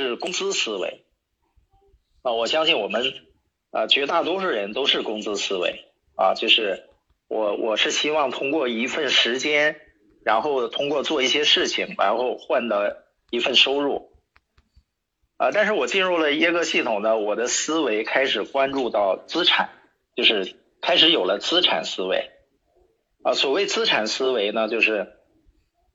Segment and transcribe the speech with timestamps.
[0.00, 1.04] 是工资思维
[2.22, 3.14] 啊，我相信我们
[3.70, 5.84] 啊绝大多数人都是工资思维
[6.16, 6.88] 啊，就是
[7.28, 9.80] 我我是希望通过一份时间，
[10.24, 14.10] 然后通过做一些事情，然后换得一份收入
[15.36, 15.50] 啊。
[15.52, 19.70] 但是我进入了耶格系统呢，我的思维开始关注到资产，
[20.16, 22.30] 就是开始有了资产思维
[23.22, 23.34] 啊。
[23.34, 25.12] 所谓资产思维呢，就是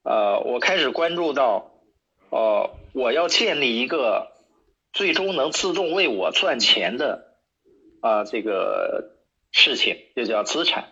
[0.04, 1.72] 呃，我开始关注到。
[2.32, 4.32] 哦，我要建立一个
[4.94, 7.36] 最终能自动为我赚钱的
[8.00, 9.18] 啊这个
[9.52, 10.86] 事情，就叫资产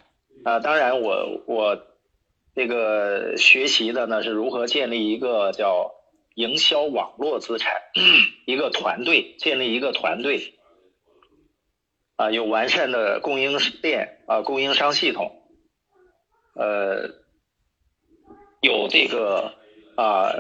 [0.44, 0.60] 啊。
[0.60, 1.82] 当然，我我
[2.54, 5.94] 这个学习的呢是如何建立一个叫
[6.36, 7.82] 营销网络资产，
[8.46, 10.56] 一个团队，建立一个团队
[12.18, 15.42] 啊，有完善的供应链啊，供应商系统，
[16.54, 17.08] 呃，
[18.60, 19.54] 有这个
[19.96, 20.34] 啊。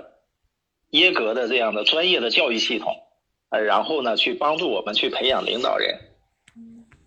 [0.93, 2.95] 耶格的这样的专业的教育系统，
[3.49, 5.99] 呃，然后呢，去帮助我们去培养领导人，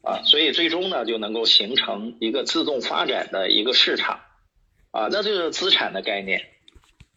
[0.03, 4.23] 啊，所以最终呢，就能够形成一个自动发展的一个市场，
[4.91, 6.43] 啊，那就是资产的概念。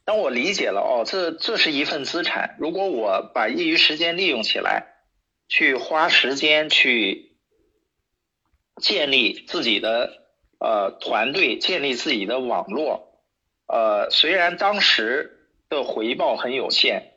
[0.06, 4.86] 当我理解了哦，这这是一份资产，如果我把业余时间利用起来，
[5.48, 7.36] 去花时间去
[8.80, 10.12] 建立自己的
[10.60, 13.12] 呃团队，建立自己的网络，
[13.66, 15.36] 呃，虽然当时。
[15.70, 17.09] 的回报很有限。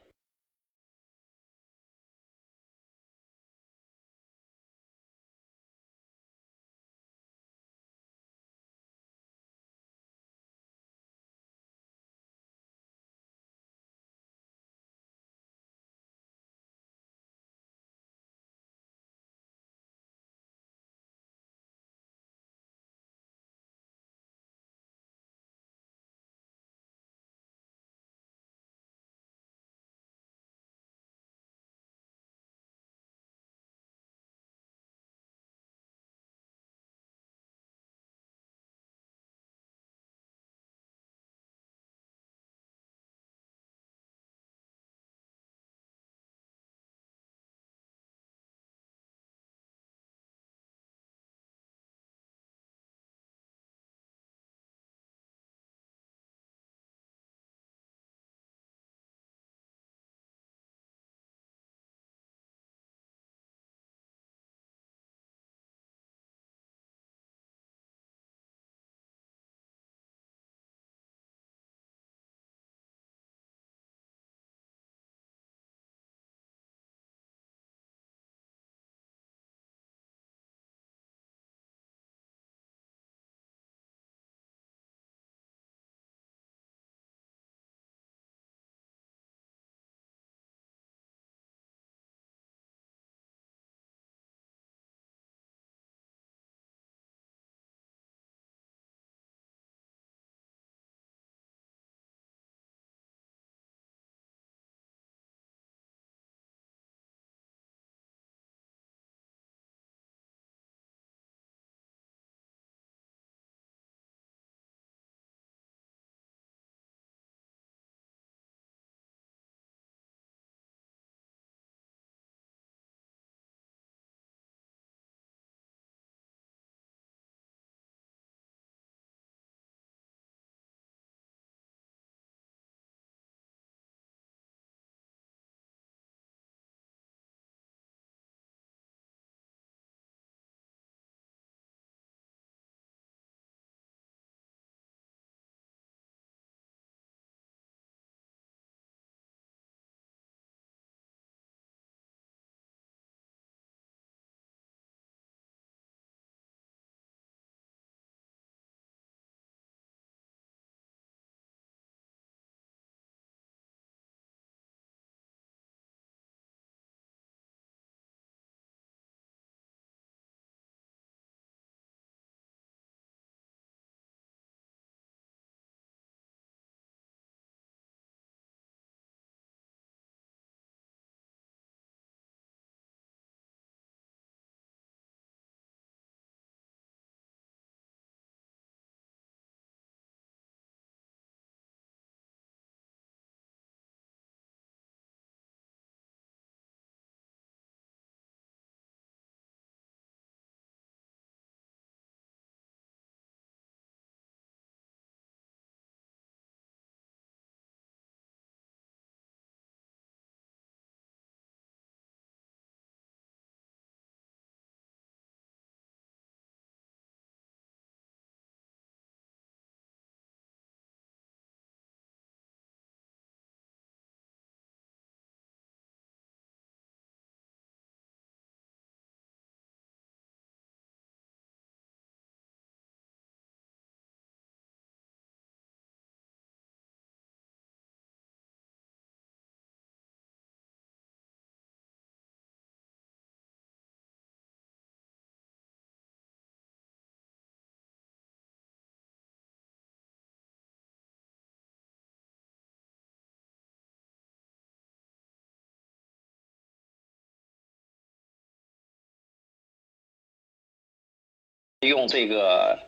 [261.88, 262.78] 用这个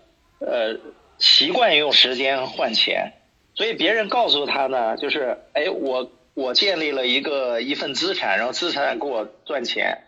[0.41, 0.79] 呃
[1.19, 3.13] 习惯用时间换钱，
[3.55, 9.99] 所以别人告诉他呢，就是哎我我建立了一个一份资产，然后资产给我赚钱，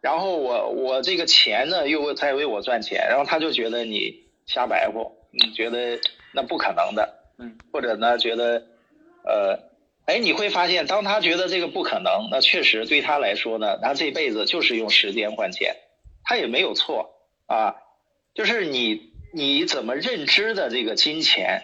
[0.00, 5.98] 然后我我这个钱呢又在为我赚钱，然后他就觉得你瞎白活，你觉得
[6.32, 8.62] 那不可能的，嗯，或者呢觉得
[9.24, 9.66] 呃。
[10.06, 15.74] 哎，你会发现，当他觉得这个不可能，那确实对他来说呢，他这辈子就是用时间换钱，
[16.22, 17.10] 他也没有错
[17.46, 17.74] 啊。
[18.36, 21.62] 就是你你怎么认知的这个金钱，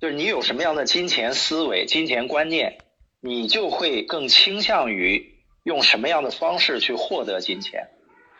[0.00, 2.78] 就是你有什么样的金钱思维、金钱观念，
[3.20, 7.88] 你就会更倾向于用什么样的方式去获得金钱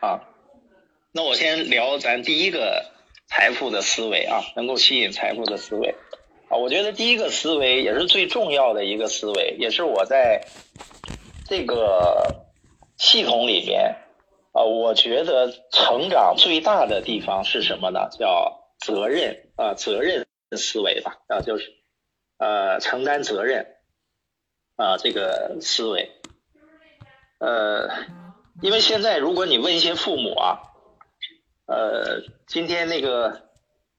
[0.01, 0.19] 啊。
[1.13, 2.91] 那我先聊咱第一个
[3.25, 5.95] 财富的思维啊，能够吸引财富的思维。
[6.49, 10.45] 啊，我觉得第一个思维也是最重要的一个思维，也是我在
[11.47, 12.43] 这个
[12.97, 13.95] 系统里面
[14.55, 18.07] 啊，我觉得成长最大的地方是什么呢？
[18.17, 20.25] 叫责任啊，责任
[20.55, 21.73] 思维吧啊，就是
[22.37, 23.67] 呃承担责任
[24.77, 26.09] 啊这个思维。
[27.39, 27.89] 呃，
[28.61, 30.61] 因为现在如果你问一些父母啊，
[31.67, 33.43] 呃，今天那个。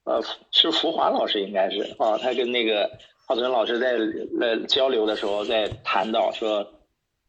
[0.09, 2.89] 呃，是福华老师应该是啊，他跟那个
[3.27, 3.97] 浩存老师在
[4.39, 6.65] 呃交流的时候，在谈到说，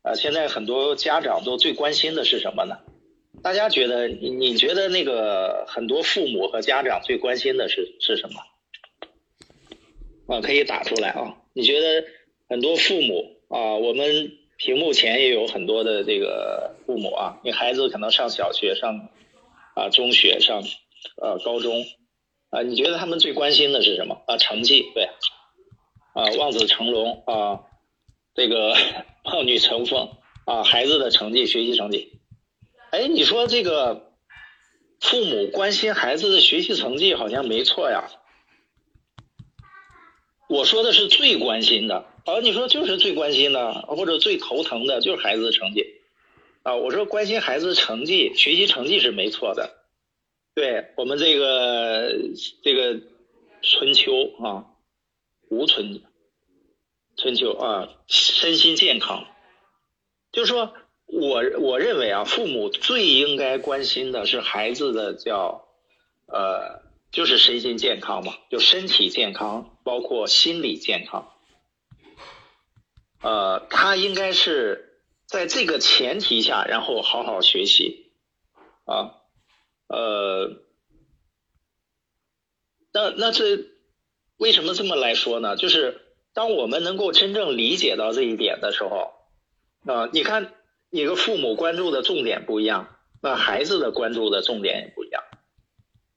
[0.03, 2.79] 呃，现在很多家长都最关心的是什么呢？
[3.43, 10.35] 大家觉得，你觉得那个很多父母和家长最关心的是是什么？
[10.35, 11.37] 啊，可以打出来啊。
[11.55, 12.05] 你觉得
[12.49, 19.09] 很多父母啊，我们屏幕前也有很多的这个父母啊，你孩子可能上小学、上
[19.75, 20.63] 啊中学、上
[21.21, 21.85] 呃高中。
[22.51, 24.23] 啊，你觉得他们最关心的是什么？
[24.27, 25.05] 啊，成绩对，
[26.15, 27.61] 啊，望子成龙啊，
[28.35, 28.75] 这个
[29.25, 30.09] 望女成凤
[30.47, 32.18] 啊，孩子的成绩，学习成绩。
[32.91, 34.13] 哎，你说这个
[35.01, 38.11] 父母关心孩子的学习成绩好像没错呀。
[40.49, 45.85] 我说的是最关心的，啊，你说就是最关心的，或者最头疼的就是孩子的成绩。
[46.63, 49.85] 啊，我说关心孩子成绩，学习成绩是没错的。
[50.55, 52.11] 对我们这个
[52.63, 53.01] 这个
[53.61, 54.13] 春秋
[54.43, 54.65] 啊，
[55.51, 56.03] 无春
[57.17, 59.27] 春秋啊，身心健康，
[60.33, 60.73] 就是说
[61.09, 65.67] 我我认为啊，父母最应该关心的是孩子的叫
[66.27, 71.33] 呃，就是身心健康嘛，就身体健康，包括心理健康，
[73.23, 78.13] 呃，他应该是在这个前提下，然后好好学习
[78.85, 79.15] 啊。
[79.89, 80.61] 呃，
[82.93, 83.65] 那那这
[84.37, 85.57] 为什么这么来说呢？
[85.57, 86.03] 就是
[86.35, 89.15] 当我们能够真正理解到这一点的时候，
[89.87, 90.53] 啊，你看，
[90.91, 92.89] 一个父母关注的重点不一样，
[93.23, 95.23] 那孩子的关注的重点也不一样。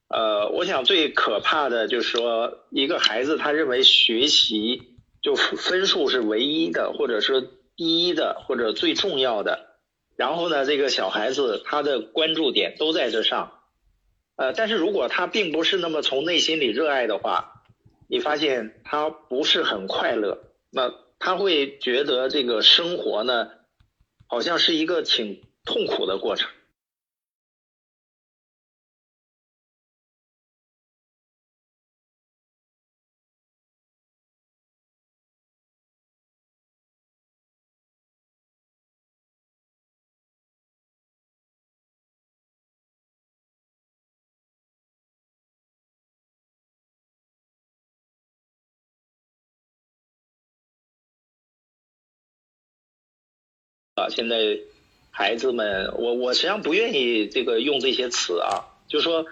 [0.08, 4.82] 呃，我想最可怕的就是说，一个孩子他认为学习
[5.22, 9.78] 就分数是唯一的，或者是第一的，或者最重要的。
[10.16, 13.60] 然后呢，这个小孩子他的关注点都在这上。
[14.36, 17.62] 呃，但是如果他并不是那么从内心里热爱的话，
[18.08, 20.38] 你发现他不是很快乐，
[20.70, 23.48] 那他会觉得这个生活呢，
[24.32, 26.48] 好像是一个挺痛苦的过程。
[54.02, 54.58] 啊，现在
[55.12, 59.24] 孩子们，我我实际上不愿意这个用这些词啊，就说，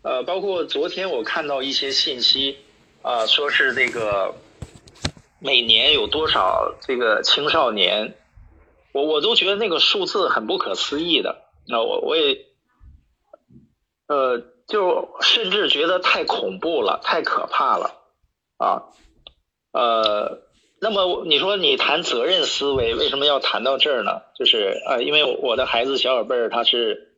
[0.00, 2.56] 呃，包括昨天我看到一些信息
[3.02, 4.34] 啊，说是这个
[5.38, 8.14] 每年有多少这个青少年，
[8.92, 12.46] 我我都觉得那个数字很不可思议的，那我我也，
[14.06, 18.00] 呃，就甚至觉得太恐怖了，太可怕了，
[18.56, 18.82] 啊，
[19.72, 20.45] 呃。
[20.78, 24.20] 那么你说你谈责任思维，为什么要谈到这儿呢？
[24.38, 27.14] 就是呃，因为我的孩子小宝贝儿他是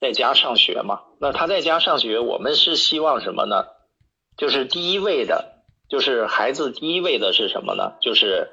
[0.00, 3.66] 在家上学嘛，那他在家上学，我们是希望什么呢？
[4.36, 7.92] 就是第一位的，就是孩子第一位的是什么呢？
[8.00, 8.48] 就是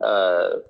[0.00, 0.64] 呃，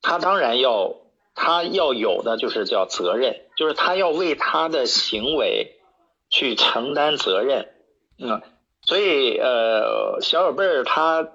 [0.00, 0.96] 他当然要
[1.34, 5.76] 他要有的就是叫责任，就是他要为他的行为
[6.30, 7.68] 去承担责任。
[8.18, 8.40] 嗯，
[8.86, 11.28] 所以呃，小宝贝儿他。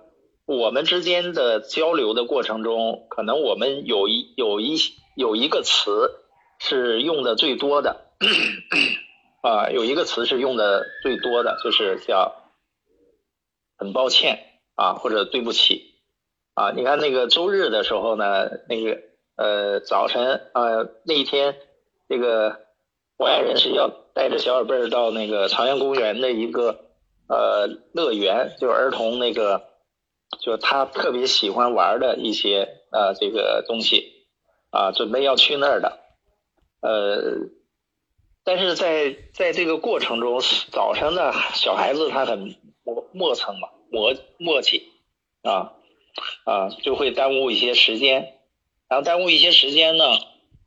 [0.48, 4.77] 我们之间的交流的过程中，可能我们有一有一
[5.13, 6.10] 有一个词
[6.58, 8.06] 是用的最多的，
[9.42, 12.34] 啊，有一个词是用的最多的，就是叫
[13.77, 14.39] 很抱歉
[14.75, 15.96] 啊，或者对不起
[16.54, 16.72] 啊。
[16.72, 19.01] 你看那个周日的时候呢，那个
[19.36, 21.58] 呃早晨啊那一天，
[22.08, 22.62] 那个
[23.18, 26.86] 我爱人是要带着小宝贝儿到那个朝阳公园的一个
[27.27, 29.62] 呃乐园，就是儿童那个，
[30.41, 34.27] 就他特别喜欢玩的一些呃这个东西
[34.72, 36.00] 啊，准备要去那儿的，
[36.81, 37.50] 呃。
[38.43, 40.39] 但是在在这个过程中，
[40.72, 42.55] 早上呢，小孩子他很
[42.86, 44.84] 磨磨蹭嘛，磨磨叽
[45.43, 45.74] 啊
[46.46, 48.39] 啊，就会耽误一些时间。
[48.88, 50.05] 然后耽误一些时间呢，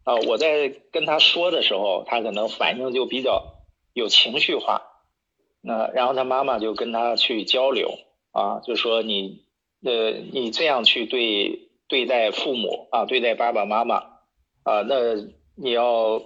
[0.04, 3.62] 啊，我在跟他说的时候，他可能反应就比较
[3.94, 4.82] 有情绪化。
[5.62, 7.98] 那然后他妈妈就跟他去交流
[8.32, 9.46] 啊，就说你
[9.84, 13.96] 呃你这样去对对待父母啊，对待爸爸妈妈
[14.64, 15.14] 啊，那
[15.56, 16.22] 你要。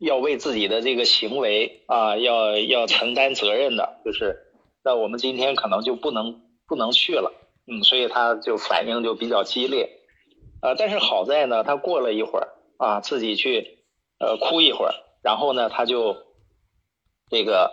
[0.00, 4.36] 要为自己的这个行为啊，要要承担责任的，就是
[4.82, 7.32] 那我们今天可能就不能不能去了，
[7.68, 9.88] 嗯，所以他就反应就比较激烈，
[10.60, 13.78] 啊，但是好在呢，他过了一会儿啊，自己去
[14.18, 16.16] 呃哭一会儿，然后呢，他就
[17.30, 17.70] 这个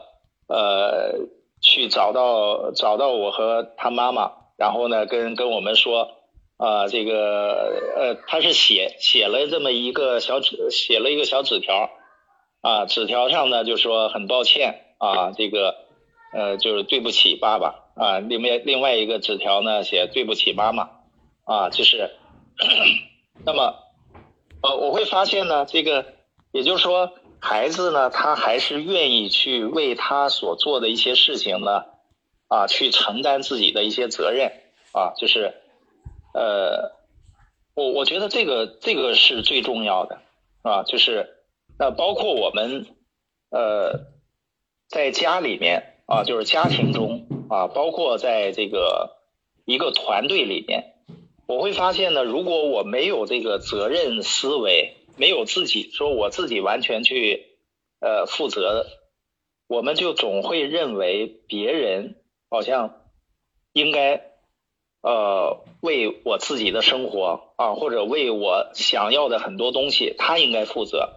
[0.47, 1.27] 呃
[1.59, 6.11] 去找到找到我和他妈妈，然后呢跟跟我们说
[6.57, 7.15] 啊，这个
[7.97, 11.89] 呃他是写写了这么一个小纸，写了一个小纸条。
[12.61, 15.73] 啊，纸条上呢就说很抱歉啊，这个
[16.31, 18.19] 呃就是对不起爸爸啊。
[18.19, 20.91] 另外另外一个纸条呢写对不起妈妈
[21.43, 22.11] 啊，就是
[23.43, 23.73] 那么
[24.61, 26.05] 呃我会发现呢，这个
[26.51, 31.85] 也就是说孩子呢他还是愿意去为他所做的一些事情呢
[32.51, 34.51] 啊去承担自己的一些责任
[34.91, 35.55] 啊，就是
[36.35, 36.91] 呃
[37.73, 40.19] 我我觉得这个这个是最重要的
[40.61, 41.37] 啊，就是。
[41.79, 42.85] 那包括我们，
[43.49, 44.05] 呃，
[44.87, 49.17] 在家里面啊，就是家庭中啊，包括在这个
[49.65, 50.93] 一个团队里面，
[51.47, 57.47] 我会发现呢，如果我没有这个责任思维，没有自己说我自己完全去
[57.99, 58.85] 呃负责，
[59.67, 62.20] 我们就总会认为别人
[62.51, 63.01] 好像
[63.71, 64.21] 应该
[65.01, 71.13] 呃为我自己的生活啊，或者为我想要的很多东西，他应该负责。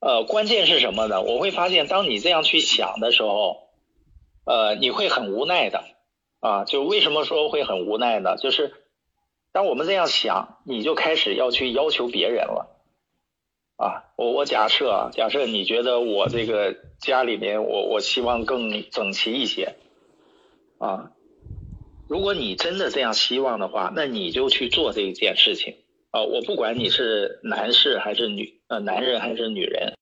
[0.00, 1.22] 呃，关键是什么呢？
[1.22, 3.68] 我会发现，当你这样去想的时候，
[4.44, 5.84] 呃，你会很无奈的
[6.40, 6.64] 啊。
[6.64, 8.36] 就为什么说会很无奈呢？
[8.36, 8.74] 就是
[9.52, 12.77] 当我们这样想，你就开始要去要求别人了
[13.78, 14.04] 啊。
[14.18, 19.76] 我我假设啊，假设你觉得我这个家里面，我我希望更整齐一些
[20.78, 21.12] 啊。
[22.06, 25.76] 如果你真的这样希望的话，那你就去做这一件事情
[26.10, 26.20] 啊。
[26.20, 28.58] 我不管你是男士还是女。
[28.68, 29.94] 呃，男人还是女人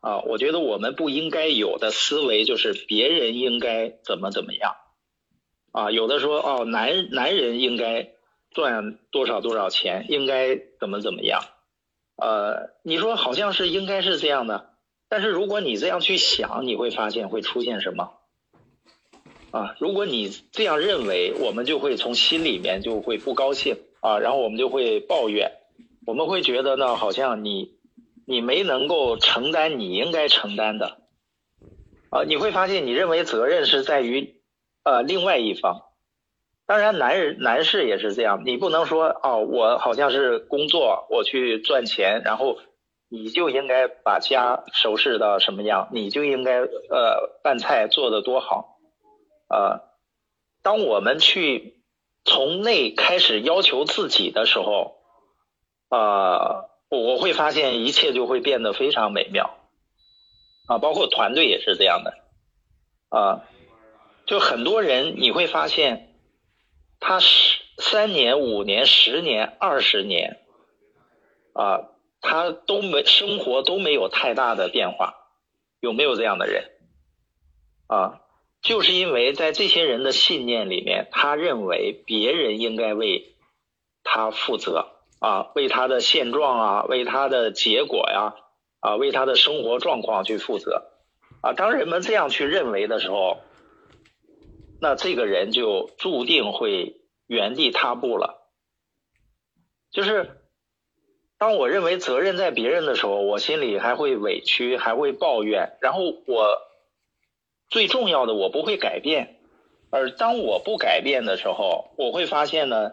[0.00, 0.20] 啊？
[0.22, 4.76] 我觉得我们不应该有的思维就是别人应该怎么怎么样
[5.72, 5.90] 啊？
[5.90, 8.12] 有的说哦，男男人应该
[8.50, 11.42] 赚多少多少钱，应该怎么怎么样？
[12.16, 14.70] 呃，你说好像是应该是这样的，
[15.08, 18.14] 但是如果你这样去想，你会发现会出现什么
[19.50, 19.76] 啊？
[19.78, 25.52] 如果你这样认为，我们就会从心里面就会不高兴啊，然后我们就会抱怨。
[26.06, 27.76] 我们会觉得呢，好像你
[28.26, 30.98] 你没能够承担你应该承担的，
[32.10, 34.40] 啊，你会发现你认为责任是在于
[34.84, 35.82] 呃另外一方，
[36.66, 42.58] 当然男人男士也是这样，你不能说哦，我好像是工作我去赚钱，然后
[43.08, 48.78] 你就应该把家收拾到什么样，你就应该呃饭菜做的多好，
[49.48, 49.80] 啊，
[50.62, 51.82] 当我们去
[52.24, 54.94] 从内开始要求自己的时候。
[55.88, 59.56] 啊，我会发现一切就会变得非常美妙，
[60.66, 62.12] 啊，包括团队也是这样的，
[63.08, 63.44] 啊，
[64.26, 66.05] 就很多人你会发现，
[67.00, 70.40] 他十三年、五年、十年、二十年，
[71.52, 71.88] 啊，
[72.20, 75.14] 他都没生活都没有太大的变化，
[75.80, 76.70] 有没有这样的人？
[77.86, 78.20] 啊，
[78.62, 83.34] 就是因为在这些人的信念里面，他认为别人应该为
[84.02, 84.92] 他负责。
[85.18, 88.34] 啊，为他的现状啊，为他的结果呀，
[88.80, 90.90] 啊，为他的生活状况去负责，
[91.40, 93.38] 啊，当人们这样去认为的时候，
[94.80, 98.50] 那这个人就注定会原地踏步了。
[99.90, 100.40] 就是
[101.38, 106.58] 当我认为责任在别人的时候，我心里还会委屈，还会抱怨，然后我
[107.68, 109.38] 最重要的我不会改变，
[109.90, 112.92] 而当我不改变的时候，我会发现呢。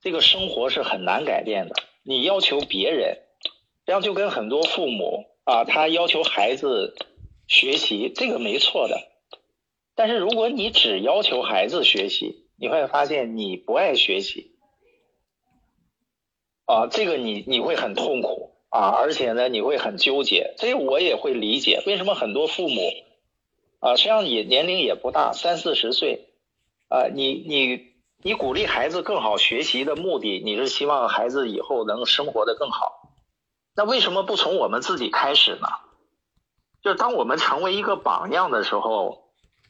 [0.00, 1.76] 这个生活是很难改变的。
[2.02, 3.22] 你要求别人，
[3.86, 6.94] 这样就跟很多父母啊，他要求孩子
[7.48, 9.00] 学习，这个没错的。
[9.94, 14.56] 但是如果你只要求孩子学习，你会发现你不爱学习，
[16.66, 20.54] 啊，这个你你会很痛苦啊，而且呢你会很纠结。
[20.58, 22.80] 这我也会理解，为什么很多父母
[23.80, 26.28] 啊，实际上也年龄也不大，三四十岁，
[26.88, 33.10] 啊，你你你鼓励孩子更好学习的目的，你是希望孩子以后能生活的更好。
[33.76, 35.68] 那为什么不从我们自己开始呢？
[36.82, 39.23] 就是当我们成为一个榜样的时候，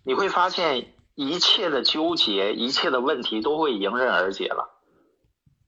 [0.04, 4.70] 你会发现一切的纠结、一切的问题都会迎刃而解了。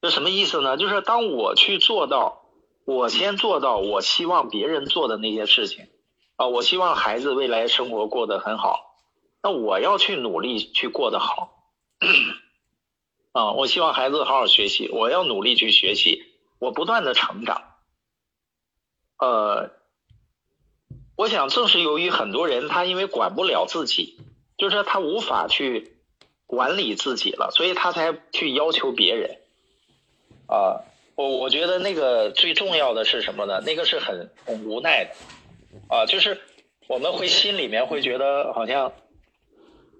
[0.00, 0.76] 这什么意思呢？
[0.76, 2.42] 就是当我去做到，
[2.84, 5.88] 我先做到我希望别人做的那些事情
[6.36, 8.94] 啊，我希望孩子未来生活过得很好，
[9.42, 11.62] 那我要去努力去过得好
[13.32, 16.24] 啊，我希望孩子好好学习，我要努力去学习，
[16.58, 17.62] 我不断的成长。
[19.18, 19.70] 呃，
[21.16, 24.18] 我想正是由于很多人他因为管不了自己，
[24.58, 25.96] 就是他无法去
[26.46, 29.38] 管理自己了，所以他才去要求别人。
[30.46, 30.84] 啊，
[31.16, 33.60] 我我觉得那个最重要的是什么呢？
[33.64, 35.10] 那个是很很无奈的。
[35.88, 36.40] 啊，就是
[36.86, 38.92] 我们会心里面会觉得好像，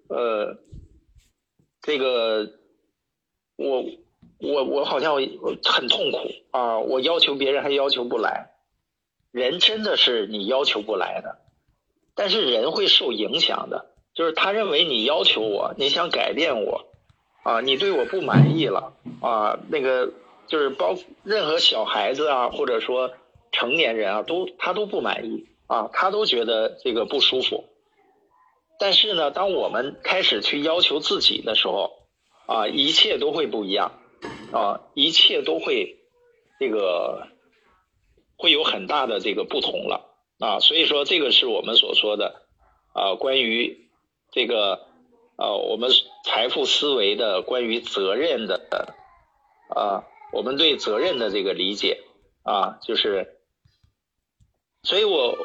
[0.09, 0.59] 呃，
[1.81, 2.53] 这个
[3.57, 3.85] 我
[4.38, 6.19] 我我好像很痛苦
[6.51, 8.51] 啊，我要求别人还要求不来。
[9.37, 11.37] 人真的是你要求不来的，
[12.14, 16.87] 但是人会受影响的，就是他认为你要求我，你想改变我，
[17.44, 20.11] 啊，你对我不满意了，啊，那个
[20.46, 23.12] 就是包任何小孩子啊，或者说
[23.53, 27.66] 成年人啊，都他都不满意，啊，他都觉得这个不舒服。
[28.79, 31.92] 但是呢，当我们开始去要求自己的时候，
[32.46, 33.92] 啊，一切都会不一样，
[34.51, 35.99] 啊，一切都会
[36.59, 37.27] 这个。
[38.38, 42.42] 会有很大的这个不同了啊，所以说这个是我们所说的
[42.92, 43.88] 啊，关于
[44.31, 44.87] 这个
[45.37, 45.90] 啊，我们
[46.25, 48.94] 财富思维的关于责任的
[49.75, 52.03] 啊，我们对责任的这个理解
[52.42, 53.38] 啊，就是，
[54.83, 55.38] 所以我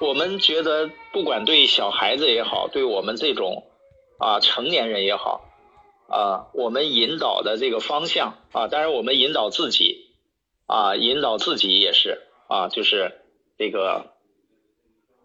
[0.00, 3.64] 我们觉得不管对小孩子也好，对我们这种
[4.18, 5.48] 啊成年人也好
[6.08, 10.10] 啊，我们引导的这个方向啊，当然我们引导自己
[10.66, 12.20] 啊，引导自己也是。
[12.46, 13.20] 啊，就是
[13.56, 14.12] 这个，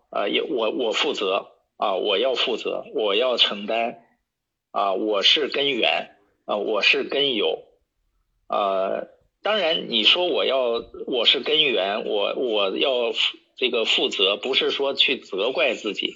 [0.09, 4.05] 呃，也我我负责啊，我要负责，我要承担
[4.71, 7.63] 啊，我是根源啊，我是根由
[8.47, 9.03] 啊。
[9.43, 13.11] 当然，你说我要我是根源，我我要
[13.57, 16.13] 这个负责，不是说去责怪自己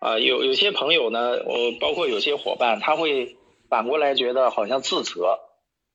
[0.00, 0.18] 啊。
[0.18, 3.36] 有有些朋友呢，我包括有些伙伴，他会
[3.68, 5.38] 反过来觉得好像自责。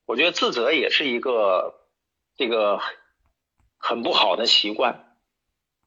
[0.06, 1.74] 我觉得自责也是一个
[2.36, 2.78] 这个。
[3.86, 5.14] 很不好的习惯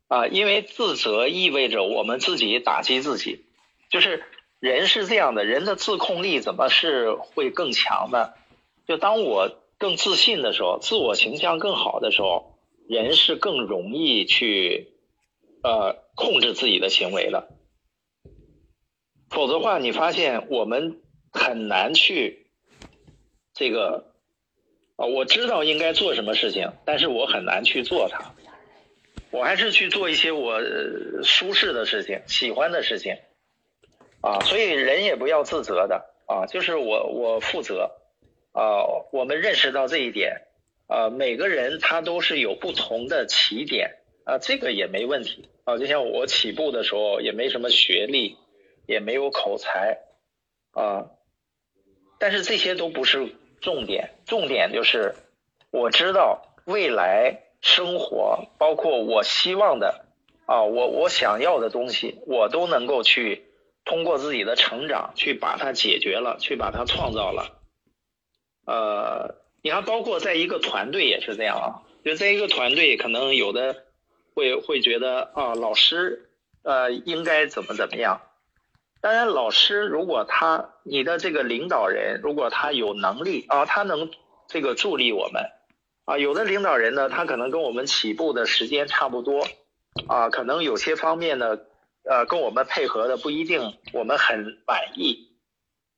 [0.08, 3.48] 啊，因为自责意味着我们自己打击自己，
[3.90, 4.24] 就是
[4.60, 8.34] 人是这样的，人的自控力怎么是会更强呢？
[8.88, 14.94] 就当我更自信的时候，自我形象更好的时候，人是更容易去
[15.64, 17.48] 呃控制自己的行为的。
[19.32, 22.46] 否则话，你发现我们很难去
[23.56, 24.14] 这个。
[24.98, 28.34] 啊，我知道应该做什么事情，但是我很难去做它。
[29.30, 30.60] 我还是去做一些我
[31.24, 33.16] 舒适的事情、喜欢的事情。
[34.22, 37.92] 啊，所以人也不要自责的啊，就是我我负责。
[38.54, 38.82] 啊，
[39.12, 40.42] 我们认识到这一点。
[40.88, 43.98] 啊，每个人他都是有不同的起点。
[44.24, 45.48] 啊，这个也没问题。
[45.66, 48.38] 啊，就像我起步的时候也没什么学历，
[48.88, 50.00] 也没有口才。
[50.72, 51.12] 啊，
[52.18, 53.30] 但是这些都不是。
[53.62, 55.16] 重点，重点就是
[55.72, 60.06] 我知道未来生活，包括我希望的
[60.46, 63.46] 啊，我我想要的东西，我都能够去
[63.84, 67.60] 通过自己的成长去把它解决了，去把它创造了。
[68.66, 71.66] 呃，你看，包括在一个团队也是这样啊，
[72.04, 73.84] 就在一个团队，可能有的
[74.34, 76.30] 会会觉得啊，老师
[76.64, 78.22] 呃应该怎么怎么样。
[79.00, 84.10] 当然，老师如果他你的这个领导人如果他有能力啊，他能
[84.48, 85.44] 这个助力我们
[86.06, 86.18] 啊。
[86.18, 89.48] 有的领导人呢，他可能跟我们起步的时间差不多
[90.08, 91.60] 啊，可能有些方面呢，
[92.04, 95.30] 呃，跟我们配合的不一定我们很满意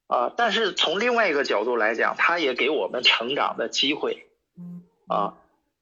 [0.08, 0.34] 啊。
[0.36, 4.28] 但是从另外一个角度来讲，他也给我们成长的机会
[5.08, 5.36] 啊。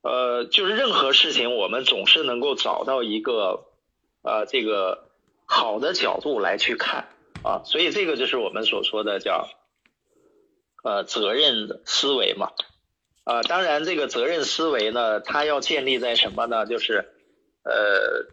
[0.04, 3.66] 呃，就是任何事情我们总是能够找到一个
[4.22, 5.07] 呃这个。
[5.48, 7.08] 好的角度来去看
[7.44, 9.50] 啊，所以这个就是我们所说的叫
[10.84, 12.52] 呃责任思维嘛。
[13.24, 16.66] 啊，当然这个责任思维呢，它要建立在什么呢？
[16.66, 17.10] 就是
[17.64, 18.26] 呃，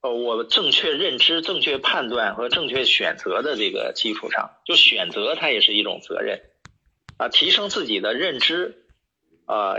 [0.00, 6.40] 呃，我正确认知、正确判断和正确选择的这个基础上，就选择它也是一种责任。
[7.16, 8.84] 啊，提升自己的认知
[9.46, 9.76] 啊，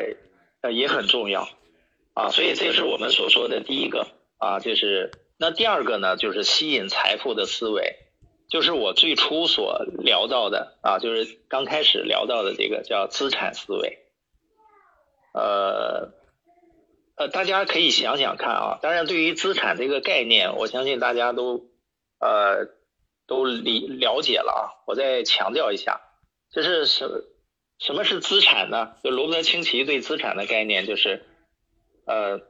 [0.71, 1.49] 也很重要。
[2.13, 4.07] 啊，所以这是我们所说的第一个。
[4.37, 7.97] 啊，就是那第二个呢，就是吸引财富的思维。
[8.47, 13.97] 就是我最初所聊到的啊，就是刚开始聊到的这个叫资产思维，
[15.33, 16.13] 呃
[17.17, 18.79] 呃，大家可以想想看啊。
[18.83, 21.71] 当然，对于资产这个概念，我相信大家都
[22.19, 22.67] 呃
[23.25, 24.63] 都理了解了啊。
[24.85, 26.01] 我再强调一下，
[26.51, 27.25] 就是什
[27.79, 28.93] 什么是资产呢？
[29.03, 31.25] 就罗伯特清崎对资产的概念就是
[32.05, 32.41] 呃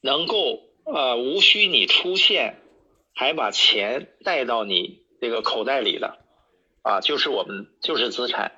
[0.00, 2.56] 能够呃无需你出现。
[3.12, 6.20] 还把钱带到你这个口袋里的，
[6.80, 8.52] 啊，就是我们就是资产。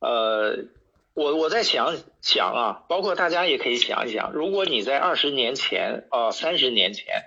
[0.00, 0.66] 呃，
[1.14, 7.24] 我我在想想啊，包括大家也可以想一想，如果你在二十年前啊，三十年前，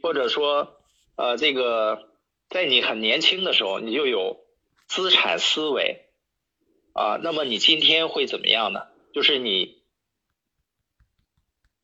[0.00, 0.76] 或者说
[1.16, 2.10] 呃这个
[2.50, 4.36] 在你很年轻的时候，你就有
[4.86, 6.02] 资产思维
[6.92, 8.82] 啊，那么你今天会怎么样呢？
[9.12, 9.77] 就是你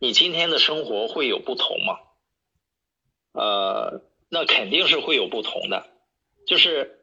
[0.04, 1.98] 你今天的生活会有不同吗？
[3.32, 5.86] 呃，那肯定是会有不同的，
[6.46, 6.98] 就是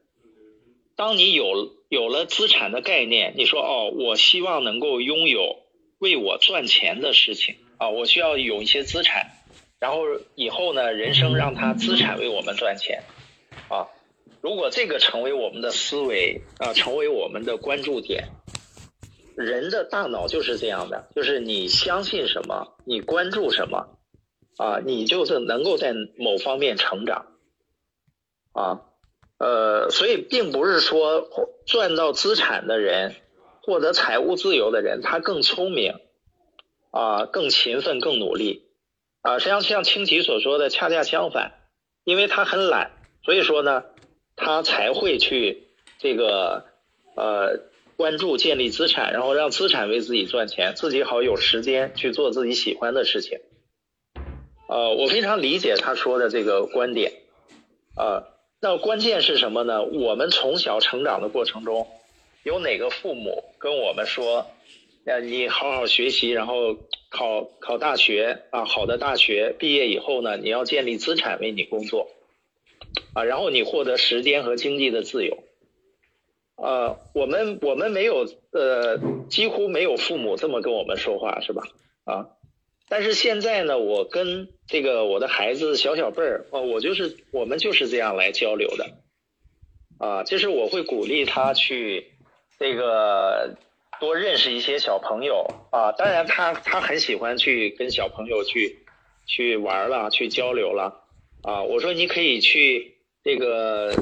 [0.96, 5.64] 当你有有了资产的概念，你说哦，我希望能够拥有
[5.98, 9.32] 为我赚钱的事情啊，我需要有一些资产，
[9.80, 10.04] 然后
[10.36, 13.02] 以后呢，人生让他资产为我们赚钱
[13.68, 13.88] 啊。
[14.42, 18.28] 如果这个成为我们的思维啊，成为我们的关注点，
[19.36, 23.98] 人的大脑就是这样的，就是你相信什么，你关注什么。
[24.58, 27.26] 啊，你就是能够在某方面成长，
[28.52, 28.82] 啊，
[29.39, 31.28] 呃，所以并不是说
[31.65, 33.15] 赚到资产的人，
[33.63, 35.96] 获得财务自由的人，他更聪明，
[36.91, 38.70] 啊，更勤奋，更努力，
[39.22, 41.54] 啊，实际上像清奇所说的，恰恰相反，
[42.04, 42.91] 因为他很懒，
[43.24, 43.86] 所以说呢，
[44.36, 46.65] 他才会去这个
[47.15, 47.58] 呃
[47.97, 53.39] 关注建立资产，然后让资产为自己赚钱，自己好有时间去做自己喜欢的事情。
[54.67, 57.12] 呃，我非常理解他说的这个观点，
[57.95, 58.23] 啊，
[58.62, 59.84] 那关键是什么呢？
[59.84, 61.88] 我们从小成长的过程中，
[62.43, 64.45] 有哪个父母跟我们说，
[65.06, 66.77] 呃，你好好学习，然后
[67.10, 72.10] 考考大学啊，好的大学毕业以后呢，你要建立资产为你工作，
[73.13, 75.43] 啊，然后你获得时间和经济的自由，
[76.62, 81.63] 呃，我们我们没有呃，几乎没有父母这么跟我们说话，是吧？
[82.06, 82.28] 啊。
[82.88, 88.89] 但是现在呢，我跟这个我的孩子小小辈儿，哦，我就是我们就是这样来交流的，
[89.97, 92.12] 啊，就是我会鼓励他去
[92.60, 93.56] 这个
[94.02, 98.80] 多认识一些小朋友啊，当然他他很喜欢去跟小朋友去
[99.26, 101.06] 去玩了，去交流了，
[101.43, 103.95] 啊，我说你可以去这个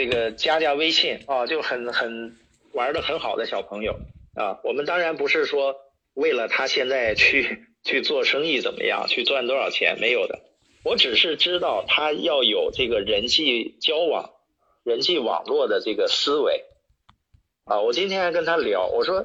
[0.00, 2.34] 这个加加微信啊，就很很
[2.72, 3.98] 玩的很好的小朋友
[4.34, 5.76] 啊，我们当然不是说
[6.14, 7.66] 为了他现在去。
[7.82, 9.06] 去做生意怎么样？
[9.08, 9.96] 去赚多少钱？
[9.98, 10.38] 没有的，
[10.84, 14.32] 我只是知道他要有这个人际交往、
[14.84, 16.66] 人际网络的这个思维
[17.64, 17.80] 啊。
[17.80, 19.24] 我今天还跟他聊，我说，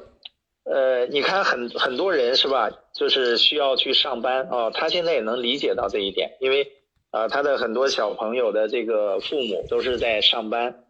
[0.64, 4.70] 呃，你看很很多人是吧，就是需要去上班啊。
[4.70, 6.72] 他现在也能理解到这一点，因为
[7.16, 10.84] 啊，他的很多小朋友的这个父母都是在上班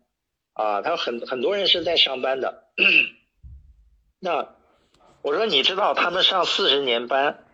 [0.54, 2.64] 啊，他很很多人是在上班的。
[4.18, 4.48] 那
[5.22, 7.44] 我说，你知道他们上四十年班？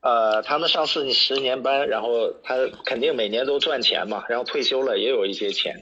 [0.00, 5.74] 呃，他们上四十年班，然后他肯定每年都赚钱嘛，然后退休了也有一些钱。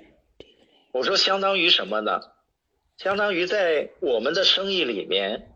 [0.90, 2.20] 我说相当于什么呢？
[2.96, 5.48] 相当于在我们的生意里面，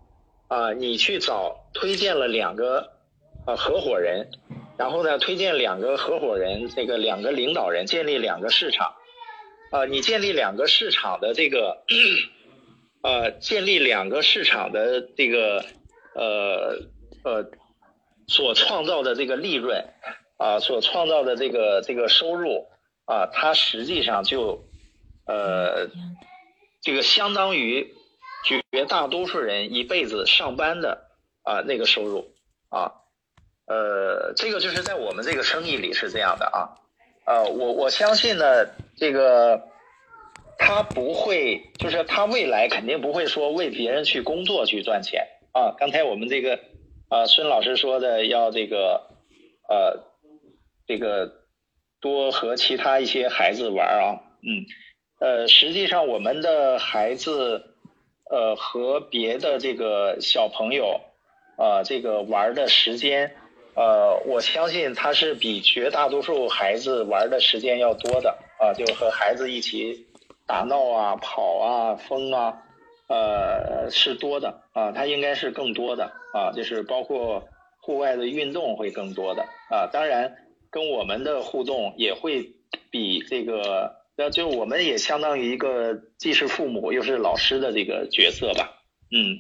[0.47, 2.93] 啊，你去找推荐了两个
[3.45, 4.31] 啊合伙人，
[4.79, 8.95] 然后呢推荐两个合伙人，这个两个领导人建立两个市场，
[9.73, 11.83] 啊，你建立两个市场的这个，
[13.03, 15.65] 呃，建立两个市场的这个，
[16.15, 16.79] 呃
[17.25, 17.51] 呃。
[18.31, 19.83] 所创造的这个利润，
[20.37, 22.67] 啊，所创造的这个这个收入，
[23.07, 24.67] 啊，它实际上就，
[25.27, 25.89] 呃，
[26.83, 27.95] 这个相当于
[28.45, 31.09] 绝大多数人一辈子上班的
[31.43, 32.31] 啊那个收入，
[32.69, 32.93] 啊，
[33.69, 36.75] 呃，这个就是在我们这个生意里是这样的啊，
[37.27, 39.69] 呃，我我相信呢，这个
[40.59, 45.75] 他不会，就是他未来肯定不会说为别人去工作去赚钱啊。
[45.79, 46.59] 刚才我们这个。
[47.11, 49.09] 啊，孙老师说的要这个，
[49.67, 50.05] 呃，
[50.87, 51.33] 这个
[52.03, 54.67] 多和其他一些孩子玩啊，嗯，
[55.19, 57.63] 呃，实际上我们的孩子，
[58.31, 61.01] 呃，和别的这个小朋友
[61.57, 63.35] 呃这个玩的时间，
[63.79, 70.07] 呃我相信他是比绝大多数孩子玩的时间要多的啊，就和孩子一起
[70.47, 72.59] 打闹啊、跑啊、疯啊，
[73.07, 77.49] 呃是多的啊，他应该是更多的啊，就是包括
[77.81, 80.35] 户外的运动会更多的啊，当然
[80.71, 82.51] 跟我们的互动也会
[82.91, 83.97] 比这个。
[84.21, 88.83] 那就我们也相当于一个既是父母又是老师的这个角色吧，
[89.15, 89.39] 嗯，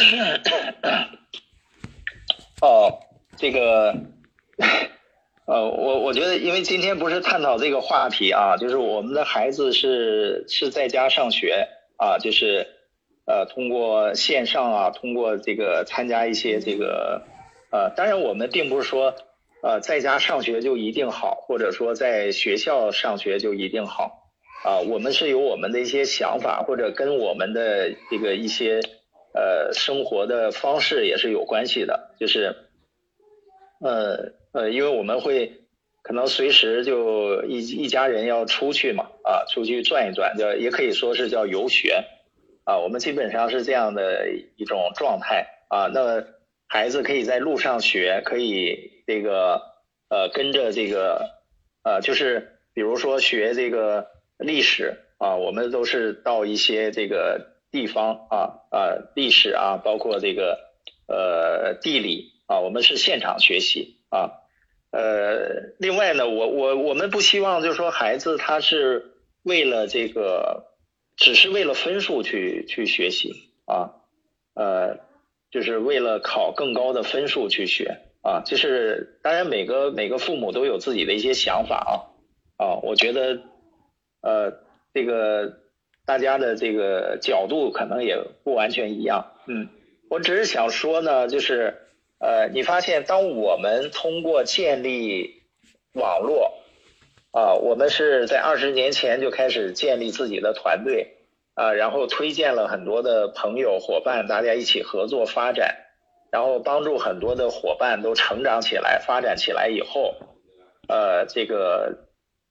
[2.64, 3.00] 哦，
[3.36, 3.94] 这个，
[5.46, 12.66] 呃， 我我觉得，因为今天不是探讨这个话题啊，就是我们的孩子是是在家上学啊，就是
[13.26, 17.22] 呃通过线上啊，通过这个参加一些这个
[17.70, 19.14] 呃，当然我们并不是说。
[19.66, 24.28] 呃，在家上学就一定好，或者说在学校上学就一定好
[24.62, 24.80] 啊？
[24.80, 28.82] 我们是有我们的一些想法，或者跟我们的这个一些
[29.34, 32.14] 呃生活的方式也是有关系的。
[32.18, 32.56] 就是
[33.80, 35.52] 呃呃，因为我们会
[36.00, 42.02] 可能随时就一一家人要出去嘛啊，出去转一转，叫也可以说是叫游学
[42.64, 42.78] 啊。
[42.78, 45.90] 我们基本上是这样的一种状态啊。
[45.92, 46.24] 那
[46.66, 48.92] 孩子可以在路上学，可以。
[49.06, 49.60] 这个
[50.08, 51.28] 呃，跟着这个
[51.82, 54.06] 呃，就是比如说学这个
[54.38, 58.38] 历史啊，我们都是到一些这个地方啊
[58.70, 60.60] 啊，历史啊，包括这个
[61.08, 64.30] 呃地理啊，我们是现场学习啊。
[64.92, 70.66] 呃，另外呢，我我我们不希望就是说孩子他是为了这个，
[71.16, 73.32] 只是为了分数去去学习
[73.66, 73.90] 啊，
[74.54, 75.00] 呃，
[75.50, 78.02] 就是为了考更高的分数去学。
[78.22, 81.76] 啊，就是当然，每个每个父母都有自己的一些想法
[82.56, 83.42] 啊啊，我觉得
[84.22, 84.50] 呃，
[84.94, 85.58] 这个
[86.06, 89.68] 大家的这个角度可能也不完全一样，嗯，
[90.10, 91.74] 我只是想说呢，就是
[92.18, 95.42] 呃，你发现当我们通过建立
[95.94, 96.52] 网络
[97.32, 101.16] 啊，我们是在二十年前就开始建立自己的团队
[101.54, 105.80] 啊，然后推荐了很多的朋友伙伴，大家一起合作发展。
[106.30, 110.16] 然后帮助很多的伙伴都成长起来、发展起来以后，
[110.88, 112.08] 呃，这个，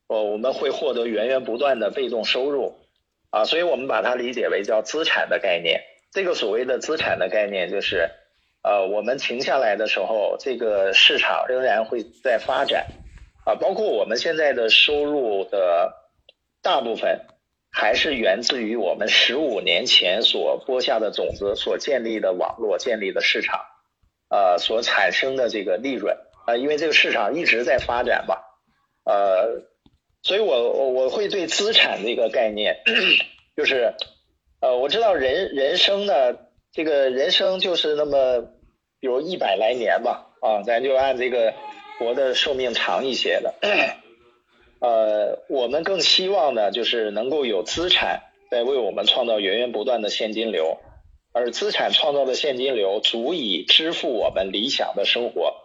[0.08, 2.78] 哦，我们会获得源源不断的被动收入，
[3.34, 5.82] 啊，所以我们把它理解为叫资产的概念。
[6.12, 8.12] 这个所谓的资产的概念，就是，
[8.62, 12.86] 呃，我们停下来的时候，这个市场仍然会在发展，
[13.44, 15.96] 啊，包括我们现在的收入的
[16.62, 17.22] 大部分，
[17.72, 23.62] 还是源自于我们十五年前所播下的种子所建立的网络、建立的市场。
[24.30, 26.16] 呃，所产生的这个利润
[26.46, 28.38] 啊，因为这个市场一直在发展嘛，
[29.06, 29.64] 呃，
[30.24, 32.78] 所以我我我会对资产这个概念，
[33.56, 33.94] 就是
[34.62, 36.14] 呃，我知道人人生呢，
[36.72, 38.42] 这个人生就是那么，
[39.00, 41.54] 比如一百来年吧，啊，咱就按这个
[42.00, 43.54] 活的寿命长一些的，
[44.80, 50.80] 呃，我们更希望呢，就是能够有资产在为我们创造源源不断的现金流。
[51.36, 55.56] 而资产创造的现金流足以支付我们理想的生活，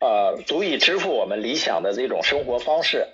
[0.00, 3.06] 呃，足以支付我们理想的这种生活方式，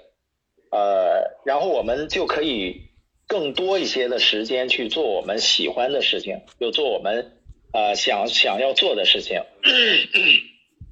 [0.70, 2.82] 呃，然后我们就可以
[3.26, 7.32] 更多一些的时间去做我们喜欢的事情，就做我们
[7.72, 9.42] 呃想想要做的事情。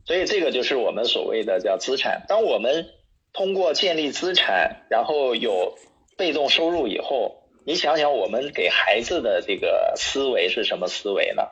[0.04, 2.24] 所以这个就是我们所谓的叫资产。
[2.28, 2.88] 当我们
[3.32, 5.78] 通过建立资产，然后有
[6.16, 7.40] 被动收入以后。
[7.66, 11.44] 你想想，我们给孩子的这个思维是什么思维呢？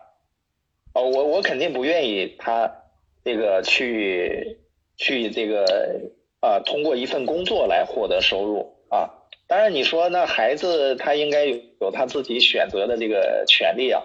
[0.92, 2.81] 哦，我我肯定不愿意他
[3.24, 4.58] 这个去
[4.96, 9.10] 去这个啊，通过一份工作来获得收入啊。
[9.46, 14.02] 当然，你说那孩子他应该有有他自己选择的这个权利啊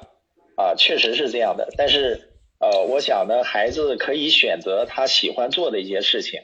[0.56, 1.70] 啊，确实是这样的。
[1.78, 6.42] 但是呃，我想呢，孩子可以选择他喜欢做的一些事情。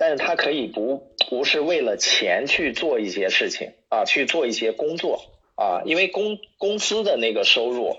[0.00, 5.24] 但是他可以不不是为了钱去做一些事情啊，去做一些工作
[5.56, 7.96] 啊，因为公公司的那个收入，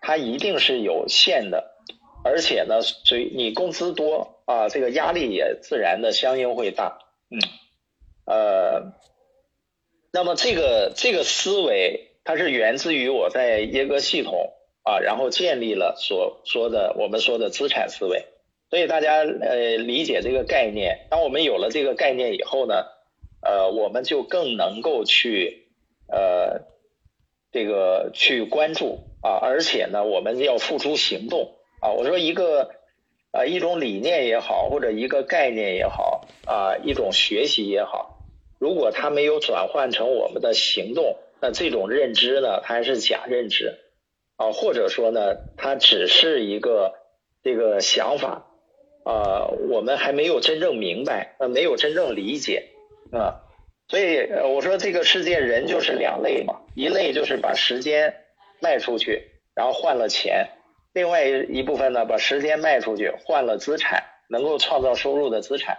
[0.00, 1.71] 它一定是有限的，
[2.24, 6.98] 而且呢，所以你工资多啊，这个压力也自然的相应会大，
[7.30, 7.38] 嗯，
[8.26, 8.92] 呃，
[10.12, 14.52] 那么这个这个思维，它是源自于我在耶格系统
[14.84, 18.24] 啊，然后建立了所说的我们说的资产思维。
[18.70, 22.86] 所以大家呃理解这个概念，当我们有了这个概念以后呢，
[23.42, 25.66] 呃，我们就更能够去
[26.08, 26.62] 呃
[27.50, 31.90] 这个去关注啊，而且呢，我们要付出行动啊。
[31.90, 32.70] 我说一个
[33.32, 38.20] 啊一种理念也好，或者一个概念也好啊，一种学习也好，
[38.58, 43.80] 如果它没有转换成我们的行动，那这种认知呢，它还是假认知
[44.36, 46.94] 啊，或者说呢，它只是一个
[47.42, 48.46] 这个想法
[49.04, 52.68] 啊，我们还没有真正明白，呃，没有真正理解
[53.10, 53.42] 啊。
[53.88, 58.14] 所以我说这个世界人就是两类嘛，一类就是把时间
[58.60, 60.46] 卖出去，然后换了钱；
[60.92, 65.78] 另外一部分呢，把时间卖出去换了资产，能够创造收入的资产。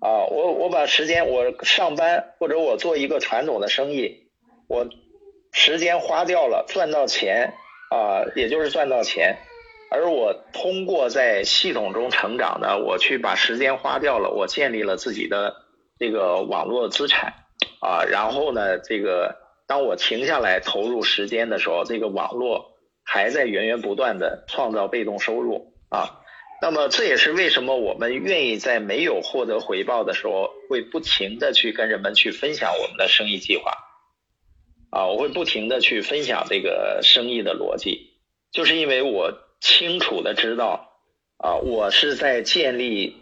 [0.00, 4.28] 啊，我我把时间我上班或者我做一个传统的生意，
[4.68, 4.86] 我
[5.52, 7.54] 时间花掉了，赚到钱
[7.90, 9.36] 啊，也就是赚到钱。
[9.90, 15.54] 而我通过在系统中成长呢，我去把时间花掉了，我建立了自己的
[15.98, 17.32] 这个网络资产
[17.80, 22.73] 啊，然后呢，这个当我停下来投入时间的时候，这个网络
[23.04, 26.20] 还在源源不断的创造被动收入啊。
[26.62, 33.72] 那么这也是为什么我们愿意在没有获得回报的时候，会不停的去跟人们去分享我们的生意计划，
[34.90, 38.14] 啊，我会不停的去分享这个生意的逻辑，
[38.50, 40.88] 就是因为我清楚的知道，
[41.36, 43.16] 啊，我是在建立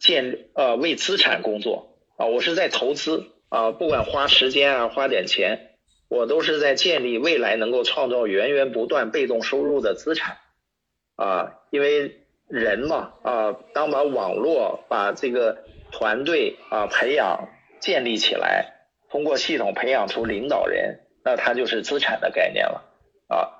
[0.00, 5.76] 建呃为资产工作，啊，我是在投资，啊，不管花时间啊花点钱，
[6.08, 10.38] 我都是在建立未来能够创造源源不断被动收入的资产，
[11.16, 12.24] 啊，因为。
[12.50, 17.46] 人嘛啊，当把网络把这个团队啊培养
[17.78, 18.72] 建立起来，
[19.10, 22.82] 通过系统培养出领导人，那他就是资产的概念了
[23.26, 23.52] 啊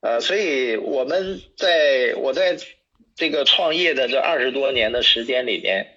[0.00, 2.56] 呃，所以我们在我在
[3.16, 5.88] 这个创业的这二十多年的时间里面，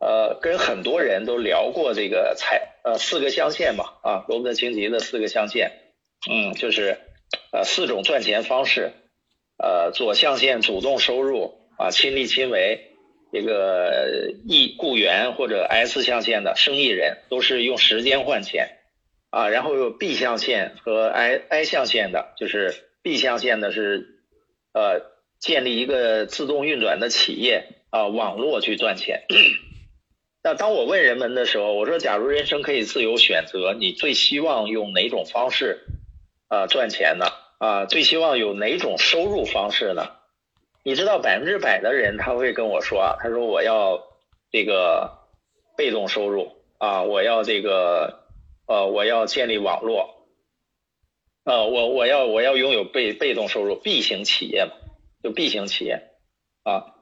[0.00, 5.70] 呃，跟很多人都聊过这个财呃四个象限嘛啊，罗伯特清崎的四个象限，
[6.30, 6.98] 嗯，就是
[7.52, 8.92] 呃四种赚钱方式。
[9.56, 12.90] 呃，左象限主动收入啊，亲力亲为，
[13.32, 18.78] 这个 E 雇员或者 S 象限的生意人都是用时间换钱
[19.30, 24.18] 啊，然后有 B 象限和 I I 象限的，就是 B 象限的是
[24.72, 25.02] 呃
[25.38, 29.22] 建立一个自动运转的企业啊，网络去赚钱。
[30.46, 35.86] 那当我问人们的时候，我说，假如人生可以自由选择，你最希望用哪种方式
[36.48, 37.24] 啊赚钱呢？
[37.58, 40.10] 啊，最希望有哪种收入方式呢？
[40.82, 44.02] 你知道百分之百的人他会跟我说啊，他说我要
[44.50, 45.18] 这个
[45.78, 48.20] 被动收入啊，我要这个
[48.66, 50.26] 呃，我要建立网络，
[51.44, 54.72] 呃，我我要我要拥有被被动收入 B 型企业嘛，
[55.22, 56.02] 就 B 型企业
[56.64, 56.92] 啊，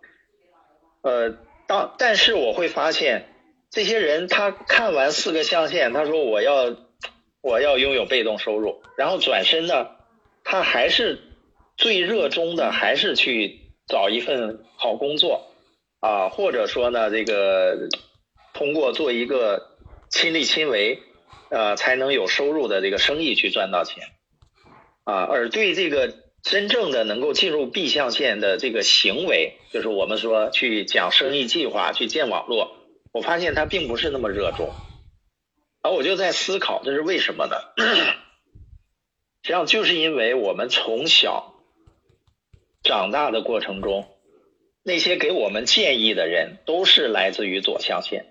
[1.02, 3.24] 呃，当但是我会发现
[3.72, 6.76] 这些人他看完四个象限，他说我要
[7.40, 9.88] 我要拥有被动收入，然后转身呢。
[10.44, 11.20] 他还是
[11.76, 15.46] 最热衷的，还是去找一份好工作
[16.00, 17.88] 啊，或者说呢，这个
[18.52, 19.68] 通过做一个
[20.11, 20.98] 亲力亲为，
[21.48, 24.08] 呃，才能有收入的这个生意去赚到钱
[25.04, 25.22] 啊。
[25.30, 32.76] 而对这个真正的能够进入 B 象限的这个行为，就是我们说去讲生意计划、去建网络，
[33.12, 34.70] 我发现他并不是那么热衷。
[35.83, 37.57] 而我就在思考，这是为什么呢？
[39.42, 41.55] 实际上就是因为我们从小
[42.85, 44.09] 长大的过程中，
[44.85, 48.27] 那些给我们建议的人都是来自于左象限，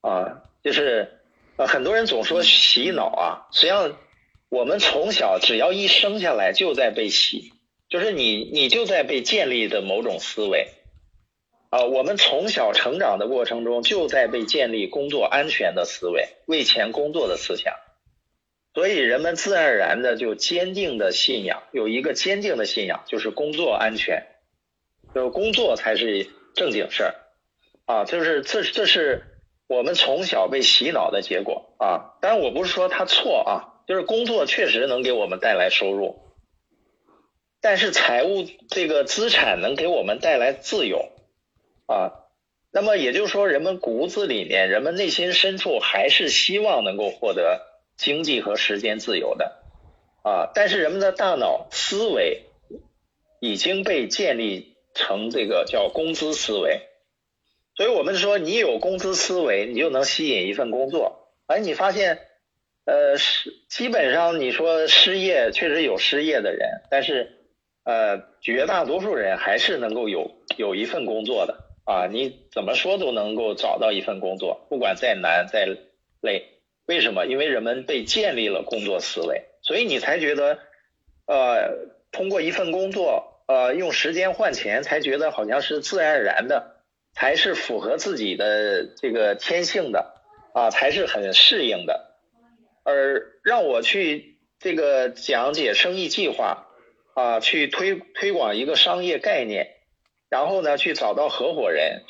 [0.00, 1.20] 啊，就是
[1.56, 3.98] 呃很多人总说洗脑啊，实际上
[4.48, 7.52] 我们从小只要一生下来就在被洗，
[7.88, 10.71] 就是你你就在被建立的某种思维，
[11.72, 17.72] 啊，我们从小成长的过程中就在被建立工作安全的思维，为钱工作的思想。
[18.74, 24.26] 所以人们自然而然的就坚定的信仰，有一个坚定的信仰，就是工作安全，
[25.14, 27.14] 就工作才是正经事儿，
[27.86, 29.22] 啊，就是这这是
[29.66, 32.18] 我们从小被洗脑的结果啊。
[32.20, 36.20] 当然我不是说他错啊，就是工作确实能给我们带来收入，
[37.62, 41.08] 但是财务这个资产能给我们带来自由
[41.92, 42.12] 啊。
[42.72, 47.68] 那么也就是说，人们骨子里面，人们内心深处还是希望能够获得。
[47.94, 49.62] 经济和时间自由的
[50.24, 52.42] 啊，但是人们的大脑思维
[53.38, 56.80] 已经被建立成这个叫工资思维，
[57.76, 61.28] 所以我们说你有工资思维，你就能吸引一份工作。
[61.46, 62.18] 哎，你发现
[62.86, 67.38] 呃是基本上你说失业确实有失业的人，但是
[67.84, 75.66] 呃绝大多数人还是能够有有一份工作的啊，你怎么说都能够找到一份工作，不管再难再
[76.20, 76.48] 累。
[76.86, 77.26] 为什么？
[77.26, 80.58] 因为人们被建立了工作思维，所以你才觉得，
[81.26, 86.82] 呃，通过一份工作，呃，用时间换钱，才觉得好像是自然而然的，
[87.14, 90.14] 才是符合自己的这个天性的，
[90.52, 92.18] 啊，才是很适应的。
[92.84, 96.66] 而让我去这个讲解生意计划
[97.14, 99.76] 啊，去推推广一个商业概念，
[100.32, 102.04] 然后呢去找到合伙人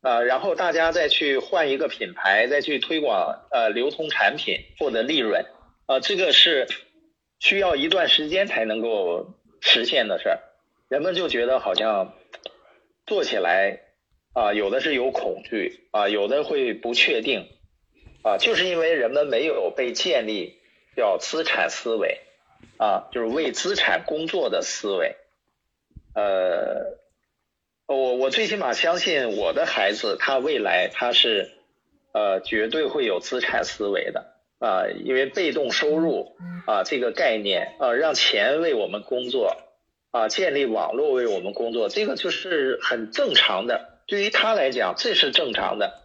[0.00, 5.46] 啊，然后大家再去换一个品牌，再去推广呃流通产品获得利润
[5.86, 6.66] 啊，这个是
[7.38, 10.40] 需要一段时间才能够实现的事儿，
[10.88, 12.12] 人们就觉得好像
[13.06, 13.78] 做起来
[14.32, 17.46] 啊，有的是有恐惧啊，有的会不确定。
[18.22, 20.58] 啊，就是因为人们没有被建立
[20.94, 22.20] 叫资产思维，
[22.78, 25.16] 啊，就是为资产工作的思维。
[26.14, 26.98] 呃，
[27.96, 31.50] 我我最起码相信我的孩子，他未来他是
[32.12, 36.36] 呃绝对会有资产思维的啊，因为被动收入
[36.68, 39.56] 啊这个概念啊，让钱为我们工作
[40.12, 45.98] 啊，建立网络为我们工作，这个就是很正常的，对于他来讲这是正常的。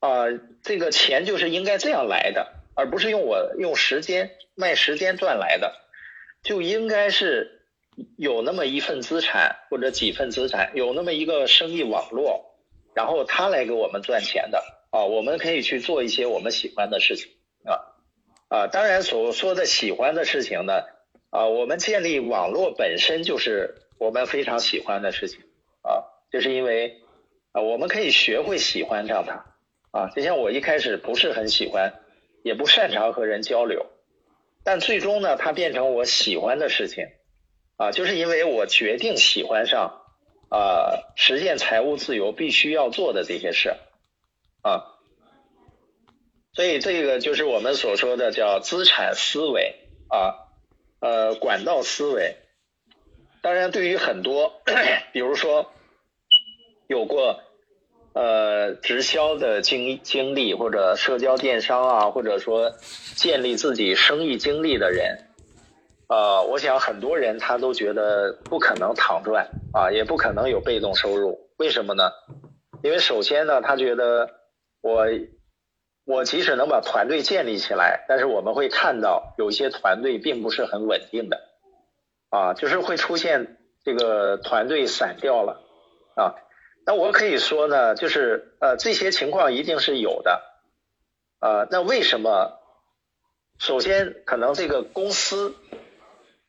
[0.00, 0.24] 啊，
[0.62, 5.74] 这个钱就是应该这样来的，而不是用我用时间卖时间赚来的，
[6.42, 7.63] 就应该是
[8.16, 12.54] 有那么一份资产或者几份资产，有那么一个生意网络，
[12.94, 17.32] 然后他来给我们赚钱的啊，我们可以去做一些我们喜欢的事情
[17.64, 17.80] 啊
[18.48, 20.82] 啊，当然所说的喜欢的事情呢
[21.30, 25.40] 啊，我们建立网络本身就是我们非常喜欢的事情
[25.82, 27.00] 啊，就是因为
[27.52, 29.44] 啊，我们可以学会喜欢上它。
[29.96, 32.00] 啊，就像我一开始不是很喜欢，
[32.42, 33.86] 也不擅长和人交流，
[34.64, 37.06] 但最终呢，它变成我喜欢的事情，
[37.76, 40.02] 啊，就是因为我决定喜欢上，
[40.48, 43.74] 啊，实现财务自由必须要做的这些事，
[44.62, 44.84] 啊，
[46.52, 49.74] 所以这个就是我们所说的叫资产思维，
[50.08, 50.34] 啊，
[51.00, 52.36] 呃，管道思维。
[53.42, 54.60] 当然，对于很多，
[55.12, 55.72] 比如说
[56.86, 57.40] 有过。
[58.16, 62.72] 呃，直销的经经历或者社交电商啊，或者说
[63.16, 65.33] 建立自己生意经历的人，
[66.14, 71.50] 呃，我想很多人他都觉得不可能躺赚啊，也不可能有被动收入。
[71.56, 72.12] 为什么呢？
[72.84, 74.30] 因为首先呢，他觉得
[74.80, 75.06] 我
[76.04, 81.40] 我即使能把团队建立起来，但是我们会看到有一些团队并不是很稳定的
[82.30, 85.62] 啊，就是会出现这个团队散掉了
[86.14, 86.36] 啊。
[86.86, 90.42] 那我可以说呢，就是呃这些情况一定是有的，
[91.40, 92.60] 呃那为什么？
[93.56, 95.54] 首先可能这个公司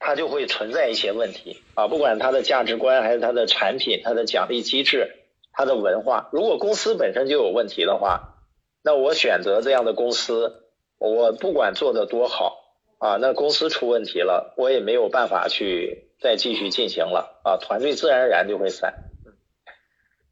[0.06, 5.16] 它就会存在一些问题啊，不管它的价值观还是它的产品、它的奖励机制、
[5.52, 8.36] 它的文化，如果公司本身就有问题的话，
[8.84, 10.62] 那我选择这样的公司，
[11.00, 12.56] 我不管做的多好
[13.00, 18.94] 啊，那公司出问题了，我也没有办法去再继续进行了啊，团队自然而然就会散。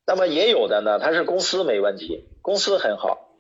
[0.06, 3.32] 那么也有的呢，他是公司没问题，公司很好，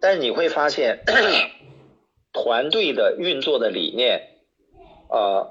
[0.00, 1.00] 但是你会发现
[2.32, 4.28] 团队的运作的理念，
[5.08, 5.50] 啊，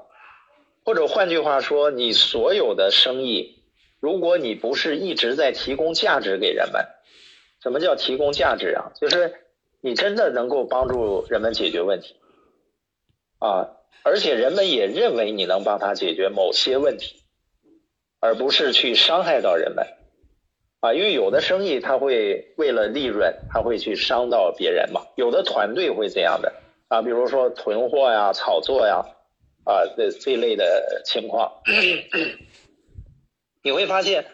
[0.84, 3.62] 或者换句话说，你所有的生意，
[4.00, 6.86] 如果你不是一直在提供价值给人们，
[7.62, 8.90] 什么叫提供价值啊？
[9.00, 9.34] 就是
[9.80, 12.16] 你真的能够帮助人们解决问题，
[13.38, 13.68] 啊，
[14.02, 17.22] 而且人们也认为你能帮他解决某些问题，
[18.20, 19.86] 而不是去伤害到人们。
[20.80, 25.02] 啊，因为有的生意他会为了利润，他会去伤到别人嘛。
[25.14, 26.52] 有的团队会这样的
[26.88, 29.04] 啊，比如说囤货呀、炒作呀
[29.64, 31.62] 啊这这类的情况，
[33.62, 34.26] 你会发现，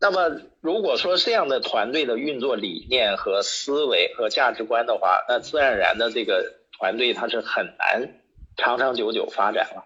[0.00, 8.20] 那么如果说这样的团队的运作理念和思维和价值观的话，那自然而然的这个团队它是很难
[8.56, 9.84] 长长久久发展了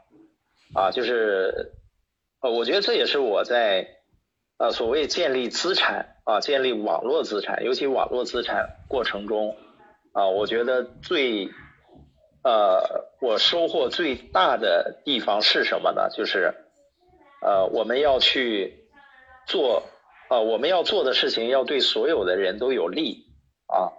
[0.75, 0.91] 啊。
[0.91, 1.73] 就是
[2.41, 3.91] 呃，我觉得这也是我在。
[4.57, 9.57] 啊，所谓建立资产啊，建立网络资产，尤其网络资产过程中
[10.13, 11.51] 啊，我觉得最
[12.45, 16.11] 呃，我收获最大的地方是什么呢？
[16.11, 16.55] 就是
[17.41, 18.87] 呃，我们要去
[19.47, 19.83] 做
[20.29, 23.25] 啊，我们要做的事情要对所有的人都有利
[23.67, 23.93] 啊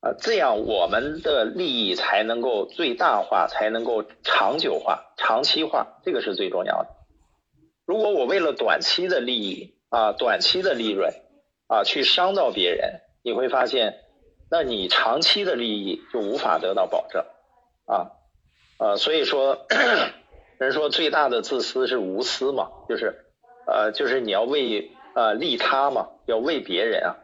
[0.00, 6.88] 啊，这样我们的利益才能够最大化，才能够长久化、长期化，这个是最重要的。
[7.84, 11.12] 如果我为了短期的利益啊，短期的利润
[11.66, 13.98] 啊，去伤到别人，你会发现，
[14.50, 17.24] 那你长期的利益就无法得到保证
[17.86, 18.12] 啊
[18.78, 19.66] 啊，所以说，
[20.58, 23.24] 人说最大的自私是无私嘛，就是
[23.66, 27.16] 呃，就是你要为呃利他嘛，要为别人啊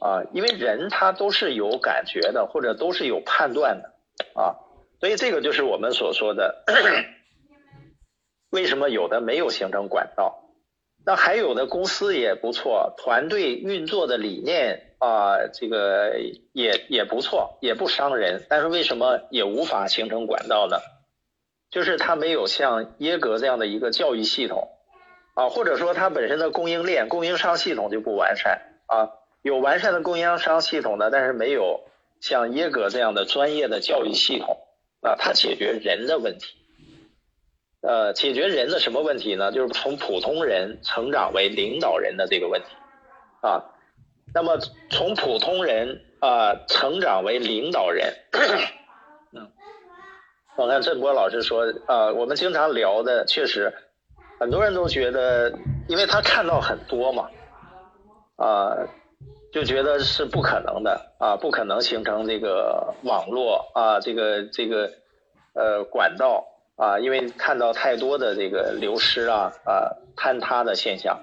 [0.00, 3.92] 啊，因为人他都是有感觉的，或者都是有判断的
[4.40, 4.54] 啊，
[5.00, 6.64] 所以这个就是我们所说的。
[8.50, 10.50] 为什么有的没有形成管道？
[11.06, 16.12] 那还有的公司也不错，团队运作的理念啊，这个
[16.52, 20.76] 也也不错，也不伤人，但是为什么也无法形成管道呢？
[21.70, 24.68] 就是它没有像耶格这样的一个教育系统
[25.34, 29.08] 啊，或者说它本身的供应链、供应商系统就不完善啊。
[29.42, 31.80] 有完善的供应商系统的，但是没有
[32.20, 34.58] 像耶格这样的专业的教育系统
[35.00, 36.58] 啊，它解决人的问题。
[37.80, 39.50] 呃，解决人的什么问题呢？
[39.50, 42.66] 就是从普通人成长为领导人的这个问题
[43.40, 43.64] 啊。
[44.34, 44.58] 那么
[44.90, 48.14] 从普通人啊成长为领导人，
[49.32, 49.50] 嗯，
[50.56, 53.72] 我看郑波老师说啊，我们经常聊的确实，
[54.38, 55.52] 很多人都觉得，
[55.88, 57.30] 因为他看到很多嘛，
[58.36, 58.76] 啊，
[59.52, 64.90] 就觉得是不可能的啊，不可能形成这个网络啊，这个这个
[65.54, 66.46] 呃管道。
[66.76, 71.20] 啊，因为看到太多的这个流失啊啊坍塌的现象，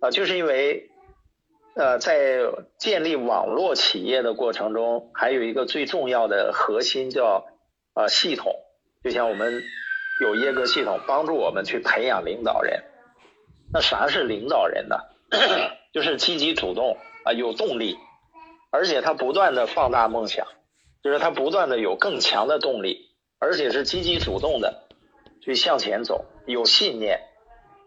[0.00, 0.86] 啊，就是因为
[1.74, 2.40] 呃在
[2.78, 7.46] 建立网络企业的过程中，还有一个最重要的核心叫
[7.94, 8.54] 啊系统，
[9.02, 9.62] 就像我们
[10.20, 12.82] 有耶格系统帮助我们去培养领导人。
[13.72, 14.96] 那啥是领导人呢？
[15.94, 17.96] 就是积极主动啊，有动力，
[18.70, 20.46] 而且他不断的放大梦想，
[21.02, 23.10] 就是他不断的有更强的动力。
[23.44, 24.84] 而且是积极主动的
[25.40, 27.22] 去向前走，有信念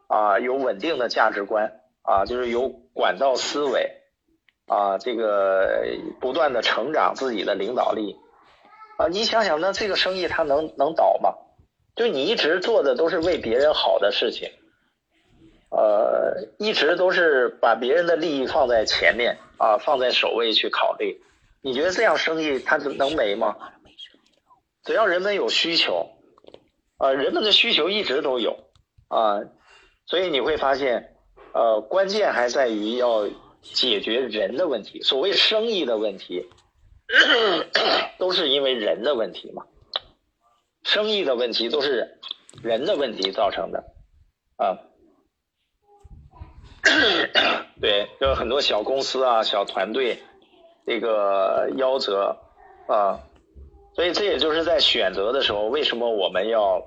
[0.08, 3.92] 啊，有稳定的价值观啊，就是有管道思维
[4.68, 5.84] 啊，这个
[6.20, 8.16] 不断的成长自己的领导力
[8.98, 9.08] 啊。
[9.10, 11.36] 你想想，那这个生意它能能倒吗？
[11.96, 14.50] 就你一直做的都是为别人好的事情，
[15.70, 21.22] 呃，一直都是把别人的利益放在前面啊，放在首位去考虑。
[21.62, 23.56] 你觉得这样生意它能没吗？
[24.84, 26.10] 只要人们有需求，
[26.98, 28.58] 啊，人们的需求一直都有，
[29.08, 29.42] 啊，
[30.06, 31.15] 所以你会发现，
[31.56, 33.30] 呃，关键还在于要
[33.62, 35.02] 解决人的问题。
[35.02, 36.50] 所谓生意的问题，
[38.18, 39.66] 都是因为人的问题嘛。
[40.84, 42.20] 生意的问题都是
[42.62, 43.86] 人的问题造成的，
[44.58, 44.78] 啊，
[47.80, 50.20] 对，就很多小公司啊、小团队，
[50.86, 52.38] 这个夭折，
[52.90, 53.22] 啊。
[53.96, 56.86] 所以这也就是在选择的时候，为什么我们要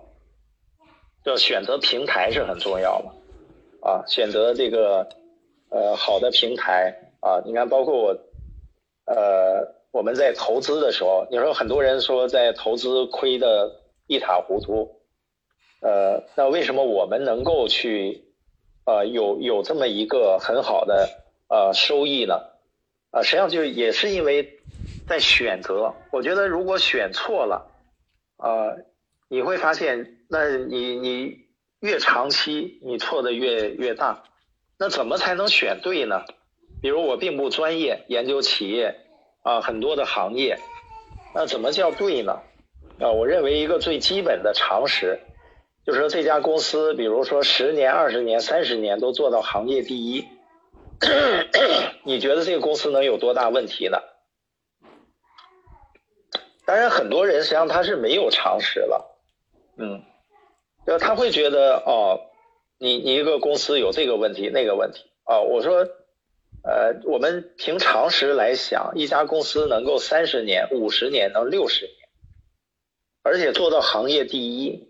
[1.25, 3.13] 要选择平台是很重要嘛？
[3.81, 5.09] 啊，选择这个
[5.71, 8.19] 呃好的平台啊，你看，包括我
[9.07, 15.01] 呃我们在投资的时候，你说很多人说在投资亏的一塌糊涂，
[15.81, 18.25] 呃，那为什么我们能够去
[18.85, 21.09] 呃有有这么一个很好的
[21.49, 22.35] 呃收益呢？
[23.11, 24.55] 啊，实际上就也是因为。
[25.09, 27.67] 在选择，我觉得如果选错了，
[28.37, 28.77] 呃，
[29.29, 31.35] 你会发现，那你你
[31.81, 34.25] 越长期，你错的越越大。
[34.79, 36.25] 那怎么才能选对呢？
[36.81, 38.95] 比如我并不专业，研究企业
[39.43, 40.59] 啊，很多的行业，
[41.35, 42.41] 那怎么叫对呢？
[43.01, 45.21] 啊，我认为一个最基本的常识，
[45.85, 50.25] 就是说这家公司，比如说十年、二十年、三十年都做到行业第一，
[52.05, 53.99] 你觉得这个公司能有多大问题呢？
[56.65, 59.19] 当然，很多人实际上他是没有常识了，
[59.79, 60.03] 嗯，
[60.89, 62.19] 就他会觉得哦，
[62.79, 65.87] 你你一个公司有这个问题那个问题啊，我说，
[66.65, 71.95] 呃，我们凭常识来想，一家公司能够三十年、五十年、能六十年，
[73.23, 74.89] 而且做到行业第一，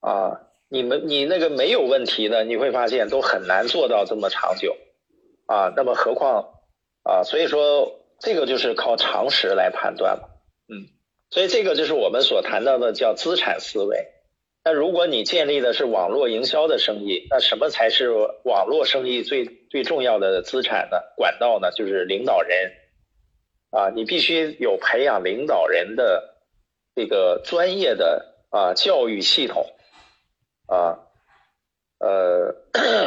[0.00, 0.40] 啊，
[0.70, 4.74] 你们你那个没有问题的，你会发现都很难做到这么长久，
[5.44, 6.48] 啊，那么何况
[7.02, 10.30] 啊，所以说这个就是靠常识来判断了。
[10.70, 10.88] 嗯，
[11.28, 14.13] 所以这个就是我们所谈到的叫资产思维。
[14.64, 18.10] 那如果你建立的是网络营销的生意，那什么才是
[18.44, 20.96] 网络生意最最重要的资产呢？
[21.16, 21.70] 管道呢？
[21.72, 22.72] 就是领导人
[23.70, 26.36] 啊，你必须有培养领导人的
[26.94, 29.66] 这个专业的啊教育系统
[30.66, 30.98] 啊。
[31.98, 32.54] 呃，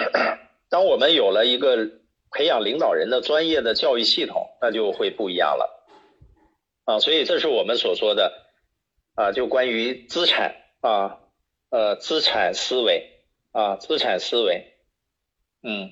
[0.69, 1.89] 当我们有了一个
[2.31, 5.85] 培养领导人的专业的教育系统，那就会不一样了。
[6.85, 8.31] 啊，所以这是我们所说的
[9.15, 11.19] 啊，就关于资产啊，
[11.69, 14.77] 呃，资产思维啊，资产思维，
[15.63, 15.91] 嗯，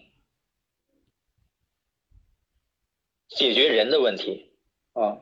[3.27, 4.55] 解决人的问题
[4.93, 5.19] 啊，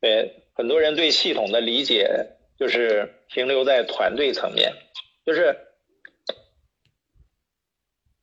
[0.00, 4.72] 对，很多人对系统的理解就是停留在团队层面，
[5.26, 5.58] 就是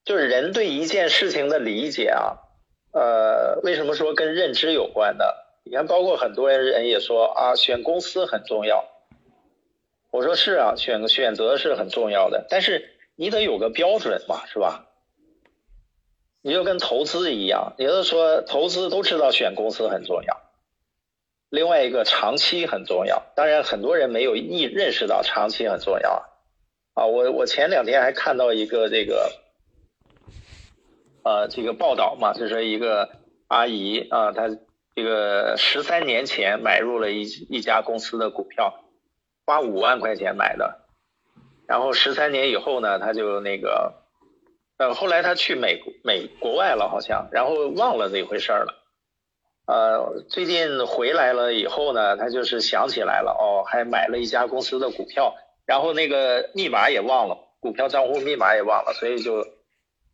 [0.04, 2.38] 就是人对一件事情的理解啊。
[2.92, 5.26] 呃，为什么说跟认知有关呢？
[5.70, 8.86] 你看，包括很多人也说啊，选公司很重要。
[10.10, 14.88] 我说是啊，选选择是很重要的，但是你得有个标准嘛，是吧？
[16.42, 20.42] 你就跟投资一样，你是说投资都知道选公司很重要，
[21.52, 23.22] 另外一个长期很重要。
[23.36, 26.26] 当然，很多人没有意认识到长期很重要
[26.96, 27.06] 啊。
[27.06, 29.32] 我我前两天还看到一个这个，
[31.24, 33.08] 呃，这个报道嘛，就是一个
[33.48, 34.50] 阿姨啊，她
[35.00, 38.84] 这个十三年前买入了一一家公司的股票，
[39.46, 40.82] 花五万块钱买的，
[41.68, 43.94] 然后十三年以后呢，他就那个。
[44.78, 48.74] 呃，后来他去美美国外了，好像，然后忘了这回事儿了。
[49.68, 55.36] 呃，最近回来了以后呢，他就是想起来了，哦，还买了一家公司的股票，
[55.66, 59.46] 然后那个密码也忘了，股票账户密码也忘了，所以就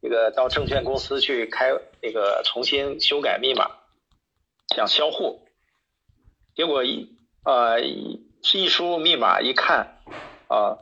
[0.01, 1.71] 这个到证券公司去开
[2.01, 3.69] 那个重新修改密码，
[4.73, 5.47] 想销户，
[6.55, 10.01] 结果一呃一输入密码一看，
[10.47, 10.79] 啊。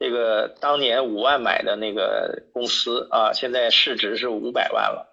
[0.00, 5.12] 这个当年五万买的那个公司啊，现在市值是五百万了。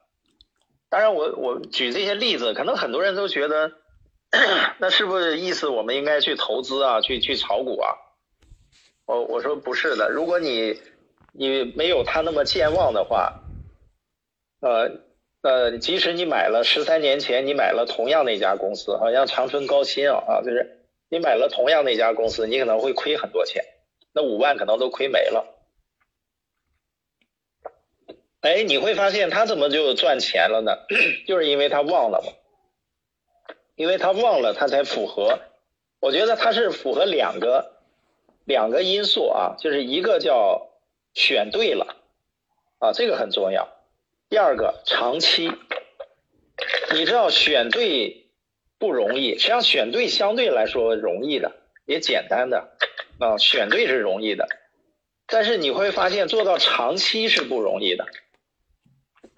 [0.89, 3.71] 当然，我我举这些例子，可能很多人都觉得，
[4.77, 7.95] 那是不是意思我们应该去投资啊，去去炒股啊？
[9.07, 10.79] 我我说不是的，如果你
[11.31, 13.41] 你没有他那么健忘的话，
[14.61, 14.91] 呃
[15.45, 23.63] 呃，即使你买了十三年前你买了同样的一家公司，好像长春高新啊啊，就是你买了同样的一家公司，你可能会亏很多钱。
[24.11, 25.45] 那五万可能都亏没了，
[28.41, 30.75] 哎，你会发现他怎么就赚钱了呢？
[31.27, 32.33] 就是因为他忘了嘛，
[33.75, 35.37] 因为他忘了，他才符合。
[35.99, 37.73] 我觉得他是符合两个
[38.45, 40.71] 两个因素啊，就是一个叫
[41.13, 41.95] 选对了
[42.79, 43.74] 啊，这个很重要。
[44.29, 45.51] 第二个长期，
[46.93, 48.27] 你知道选对
[48.79, 51.51] 不容易，实际上选对相对来说容易的，
[51.85, 52.75] 也简单的。
[53.17, 54.45] 啊，选对是容易的，
[55.25, 58.05] 但是你会发现做到长期是不容易的，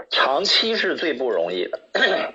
[0.09, 1.79] 长期是最不容易的。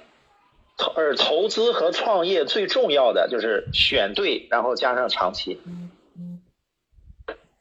[0.95, 5.61] 而投资和创业最重要的就是选对，然后加上长期。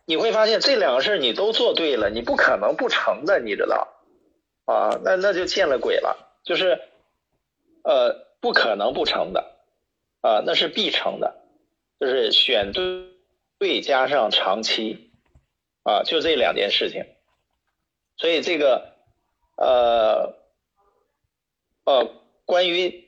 [0.06, 3.88] 你会发现这两个事你都做对了，你不可能不成的，你知道？
[4.66, 6.82] 啊，那那就见了鬼了，就是
[7.84, 9.52] 呃不可能不成的，
[10.22, 11.42] 啊，那是必成的，
[12.00, 13.10] 就是选对。
[13.62, 15.12] 对，加上长期，
[15.84, 17.06] 啊，就这两件事情，
[18.18, 18.96] 所以这个，
[19.56, 20.34] 呃，
[21.86, 22.12] 呃，
[22.44, 23.08] 关于，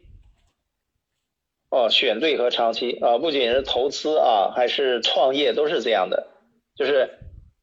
[1.72, 6.28] 哦，选对和长期啊，不仅是投资啊，还是创业都是这样的，
[6.76, 7.18] 就是，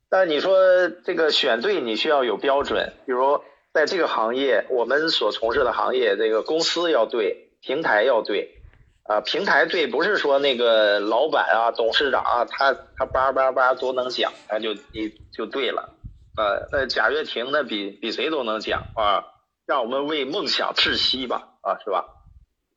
[0.08, 3.40] 但你说这个选对，你需要有标准，比如
[3.72, 8.56] 在这个行业，我们所从事的行业，这个公司要对，平台要对。
[9.04, 15.96] 啊，平台对，不是说那个老板啊、董事长啊，他他叭叭叭都能讲，他就你就对了。
[16.36, 19.24] 呃，那贾跃亭那比比谁都能讲啊，
[19.66, 22.06] 让我们为梦想窒息吧，啊，是吧？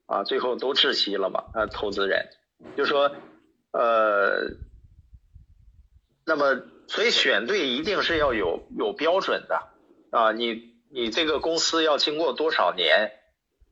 [0.08, 1.44] 啊，最后都窒息了嘛。
[1.54, 2.28] 啊，投资人
[2.76, 3.12] 就说，
[3.72, 4.50] 呃，
[6.26, 9.62] 那么所以选对一定是要有有标准的
[10.10, 13.14] 啊，你你这个公司要经过多少年？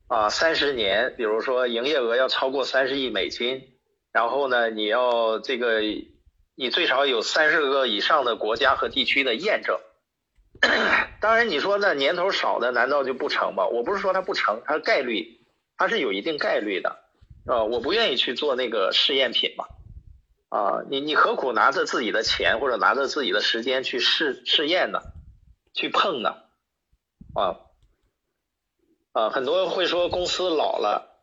[0.08, 3.62] 啊，三十年，比如说营业额要超过三十亿美金，
[4.12, 5.80] 然后呢，你要这个，
[6.56, 9.78] 你最少有三十个以上的国家和地区的验证。
[11.20, 13.68] 当然，你说那年头少的难道就不成吗？
[13.68, 15.38] 我不是说它不成，它概率
[15.78, 16.98] 它是有一定概率的，
[17.46, 19.66] 啊，我不愿意去做那个试验品嘛，
[20.48, 24.98] 啊，你你何苦拿着自己的钱或者拿着自己的时间去试试验呢？
[25.72, 26.34] 去碰呢？
[27.34, 27.60] 啊？
[29.14, 31.18] 啊，很多会说公司老了，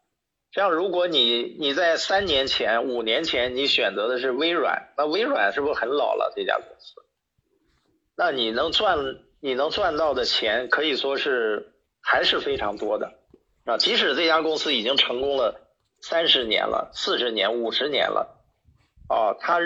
[0.51, 7.01] 像如果你你在三年前、五年前你选择的是微软，那微软是不是很老了这家公司？
[8.15, 8.99] 那你能赚
[9.39, 13.11] 你能赚到的钱可以说是还是非常多的
[13.65, 15.59] 啊，即使这家公司已经成功了
[15.99, 18.39] 三十年了、四十年、五十年了，
[19.07, 19.57] 啊，它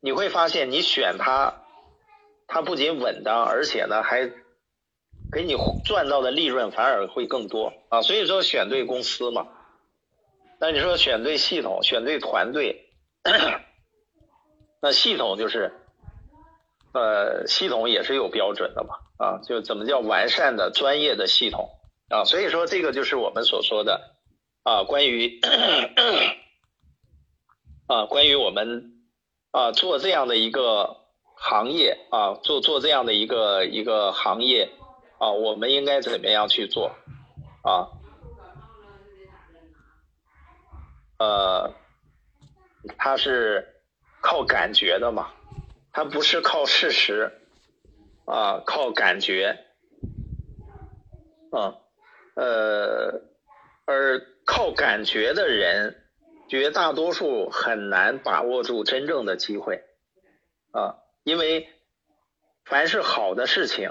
[0.00, 1.62] 你会发现你选它，
[2.46, 4.30] 它不仅稳当，而且呢还。
[5.34, 9.48] 给你赚到的利润反而会更多啊，所以说选对公司嘛。
[10.60, 12.88] 那你说选对系统，选对团队，
[14.80, 15.72] 那系统就是，
[16.94, 21.68] 呃，系统也是有标准的嘛啊，就怎么叫完善的专业的系统
[22.08, 24.00] 啊，所以说这个就是我们所说的
[24.62, 25.40] 啊，关于
[27.88, 28.92] 啊，关于我们
[29.50, 30.96] 啊做这样的一个
[31.34, 34.70] 行业啊，做做这样的一个一个行业。
[35.24, 36.94] 啊，我们应该怎么样去做？
[37.62, 37.88] 啊，
[41.18, 41.74] 呃，
[42.98, 43.80] 它是
[44.20, 45.32] 靠感觉的嘛，
[45.92, 47.32] 它不是靠事实，
[48.26, 49.64] 啊，靠感觉，
[51.50, 51.72] 啊，
[52.34, 53.22] 呃，
[53.86, 56.04] 而靠感觉的人，
[56.50, 59.82] 绝大多数很难把握住真正的机会
[60.72, 61.66] 啊，因为
[62.66, 63.90] 凡是好的事情，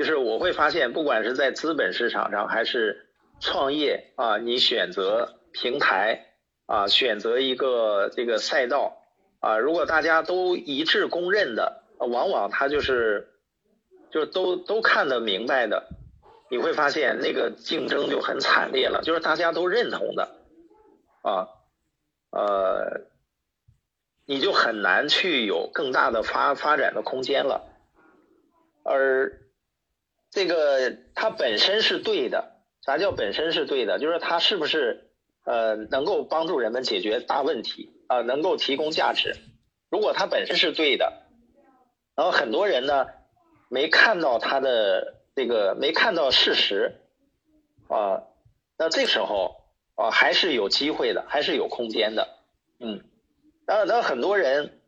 [0.00, 6.24] 就是我会发现，不管是在资本市场上还是创业啊，你选择平台
[6.64, 8.96] 啊，选择一个这个赛道
[9.40, 13.28] 啊，如果大家都一致公认的，往往它就是
[14.10, 15.86] 就都都看得明白的，
[16.50, 20.30] 你会发现那个竞争就很惨烈了，就是大家都认同的
[21.20, 21.46] 啊。
[22.30, 23.02] 呃，
[24.24, 27.68] 你就很难去有更大的发发展的空间了，
[28.82, 29.38] 而
[30.30, 32.56] 这个它本身是对的。
[32.82, 33.98] 啥叫本身是对的？
[33.98, 35.10] 就是它是不是
[35.44, 39.36] 呃能够帮助人们解决大问题啊，能够提供价值？
[39.90, 41.26] 如果它本身是对的，
[42.16, 43.06] 然后很多人呢
[43.68, 47.00] 没看到它的这个没看到事实
[47.88, 48.22] 啊，
[48.78, 49.58] 那这时候。
[49.96, 52.38] 啊，还是有机会的，还是有空间的，
[52.78, 53.04] 嗯，
[53.66, 54.80] 那那很多人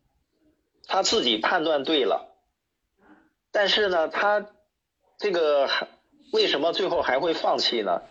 [0.86, 2.34] 他自己判断对了，
[3.51, 4.47] 但是呢，他
[5.22, 5.70] 这个
[6.32, 8.02] 为什么最后还会放弃呢？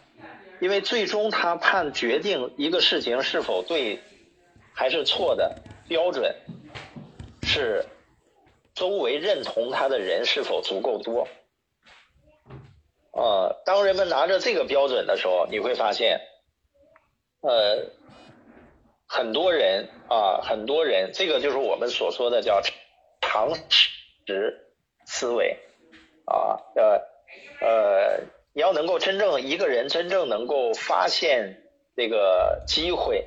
[0.61, 3.99] 因为最终他判决定一个事情是否对
[4.73, 6.33] 还是错的标准
[7.43, 7.85] 是
[8.73, 11.27] 周围认同他的人是否足够多。
[13.11, 16.21] 呃，当人们拿着这个标准的时候，你会发现。
[17.41, 17.91] 呃，
[19.05, 22.61] 很多人啊，很多人，这个就是我们所说的叫
[23.19, 24.61] 常识
[25.05, 25.57] 思维
[26.31, 27.01] 啊，呃
[27.59, 28.23] 呃，
[28.53, 31.61] 你要能够真正一个人真正能够发现
[31.95, 33.25] 这个机会，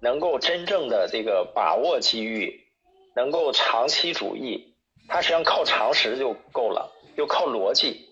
[0.00, 2.64] 能够真正的这个把握机遇，
[3.14, 4.74] 能够长期主义，
[5.08, 8.08] 他实际上靠常识就够了，就靠逻辑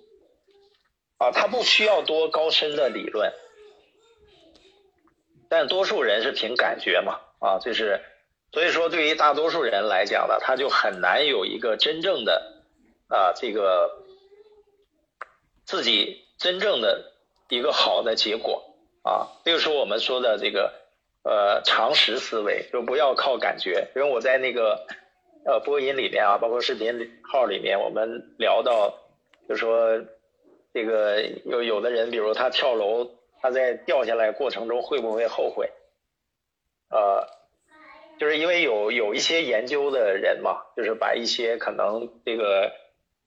[1.18, 3.32] 啊，他不需要多高深的理论。
[5.48, 8.00] 但多数人是凭感觉嘛，啊，就是，
[8.52, 12.64] 所以说对于大多数人来讲呢，他就很难有一个真正的
[13.08, 14.05] 啊这个
[15.66, 17.12] 自己真正的
[17.50, 18.64] 一个好的结果
[19.02, 20.72] 啊，这个是我们说的这个
[21.22, 23.88] 呃常识思维，就不要靠感觉。
[23.94, 24.86] 因为我在那个
[25.44, 28.94] 呃播音里面啊，包括视频号里面，我们聊到，
[29.46, 30.00] 就说
[30.72, 33.10] 这个有有的人，比如他跳楼。
[33.42, 35.70] 他在掉下来过程中会不会后悔？
[36.88, 37.28] 呃，
[38.18, 42.72] 就是因为有有一些研究的人嘛，就是把一些可能这个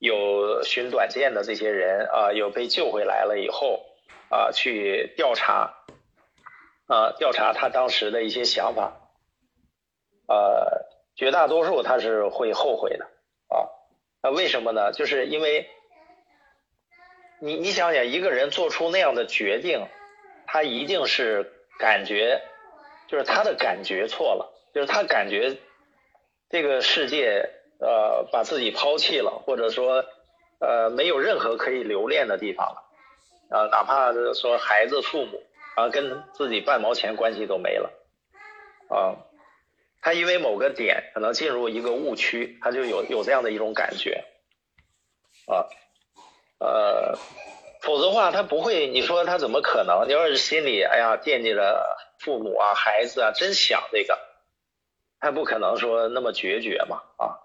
[0.00, 3.86] 有寻短见的这些人啊，有被救回来了以后
[4.28, 5.72] 啊，去调查
[6.88, 9.00] 啊，调查他当时的一些想法，
[10.26, 13.04] 呃，绝大多数他是会后悔的
[13.46, 13.70] 啊。
[14.20, 14.90] 那为什么呢？
[14.90, 15.70] 就是因为
[17.40, 19.86] 你你想想，一个人做出那样的决定。
[20.52, 21.48] 他一定是
[21.78, 22.42] 感觉，
[23.06, 25.56] 就是他的感觉错了，就是他感觉
[26.48, 27.48] 这个世界
[27.80, 30.04] 呃把自己抛弃了，或者说
[30.60, 35.42] 呃没有任何可以留恋的地方了，啊，哪怕是说孩子、父母
[35.76, 37.90] 啊跟自己半毛钱关系都没了，
[38.88, 39.16] 啊，
[40.02, 44.24] 他因为某个点可能进入一个误区，他就有有这样的一种感觉，
[45.46, 45.66] 啊，
[46.60, 47.18] 呃。
[47.82, 48.88] 否则的话，他不会。
[48.88, 50.06] 你说他怎么可能？
[50.06, 54.18] 你要是心里哎呀惦记着父母啊、孩子啊，真想这个，
[55.18, 57.40] 他不可能说那么决绝嘛啊。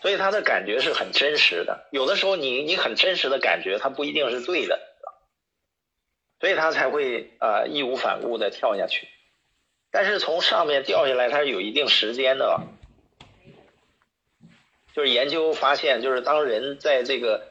[0.00, 1.86] 所以他的感觉是很真实的。
[1.90, 4.78] 有的时候你你很真实的感觉，他不一定是对的，
[6.40, 9.08] 所以他才会啊义无反顾的跳下去。
[9.90, 12.60] 但是从上面掉下来，它是有一定时间的。
[14.94, 17.48] 就是研究发现，就是当人在这个。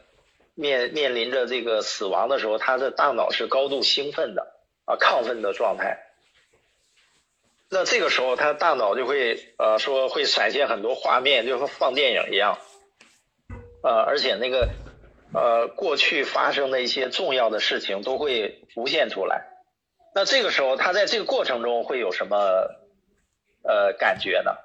[0.60, 6.07] 面面临着这个死亡的时候，他的大脑是高度兴奋的啊，亢奋的状态。
[7.70, 12.58] 那这个时候，他大脑就会呃说会闪现很多画面，就和放电影一样，
[13.82, 14.68] 呃，而且那个
[15.32, 19.46] 呃过去发生的一些重要的事情都会浮现出来。
[20.14, 22.36] 那这个时候，他在这个过程中会有什么
[23.62, 24.56] 呃感觉呢？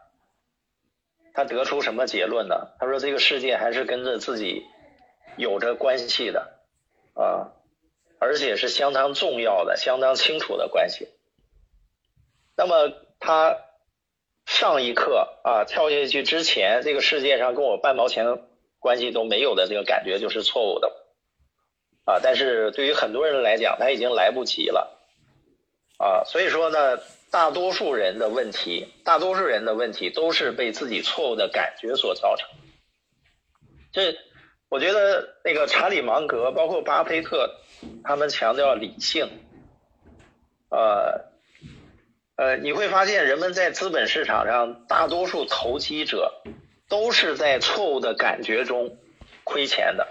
[1.34, 2.70] 他得出什么结论呢？
[2.80, 4.64] 他说这个世界还是跟着自己。
[5.36, 6.60] 有着关系的
[7.16, 7.58] 啊，
[8.20, 11.08] 而且是相当重要的、相当清楚的关系。
[12.56, 13.58] 那么他
[14.46, 18.26] 上一刻啊跳下去之前，这个世界上跟我半毛钱
[18.80, 20.92] 关系都没有的这个感觉就是错误的
[22.06, 22.20] 啊。
[22.22, 25.00] 但是对于很多人来讲，他已经来不及了
[25.98, 26.24] 啊。
[26.26, 27.00] 所以说呢，
[27.32, 32.48] 大多数人的问题，大多数人的问题都是被自己错误的感觉所造成。
[33.92, 34.16] 这。
[34.70, 37.60] 我觉得那个查理芒格，包括巴菲特，
[38.04, 39.30] 他们强调理性，
[40.70, 41.26] 呃，
[42.36, 46.42] 呃，你会发现人们在资本市场上，大多数投机者
[46.90, 48.98] 都是在错误的感觉中
[49.44, 50.08] 亏钱的，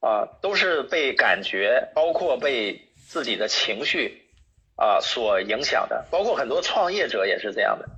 [0.00, 4.26] 啊，都是被感觉，包括被自己的情绪
[4.74, 7.88] 啊所影响的，包括很多创业者也是这样的。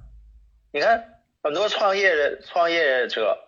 [0.71, 3.39] 你看，很多创业创业者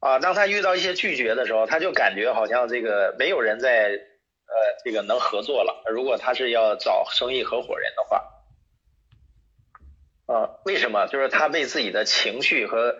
[0.00, 4.54] 啊，当他遇到一些拒绝的时候，他就感觉好像这个没有人在呃
[4.84, 5.84] 这个能合作了。
[5.88, 8.20] 如果他是要找生意合伙人的话。
[10.32, 11.06] 啊，为什么？
[11.08, 12.96] 就是他被自己的情绪和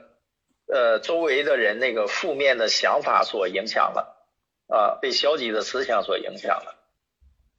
[0.66, 4.26] 呃周围的人那个负面的想法所影响了，
[4.68, 6.74] 啊，被消极的思想所影响了，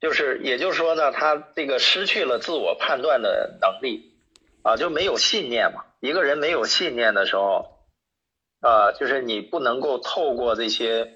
[0.00, 4.12] 就是也就是说呢，他这个失去了自我判断的能力，
[4.62, 5.84] 啊，就没有信念嘛。
[5.98, 7.80] 一个人没有信念的时候，
[8.60, 11.14] 啊，就是你不能够透过这些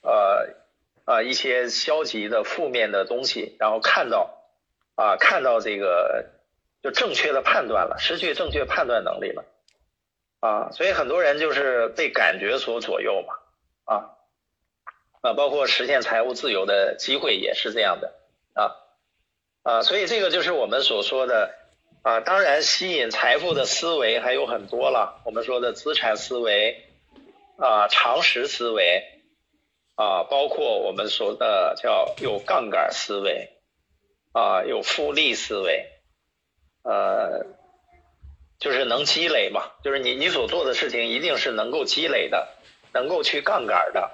[0.00, 0.54] 呃
[1.04, 4.30] 啊一些消极的负面的东西，然后看到
[4.94, 6.37] 啊看到这个。
[6.80, 9.44] 就正确的判断了，失去正确判断能力了，
[10.38, 13.34] 啊，所以很多人就是被感觉所左右嘛，
[13.84, 13.94] 啊，
[15.20, 18.14] 啊，包括实现财务自由的机会也是这样的，
[18.54, 18.76] 啊，
[19.64, 21.52] 啊，所以这个就是我们所说的，
[22.02, 26.84] 啊，当然吸引财富的思维还有很多了，我们说的资产思维，
[27.58, 29.02] 啊，常识思维，
[29.96, 33.50] 啊，包括我们说的叫有杠杆思维，
[34.32, 35.90] 啊，有复利思维。
[36.82, 37.46] 呃，
[38.58, 42.48] 就是能积累嘛，就是你你所做的事情一定是能够积累的，
[42.92, 44.10] 能够去杠杆的。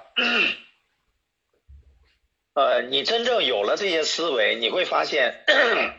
[2.53, 5.43] 呃，你真正有了这些思维，你会发现，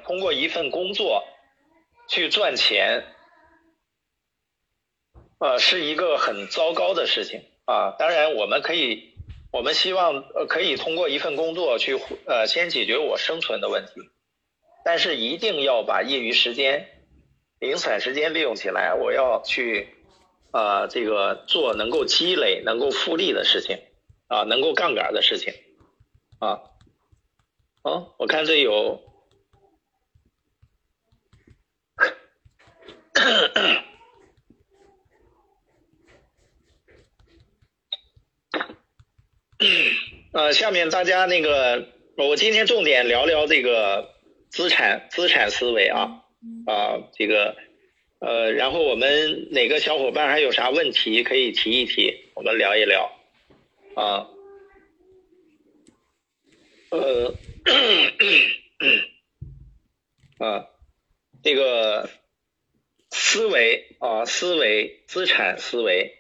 [0.05, 1.23] 通过一份工作
[2.09, 3.05] 去赚钱，
[5.39, 7.91] 呃，是一个很糟糕的事情啊。
[7.99, 9.15] 当然，我们可以，
[9.53, 13.93] 我们希望呃可以通过一份工作去呃先解决我生存的问题。
[14.87, 16.87] 但是一定要把业余时间、
[17.59, 18.95] 零散时间利用起来。
[18.95, 19.89] 我要去
[20.53, 23.81] 啊，这个做能够积累、能够复利的事情
[24.29, 25.53] 啊，能够杠杆的事情
[26.39, 26.61] 啊。
[27.83, 29.03] 哦，我看这有，
[40.33, 44.15] 呃，下面大家那个，我今天重点聊聊这个。
[44.57, 46.25] 资产资产思维啊
[46.65, 47.55] 啊，这个
[48.21, 53.13] 呃，然后我们哪个小伙伴还有啥问题可以提一提，我们聊一聊
[53.95, 54.27] 啊。
[56.89, 57.35] 呃，
[60.39, 60.67] 啊，
[61.43, 62.09] 这个
[63.11, 66.15] 思维啊，思维资产思维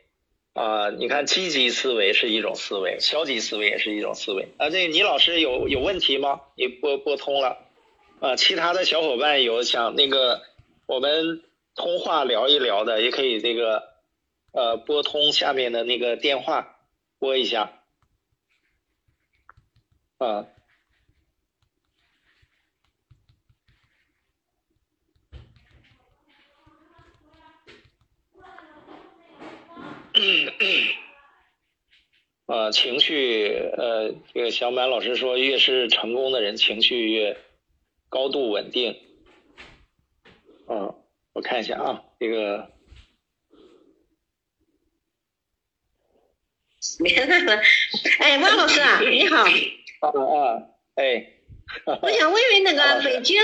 [0.52, 4.68] 啊，你看积极思维是一种思维，消极思维也是一种思维啊。
[4.68, 6.42] 这倪老师有有问题吗？
[6.54, 7.62] 你拨拨通了。
[8.18, 10.42] 啊，其他的小伙伴有想那个
[10.86, 11.42] 我们
[11.74, 13.82] 通话聊一聊的，也可以这个
[14.52, 16.78] 呃拨通下面的那个电话
[17.18, 17.82] 拨一下
[20.16, 20.46] 啊。
[32.46, 37.36] 啊，情绪呃，这个小满老师说，越是成功的人，情绪越。
[38.16, 38.98] 高度稳定，
[40.68, 40.94] 嗯，
[41.34, 42.70] 我看一下啊，这个，
[47.04, 47.60] 别看了，
[48.20, 49.42] 哎，汪老师啊，你好，
[50.00, 50.64] 啊啊，
[50.94, 51.30] 哎，
[52.00, 53.38] 我想问问那个 北京，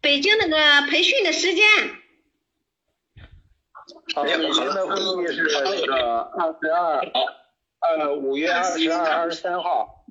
[0.00, 1.66] 北京那个培训的时间。
[4.14, 4.86] 好，北京的。
[4.86, 7.10] 会议是这个二十二，
[7.80, 10.04] 呃，五月二十二、二十三号，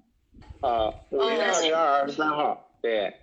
[0.59, 3.20] 啊，五月二十二、二十三号，对。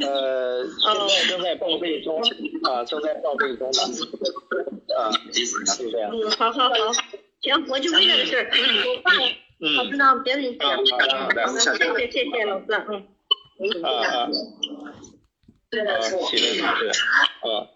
[0.00, 2.20] 呃，现在正在报备中
[2.62, 3.82] 啊，正在报备中呢，
[4.96, 6.10] 啊，是这样。
[6.12, 6.74] 嗯，好好好，
[7.40, 8.50] 行，我就问这个事儿，
[8.86, 9.20] 我挂了，
[9.76, 10.68] 好，知道，别理他。
[10.68, 10.76] 好
[11.30, 13.82] 的，谢谢谢谢老师，嗯。
[13.82, 14.28] 啊啊。
[15.70, 16.16] 对的，是
[16.62, 17.66] 的，啊。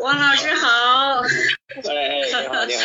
[0.00, 1.20] 王老师好。
[1.84, 2.80] 哎哎，你好你好，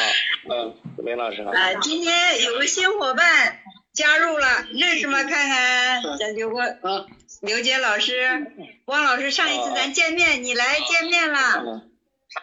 [0.52, 1.52] 嗯，林老师好。
[1.52, 3.60] 啊，今天有个新伙伴
[3.94, 5.24] 加入了，认识吗？
[5.24, 6.62] 看看，咱刘过。
[6.62, 7.06] 啊。
[7.42, 8.52] 刘杰老师，
[8.84, 11.84] 汪老师，上一次咱见面，你来见面了，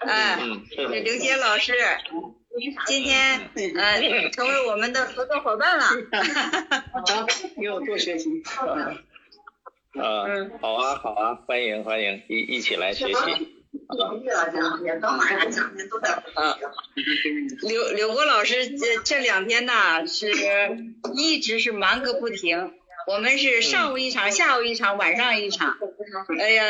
[0.00, 0.38] 哎，
[0.74, 1.74] 这刘杰老师，
[2.86, 5.84] 今天呃成为我们的合作伙伴了，
[6.94, 7.26] 好，
[7.60, 8.96] 给我多学习，啊，
[10.62, 13.55] 好啊好啊，欢迎欢迎，一一起来学习，
[16.34, 16.56] 啊，
[17.62, 20.32] 刘刘国老师这这两天呐是
[21.14, 22.72] 一直是忙个不停。
[23.06, 25.76] 我们是上午一场，下午一场，晚上一场。
[26.40, 26.64] 哎呀，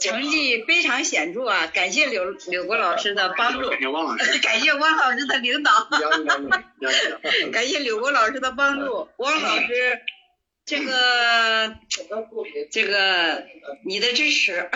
[0.00, 1.66] 成绩非常显著啊！
[1.74, 5.70] 感谢柳柳国老师的帮助，感谢汪老师， 感谢汪老师的领导，
[7.52, 10.00] 感谢柳国老师的帮助，汪老师。
[10.68, 11.74] 这个
[12.70, 13.42] 这个
[13.86, 14.68] 你的支持，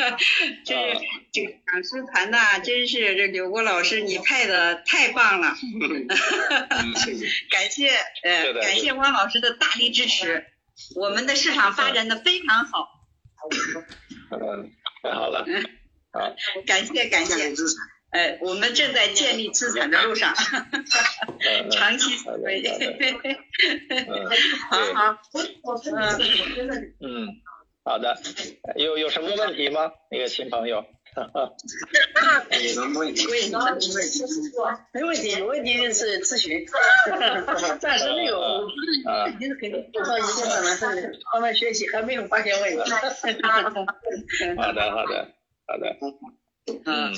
[0.64, 0.94] 这
[1.30, 5.54] 这个讲师团呐，真是这刘国老师你派的太棒了，
[7.50, 7.90] 感谢
[8.22, 10.46] 呃感谢汪老师的大力支持，
[10.94, 12.88] 我们的市场发展的非常好。
[14.30, 14.72] 嗯，
[15.02, 15.46] 太好了，
[16.12, 16.34] 好，
[16.66, 17.54] 感谢感谢。
[18.16, 20.34] 哎，我们正在建立资产的路上，
[21.70, 22.62] 长期思维。
[24.70, 25.18] 好好，
[27.00, 27.28] 嗯，
[27.84, 28.18] 好的，
[28.76, 29.92] 有有什么问题吗？
[30.10, 30.86] 那个新朋友。
[32.50, 36.66] 没问题，没问题，有问题是咨询。
[37.78, 38.66] 暂时没有，
[39.26, 42.90] 肯定是肯定，到一定的了，慢慢学习，还没有发现问题。
[44.56, 45.28] 好的，好的，
[45.66, 45.96] 好的。
[46.84, 47.14] 嗯，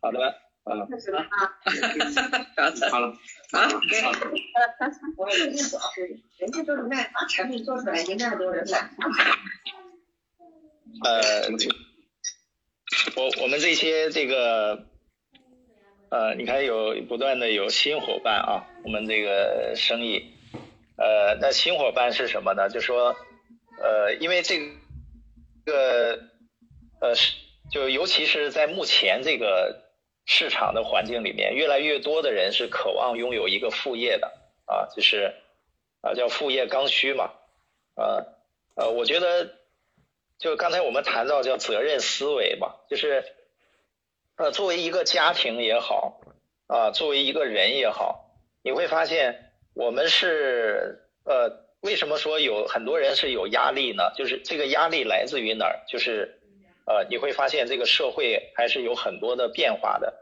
[0.00, 0.34] 好的，
[0.64, 1.30] 嗯， 好了，
[2.90, 3.12] 好了，
[3.52, 4.00] 好，给，
[5.18, 5.66] 我们人家
[6.38, 8.90] 人家都是卖把产品做出来，人家多人买。
[11.02, 11.50] 呃，
[13.16, 14.86] 我我们这些这个，
[16.10, 20.32] 呃，你看有不断的有新伙伴啊，我们这个生意，
[20.96, 22.68] 呃，那新伙伴是什么呢？
[22.68, 23.16] 就说，
[23.82, 24.60] 呃，因为这
[25.66, 26.20] 个，
[27.00, 27.43] 呃是。
[27.70, 29.82] 就尤其是在目前这个
[30.26, 34.32] 市场的环境里面，越来越多的人是渴望拥有一个副业的
[34.66, 35.34] 啊，就是
[36.02, 37.32] 啊叫副业刚需嘛，
[37.96, 38.26] 呃
[38.76, 39.54] 呃，我觉得
[40.38, 43.24] 就刚才我们谈到叫责任思维嘛，就是
[44.36, 46.20] 呃作为一个家庭也好
[46.68, 48.30] 啊，作为一个人也好，
[48.62, 54.12] 你会发现我们是呃为什么说有很多人是有压力呢？
[54.14, 55.82] 就是这个压力来自于哪儿？
[55.88, 56.40] 就是。
[56.86, 60.14] 呃，你会发现这个社会还是有很多的变化的，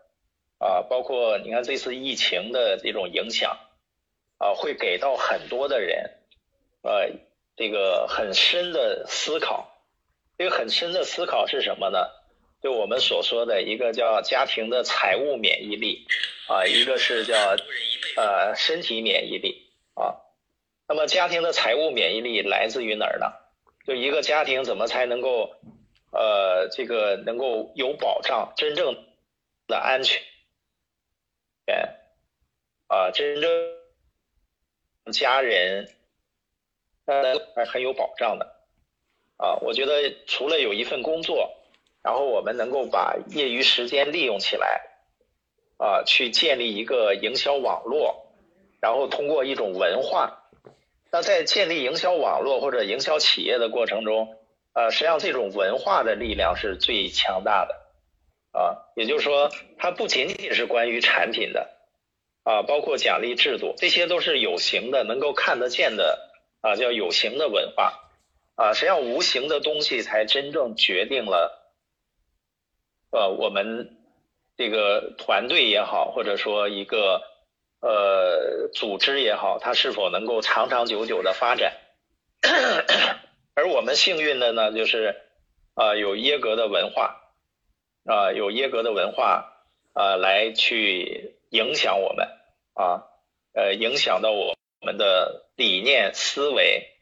[0.58, 3.58] 啊，包括你看这次疫情的这种影响，
[4.38, 6.10] 啊，会给到很多的人，
[6.82, 7.10] 呃，
[7.56, 9.68] 这个很深的思考。
[10.38, 11.98] 这个很深的思考是什么呢？
[12.62, 16.06] 就我们所说的一个叫家庭的财务免疫力，
[16.48, 17.56] 啊，一个是叫
[18.16, 20.14] 呃身体免疫力，啊，
[20.86, 23.32] 那么家庭的财务免疫力来自于哪儿呢？
[23.84, 25.50] 就一个家庭怎么才能够？
[26.12, 28.94] 呃，这个能够有保障，真正
[29.66, 30.22] 的安全，
[32.86, 33.50] 啊，真正
[35.10, 35.88] 家人，
[37.06, 38.44] 呃，还很有保障的，
[39.38, 41.56] 啊，我觉得除了有一份工作，
[42.02, 44.82] 然后我们能够把业余时间利用起来，
[45.78, 48.26] 啊，去建立一个营销网络，
[48.82, 50.42] 然后通过一种文化，
[51.10, 54.36] 那在建立营销网络或者营销企业的过程中。
[54.74, 57.74] 呃，实际上这种文化的力量是最强大的，
[58.58, 61.70] 啊，也就是说，它不仅仅是关于产品的，
[62.42, 66.30] 啊，包括奖励制度，这些都是有形的、能够看得见的，
[66.62, 68.00] 啊，叫有形的文化，
[68.54, 71.70] 啊，实际上无形的东西才真正决定了，
[73.10, 73.98] 呃，我们
[74.56, 77.22] 这个团队也好，或者说一个
[77.82, 81.74] 呃组织也好，它是否能够长长久久的发展。
[83.82, 85.16] 我们幸运的呢，就是
[85.74, 87.20] 啊有耶格的文化
[88.04, 89.52] 啊有耶格的文化
[89.92, 92.28] 啊来去影响我们
[92.74, 93.02] 啊
[93.54, 94.56] 呃影响到我
[94.86, 96.92] 们的理念思维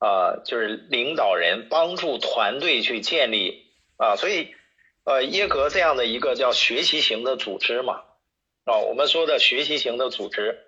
[0.00, 4.54] 啊就是领导人帮助团队去建立啊所以
[5.04, 8.02] 呃耶格这样的一个叫学习型的组织嘛
[8.66, 10.66] 啊我们说的学习型的组织，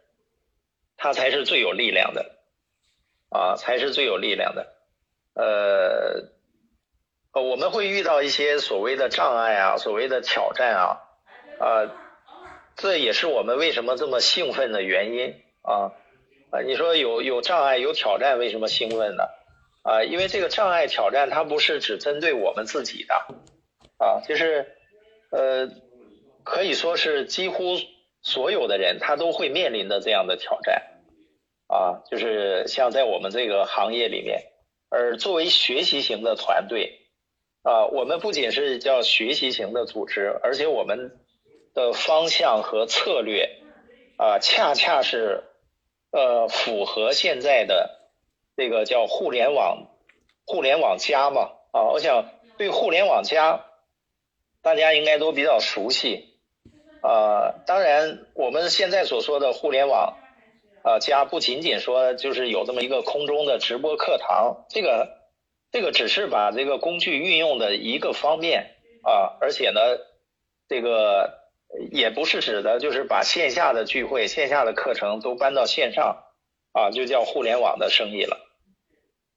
[0.97, 2.35] 它才是最有力量的
[3.29, 4.73] 啊才是最有力量的。
[5.35, 6.31] 呃，
[7.33, 11.01] 我们会遇到一些所谓的障碍啊，所谓的挑战啊，
[11.59, 11.91] 啊，
[12.77, 15.91] 这也是我们为什么这么兴奋的原因啊
[16.51, 19.25] 啊，你说有有障碍有挑战，为什么兴奋呢？
[19.83, 23.15] 啊，因为这个障碍挑战它不是只针对我们自己的
[23.99, 24.77] 啊，就是
[25.33, 25.69] 呃，
[26.45, 27.77] 可以说是几乎
[28.23, 30.81] 所有的人他都会面临的这样的挑战
[31.67, 34.54] 啊，就是像在我们这个行业里面。
[34.95, 37.01] 而作为学习型的团队，
[37.63, 41.19] 啊，我们不仅是叫学习型的组织，而且我们
[41.75, 43.59] 的方向和策略，
[44.17, 45.43] 啊，恰恰是
[46.13, 48.09] 呃符合现在的
[48.57, 49.89] 这个叫互联网，
[50.47, 53.65] 互联网加嘛，啊，我想对互联网加，
[54.63, 56.39] 大家应该都比较熟悉，
[57.03, 60.17] 啊，当然我们现在所说的互联网，
[60.85, 65.17] 啊，家不仅仅说就是有这么一个空中的直播课堂，这个
[65.73, 69.81] 这个只是把这个工具运用的一个方面啊，而且呢，
[70.69, 71.41] 这个
[71.91, 76.23] 也不是指的就是把线下的聚会、线下的课程都搬到线上
[76.73, 78.39] 啊，就叫互联网的生意了。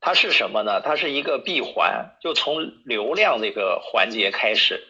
[0.02, 0.82] 它是什么呢？
[0.82, 4.84] 它是一个闭环，就从流量这个环节开始。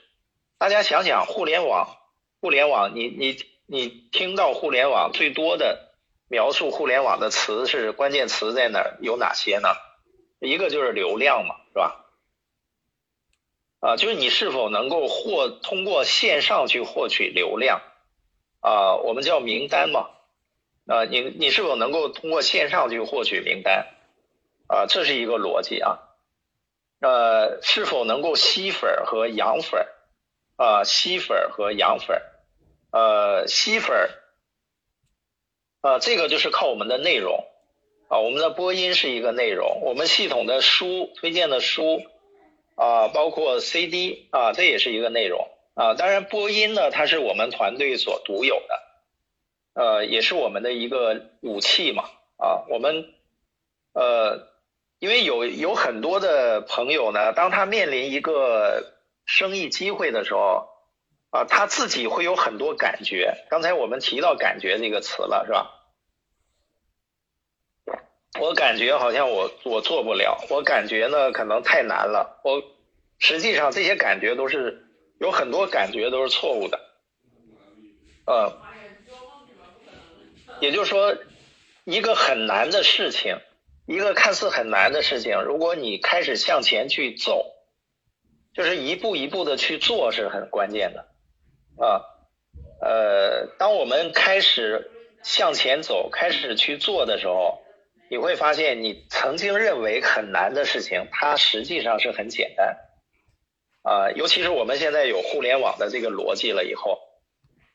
[0.57, 1.97] 大家想想，互联网，
[2.41, 3.37] 互联网，你你
[3.67, 5.86] 你听到互联网最多的
[6.27, 8.97] 描述互联网的词是关键词在哪儿？
[9.01, 9.69] 有哪些呢？
[10.39, 12.05] 一个就是流量嘛，是吧？
[13.79, 17.81] 啊，就是你是否能够获通过线上去获取流量
[18.61, 18.95] 啊？
[18.95, 20.09] 我们叫名单嘛
[20.87, 23.87] 啊，你你是否能够通过线上去获取名单
[24.67, 24.85] 啊？
[24.87, 25.99] 这是一个逻辑啊。
[26.99, 29.87] 呃，是否能够吸粉和养粉？
[30.55, 32.19] 啊，吸粉和养粉，
[32.91, 34.09] 呃，吸粉，
[35.87, 37.45] 呃，这个就是靠我们的内容，
[38.09, 42.01] 啊，我们的播音是一个内容，我们系统的书推荐的书，
[42.75, 52.03] 啊，包括 CD 啊，这也是一个内容，啊，当然播音呢，它是我们团队所独有的，呃，也是我们的一个武器嘛，
[52.35, 53.13] 啊，我们，
[53.93, 54.45] 呃，
[54.99, 58.93] 因为有有很多的朋友呢，当他面临一个。
[59.29, 60.69] 生意机会的时候，
[61.31, 63.45] 啊，他自己会有很多感觉。
[63.49, 65.76] 刚才我们提到“感觉”这个词了，是吧？
[68.39, 72.39] 我感觉好像我我做不了，我感觉呢可能太难了。
[72.43, 72.61] 我
[73.19, 74.85] 实际上这些感觉都是
[75.19, 76.79] 有很多感觉都是错误的，
[78.25, 78.53] 呃，
[80.59, 81.15] 也就是说，
[81.83, 83.37] 一个很难的事情，
[83.85, 87.53] 一个看似很难的事情，如果你开始向前去走。
[88.53, 91.01] 就是一步一步的去做是很关键的，
[91.77, 92.01] 啊，
[92.81, 94.89] 呃，当我们开始
[95.21, 97.61] 向前走，开始去做的时候，
[98.09, 102.77] 你会发现你曾经认为很难的事情，它实际上是很简单，
[103.83, 106.99] 啊，尤其是我们现在有互联网的这个逻辑了以后，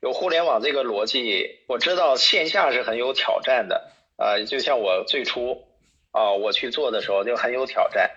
[0.01, 5.64] 有互联网这个逻辑，我知道线下是很有挑战的，啊，就像我最初
[6.11, 8.11] 啊我去做的时候就很有挑战，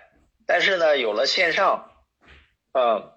[0.46, 1.92] 但是呢，有了线上。
[2.78, 3.10] 嗯，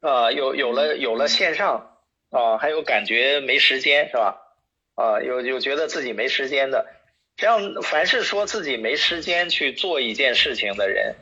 [0.00, 1.98] 啊，有有了有了线上
[2.30, 4.40] 啊，还有感觉没时间是吧？
[4.94, 6.86] 啊，有有觉得自己没时间的，
[7.40, 11.16] 这样凡是说自己没时间去做一件事情的人，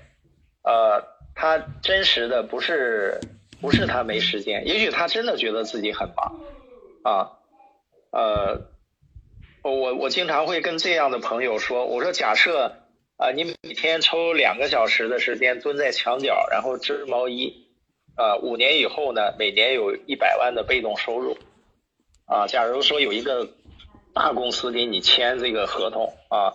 [0.63, 1.05] 呃，
[1.35, 3.21] 他真实的不是
[3.61, 6.41] 不是他没时间，也许他真的觉得自己很忙
[7.05, 7.39] 啊，
[8.11, 8.67] 呃，
[9.63, 12.75] 我我经常会跟这样的朋友说，我说假设。
[13.21, 17.67] 啊，你每天抽两个小时的时间蹲在墙角，然后织毛衣，
[18.15, 21.37] 啊，五年以后呢，每年有一百万的被动收入，
[22.27, 23.49] 啊，假如说有一个
[24.19, 26.53] 大公司给你签这个合同，啊，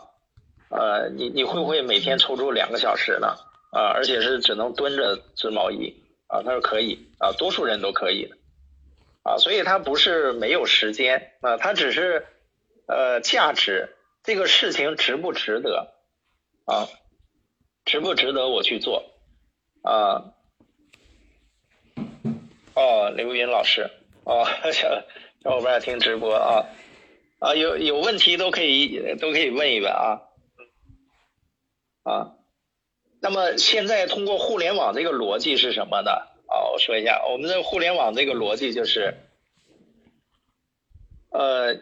[0.67, 3.37] 呃，你你会不会每天抽出两个小时呢？
[3.71, 5.95] 啊，而且是只能蹲着织毛衣，
[6.27, 8.29] 啊，他说可以，啊，多数人都可以，
[9.23, 12.27] 啊，所以他不是没有时间，啊，他只是，
[12.85, 15.93] 呃，价值这个事情值不值得？
[16.65, 16.89] 啊，
[17.85, 19.05] 值不值得我去做？
[19.83, 20.33] 啊，
[22.75, 23.89] 哦，刘云老师，
[24.25, 25.01] 哦，小
[25.43, 26.65] 小伙伴听直播啊，
[27.43, 30.21] 啊，有有问题都可以都可以问一问啊，
[32.03, 32.31] 啊，
[33.19, 36.11] 那么现在通过互联网这个逻辑是什么呢？
[36.47, 39.15] 啊，我说一下，我们的互联网这个逻辑就是，
[41.31, 41.75] 呃。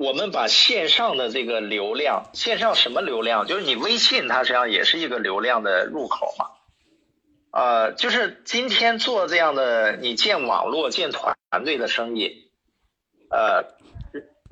[0.00, 3.46] 我们把线上的这个流量，线上什么流量？
[3.46, 6.46] 就是你微信，它实际上也是一个流量的入口嘛。
[7.52, 11.36] 呃，就是今天做这样的，你建网络、建团
[11.66, 12.50] 队的生意，
[13.28, 13.74] 呃，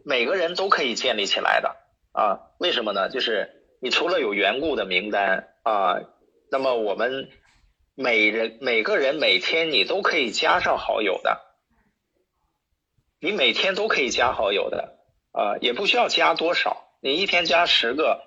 [0.05, 1.77] 每个人都可以建立起来的
[2.13, 2.41] 啊。
[2.59, 3.09] 为什么呢？
[3.09, 3.51] 就是
[3.81, 6.01] 你除了有缘故的名单啊，
[6.51, 7.31] 那么我们
[7.95, 11.41] 每人每个人每天你都可以加上好友的，
[13.21, 14.97] 你每天都可以加好友的。
[15.31, 18.23] 啊，也不需要加多少，你一天加十个，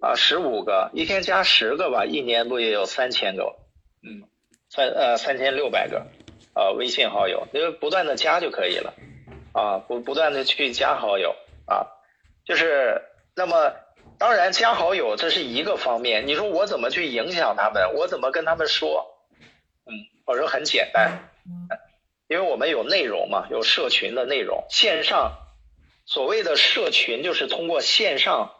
[0.00, 3.56] 啊，十五个，一天加十个吧，一年不也有三千个，
[4.02, 4.22] 嗯，
[4.70, 6.06] 三呃三千六百个，
[6.54, 8.94] 啊，微信好友，就不断的加就可以了，
[9.52, 11.34] 啊，不不断的去加好友，
[11.66, 11.86] 啊，
[12.44, 13.02] 就是
[13.34, 13.74] 那么
[14.18, 19.06] 当然加好友这是一个方面，你说我怎么去影响他们，我怎么跟他们说，
[19.86, 19.92] 嗯，
[20.24, 21.30] 我说很简单，
[22.28, 25.38] 因为我们有内容嘛，有社群的内容，线上。
[26.06, 28.52] 所谓的社群就是通过线上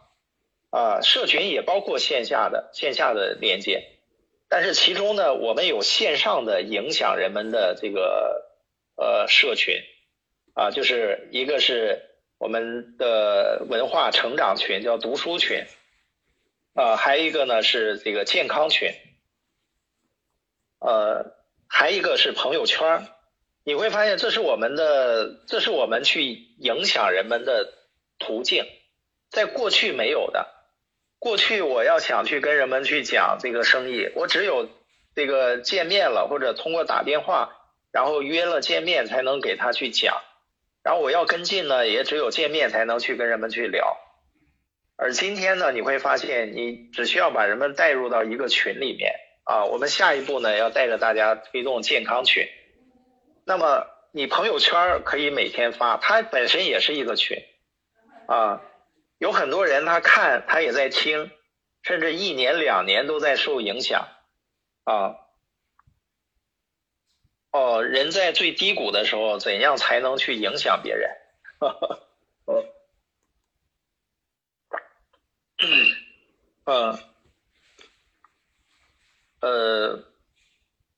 [0.69, 3.83] 啊，社群也包括线下的线下的连接，
[4.47, 8.47] 但是其中呢，我们有线上的影响人们的这个
[8.95, 9.75] 呃社群
[10.53, 12.01] 啊，就是一个是
[12.37, 15.65] 我们的文化成长群，叫读书群，
[16.73, 18.91] 啊，还有一个呢是这个健康群，
[20.79, 21.33] 呃，
[21.67, 23.07] 还一个是朋友圈
[23.63, 27.73] 你会发现这是我们的，这是我们去影响人们的
[28.17, 28.65] 途径，
[29.29, 30.47] 在过去没有的。
[31.19, 34.67] 过去我要想去跟人们去讲这个生意，我只有
[35.13, 37.55] 这个见面了，或者通过打电话，
[37.91, 40.19] 然后约了见面才能给他去讲。
[40.83, 43.97] 然后我要跟进呢，也只有见面才能去跟人们去聊。
[44.97, 49.13] 而今天呢，你会发现，你只需要把人们带入到一个群里面
[49.43, 49.65] 啊。
[49.65, 52.47] 我们下一步呢，要带着大家推动健康群。
[53.45, 57.37] 那么你朋友圈可以每天发，它本身也是一个群
[58.27, 58.61] 啊。
[59.17, 61.31] 有很多人他看，他也在听，
[61.83, 64.07] 甚至一年两年都在受影响
[64.83, 65.15] 啊。
[67.51, 71.11] 哦，人在最低谷的时候，怎样才能去影响别人？
[72.45, 72.65] 哦，
[76.65, 76.99] 嗯，
[79.41, 80.03] 呃，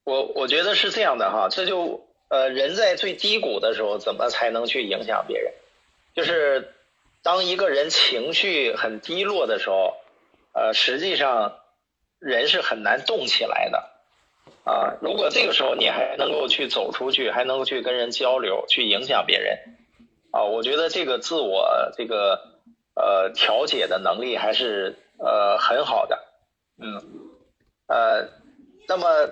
[0.03, 5.53] 我我觉得是这样的哈，这就呃，人在最低谷的时候，怎么才能去影响别人？
[6.13, 6.73] 就是。
[7.25, 9.95] 当一个人情绪很低落的时候，
[10.51, 11.57] 呃，实际上
[12.19, 13.92] 人是很难动起来的，
[14.63, 19.59] 啊，如果这个时候你还能够去走出去，还能够去跟人交流，去影响别人，
[20.31, 22.39] 啊，我觉得这个自我这个
[22.95, 26.19] 呃调节的能力还是呃很好的，
[26.81, 27.01] 嗯，
[27.87, 28.29] 呃，
[28.87, 29.29] 那么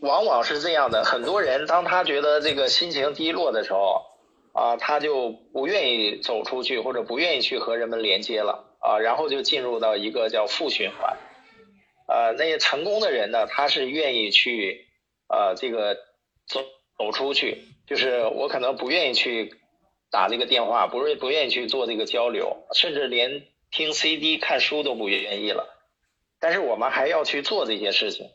[0.00, 4.02] 往往是这样的，很多人当他觉得这个心情低落的时候。
[4.56, 11.16] 啊，他就不愿意走出去，或者不愿意去和人们连接了啊，然后就进入到一个叫负循环。
[12.06, 14.86] 呃，那些成功的人呢，他是愿意去
[15.28, 15.94] 呃这个
[16.46, 16.60] 走
[16.98, 19.54] 走出去，就是我可能不愿意去
[20.10, 25.68] 打这个电话，不是不愿意去做这个交流，甚至连听 CD、看书都不愿意了。
[26.40, 28.28] 但是我们还要去做这些事情，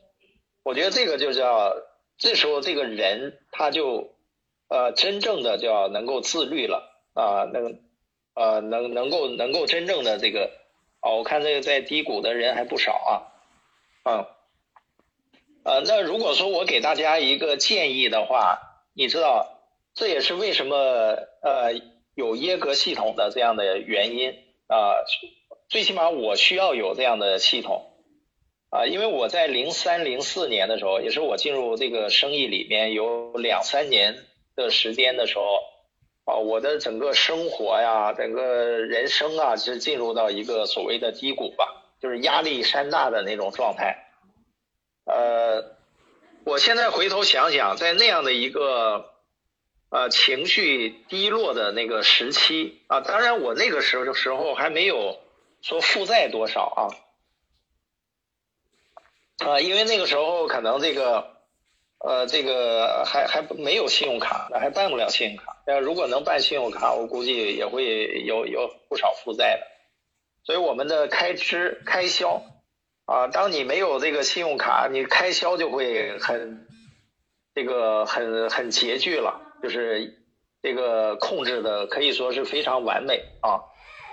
[0.63, 1.75] 我觉得这个就叫
[2.17, 4.15] 这时候这个人他就。
[4.71, 7.79] 呃，真正的叫能够自律了啊，能
[8.35, 10.51] 呃能能够能够真正的这个
[10.99, 13.28] 啊，我看这个在低谷的人还不少啊，
[14.03, 14.27] 啊，
[15.63, 18.59] 呃，那如果说我给大家一个建议的话，
[18.93, 19.59] 你知道
[19.93, 21.73] 这也是为什么呃
[22.15, 24.31] 有耶格系统的这样的原因
[24.67, 24.95] 啊，
[25.67, 27.91] 最起码我需要有这样的系统
[28.69, 34.26] 啊，因为我在零三零四年的时候，也是我进入这个生意里面有两三年。
[34.55, 35.43] 的时间的时候，
[36.26, 44.07] 啊，我的整个生活呀，整个人生啊，是进入到一个所谓的低谷吧，就是压力山大的那种状态。
[45.05, 45.76] 呃，
[46.43, 49.11] 我现在回头想想，在那样的一个
[49.89, 55.19] 呃情绪低落的那个时期啊，当然我那个时候的时候还没有
[55.61, 56.61] 说负债多少
[59.41, 61.38] 啊，啊，因为那个时候可能这个。
[62.01, 65.61] 呃，这个还还没有信用卡，那还办不了信用卡。
[65.65, 69.67] 呃，如果能办信用卡，我估计也会有有不少负债的。
[70.49, 72.41] 所以我们的开支开销
[73.05, 76.65] 啊，当你没有这个信用卡，你开销就会很
[77.53, 80.17] 这个很很拮据了，就是
[80.63, 83.61] 这个控制的可以说是非常完美啊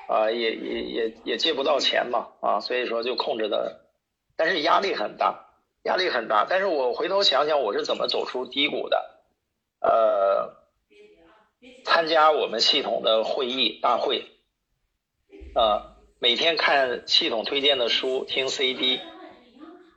[0.08, 3.86] 啊，也也也也借不到钱嘛啊，所以说就控制的，
[4.36, 5.42] 但是压力很大。
[5.84, 9.24] 压力很大，但是我回头想想我是怎么走出低谷的，
[9.80, 10.52] 呃，
[11.86, 14.26] 参加我们系统的会议大会，
[15.54, 19.01] 呃，每天看系统推荐的书，听 CD，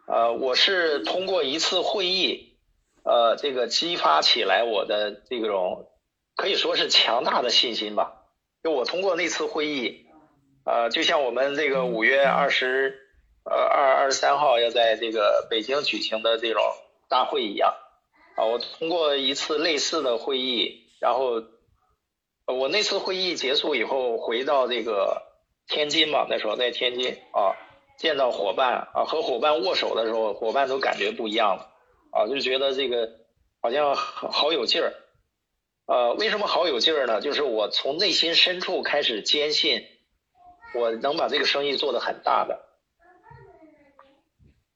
[0.06, 2.58] 呃，我是通过一次会议，
[3.04, 5.88] 呃，这个激发起来我的这种
[6.36, 8.26] 可以说是强大的信心吧，
[8.64, 10.08] 就我通过那次会议，
[10.66, 13.06] 呃，就像我们这个五月二十。
[13.46, 16.62] 呃，二二十三号要在这个北京举行的这种
[17.08, 17.74] 大会一样
[18.36, 21.42] 啊，我通过一次类似的会议，然后
[22.46, 25.24] 我那次会议结束以后回到这个
[25.70, 27.56] 天津嘛，那时候在天津啊，
[27.98, 31.70] 见到伙伴啊，和伙伴握手的时候，伙伴都感觉不一样了
[32.12, 33.08] 啊，就觉得这个
[33.62, 34.94] 好像好有劲儿。
[35.86, 37.22] 呃，为什么好有劲儿呢？
[37.22, 39.86] 就是我从内心深处开始坚信，
[40.76, 42.66] 我能把这个生意做得很大的。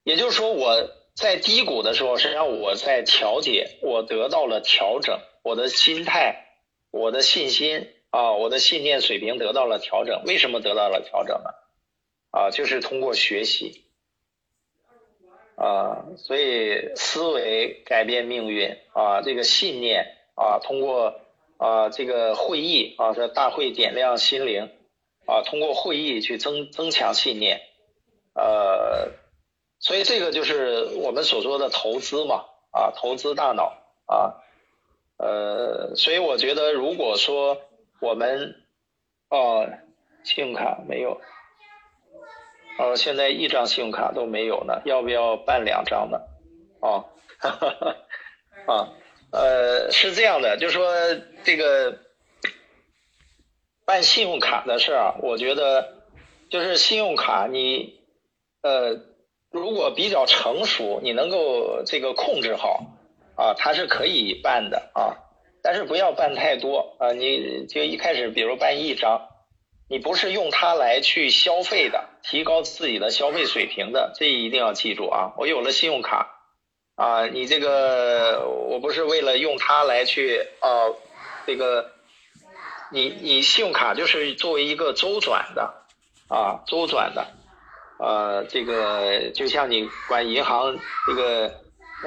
[0.04, 6.48] 也就是说，我在低谷的时候，实际上我在调节，我得到了调整，我的心态、
[6.92, 10.22] 我的信心啊，我的信念水平得到了调整。
[10.28, 11.50] 为什么得到了调整呢？
[12.30, 13.86] 啊，就是通过学习。
[15.56, 18.78] 啊，所以思维改变命运。
[18.94, 21.22] 啊，这个信念啊，通过
[21.58, 24.70] 啊这个会议啊，这大会点亮心灵。
[25.26, 27.62] 啊，通过会议去增增强信念，
[28.36, 29.10] 呃，
[29.80, 32.46] 所以这个就是我们所说的投资嘛。
[32.70, 33.74] 啊，投资大脑。
[34.06, 34.38] 啊，
[35.18, 37.60] 呃，所以我觉得如果说
[38.04, 38.54] 我们
[39.30, 39.66] 哦，
[40.26, 41.22] 信用卡没有。
[42.78, 46.20] 哦，现在一张信用卡都没有呢，要不要办两张呢？
[46.82, 47.06] 哦，
[47.38, 47.96] 哈 哈
[48.68, 48.90] 啊，
[49.32, 50.94] 呃，是这样的，就说
[51.46, 51.98] 这个
[53.86, 56.04] 办信用卡的事儿，我觉得
[56.50, 58.02] 就是信用卡你
[58.64, 59.00] 呃，
[59.50, 62.84] 如果比较成熟，你能够这个控制好
[63.38, 65.23] 啊，它是可以办的啊，
[65.64, 69.30] 但是不要办太多啊，你就一开始比如办一张。
[69.90, 75.34] 你不是用它来去消费的，提高自己的消费水平的，这一定要记住啊！
[75.38, 76.32] 我有了信用卡，
[76.96, 80.90] 啊，你这个我不是为了用它来去啊，
[81.46, 81.92] 这个，
[82.92, 85.74] 你你信用卡就是作为一个周转的
[86.28, 87.28] 啊，周转的，
[88.00, 91.54] 呃，这个就像你管银行这个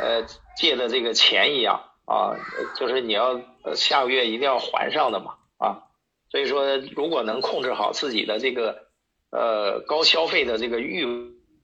[0.01, 0.27] 呃
[0.57, 2.35] 借的这个钱一样啊，
[2.77, 3.41] 就是你要
[3.75, 5.83] 下个月一定要还上的嘛啊。
[6.29, 8.89] 所以说，如果能控制好自己的这个
[9.31, 11.05] 呃高消费的这个欲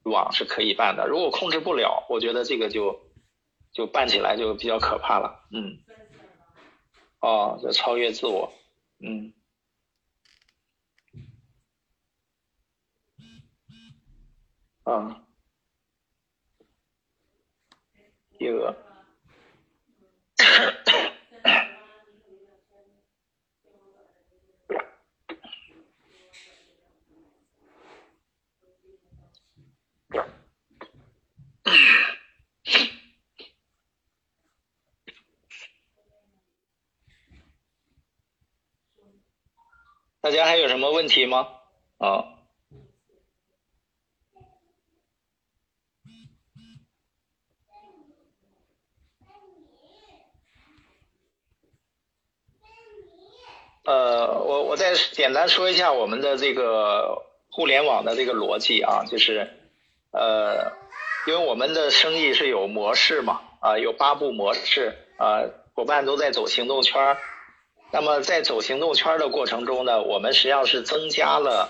[0.04, 1.08] 望是可以办的。
[1.08, 3.00] 如果控制不了，我觉得这个就
[3.72, 5.48] 就办起来就比较可怕了。
[5.50, 5.78] 嗯，
[7.20, 8.52] 哦，就超越自我，
[9.00, 9.32] 嗯，
[14.84, 15.22] 啊，
[18.38, 18.91] 第二。
[40.22, 41.48] 大家还有什么问题吗？
[41.98, 42.24] 啊？
[53.84, 57.20] 呃，我我再简单说一下我们的这个
[57.50, 59.50] 互联网的这个逻辑啊，就是
[60.12, 60.70] 呃，
[61.26, 65.42] 因为我们的生意是有模式嘛，啊，有八步模式啊，
[65.74, 67.18] 伙伴都在走行动圈儿。
[67.92, 71.68] 那么在走行动圈的过程中呢，我们实际上是增加了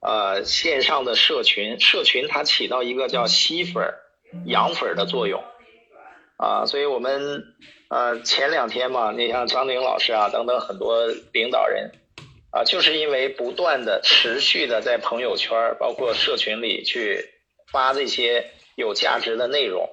[0.00, 3.94] 呃线上的社群，社群它起到一个叫吸粉、
[4.46, 5.44] 养粉的作用
[6.38, 7.44] 啊，所以我们
[7.88, 11.92] 呃前两天嘛，你像张玲老师啊等等很多领导人
[12.50, 17.24] 啊，就是因为不断的持续的在朋友圈包括社群里去
[17.70, 19.88] 发这些有价值的内容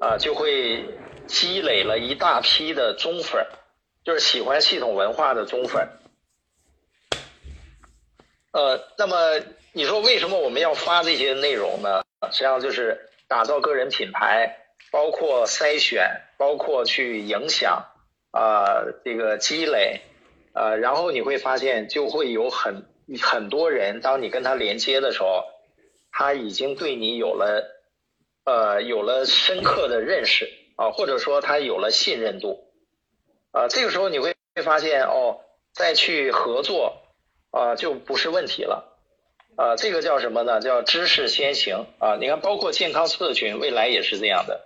[0.00, 0.82] 啊，就会
[1.26, 3.46] 积累了一大批的忠粉。
[4.08, 5.86] 就是喜欢系统文化的忠粉，
[8.52, 9.38] 呃，那么
[9.74, 12.02] 你说为什么我们要发这些内容呢？
[12.32, 14.56] 实际上就是打造个人品牌，
[14.90, 17.84] 包括筛选，包括去影响，
[18.30, 20.00] 啊，这个积累，
[20.54, 22.86] 呃，然后你会发现就会有很
[23.20, 25.44] 很多人，当你跟他连接的时候，
[26.10, 27.62] 他已经对你有了，
[28.46, 32.64] 呃，有了深刻的认识啊，或者说他有了信任度。
[33.52, 35.40] 啊，这个时候你会会发现哦，
[35.72, 36.98] 再去合作
[37.50, 38.84] 啊，就不是问题了。
[39.56, 40.60] 啊，这个叫什么呢？
[40.60, 42.16] 叫知识先行啊。
[42.20, 44.60] 你看，包括健康社群，未来也是这样的。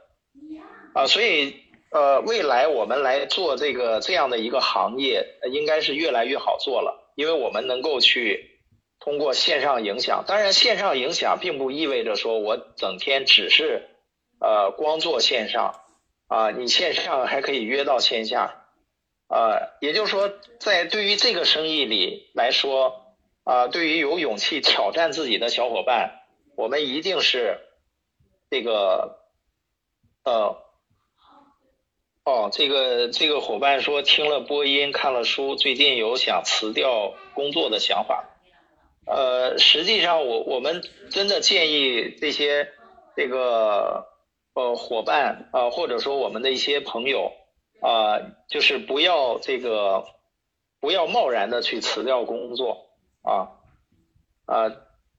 [0.93, 8.61] 啊，所以呃，未来我们来做这个这样的一个行业，应该是越来越好做了，因为我们能够去
[9.01, 10.25] 通过线上影响。
[10.27, 13.89] 当然，线上影响并不意味着说我整天只是
[14.41, 15.81] 呃光做线上
[16.29, 18.62] 啊，你线上还可以约到线下。
[19.33, 23.15] 呃，也就是说，在对于这个生意里来说，
[23.45, 26.21] 啊，对于有勇气挑战自己的小伙伴，
[26.55, 27.59] 我们一定是
[28.51, 29.21] 这个，
[30.25, 30.59] 呃，
[32.25, 38.29] 哦，这个这个伙伴说听了播音，看了书，最近有想辞掉工作的想法。
[39.07, 42.69] 呃，实际上，我我们真的建议这些
[43.17, 44.09] 这个
[44.53, 47.33] 呃伙伴啊，或者说我们的一些朋友。
[47.83, 50.05] 啊，就是不要这个，
[50.81, 52.87] 不要贸然的去辞掉工作
[53.23, 53.59] 啊
[54.47, 54.71] 啊，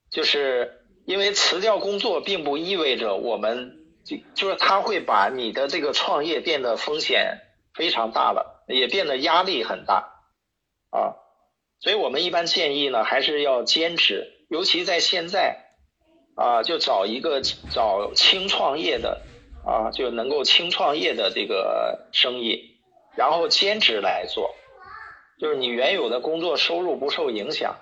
[0.09, 3.75] 就是因为辞掉工作并不意味着我们
[4.05, 7.41] 就就是他会把你的这个创业变得风险
[7.73, 10.23] 非常大了，也变得压力很大
[10.89, 11.19] 啊，
[11.81, 15.57] 所以我们一般建议呢，还是要坚持，尤其在现在
[16.37, 19.21] 啊，就找一个找轻创业的。
[19.65, 22.77] 啊，就能够轻创业的这个生意，
[23.15, 24.53] 然后兼职来做，
[25.39, 27.77] 就是你原有的工作收入不受影响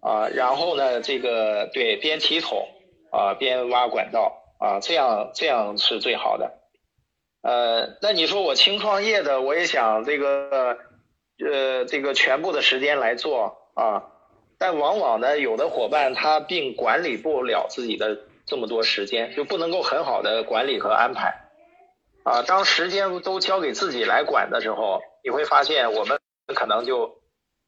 [0.00, 2.68] 啊，然后呢，这个对边提桶
[3.12, 6.52] 啊边挖管道啊，这样这样是最好的。
[7.42, 10.76] 呃，那你说我轻创业的，我也想这个
[11.38, 14.02] 呃这个全部的时间来做啊，
[14.58, 21.42] 但往往呢，有的伙伴他并管理不了自己的这么多时间，就不能够很好的管理和安排。
[22.24, 26.18] 啊，当时间都交给自己来管的时候，你会发现我们
[26.54, 27.20] 可能就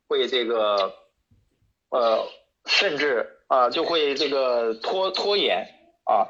[0.09, 0.94] 会这个，
[1.90, 2.26] 呃，
[2.64, 5.68] 甚至啊就会这个拖拖延
[6.05, 6.26] 啊，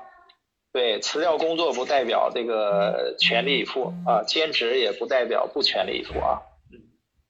[0.72, 6.80] 对，辞掉工作不代表这个全力以赴啊，兼职也不代表不全力以赴啊，嗯，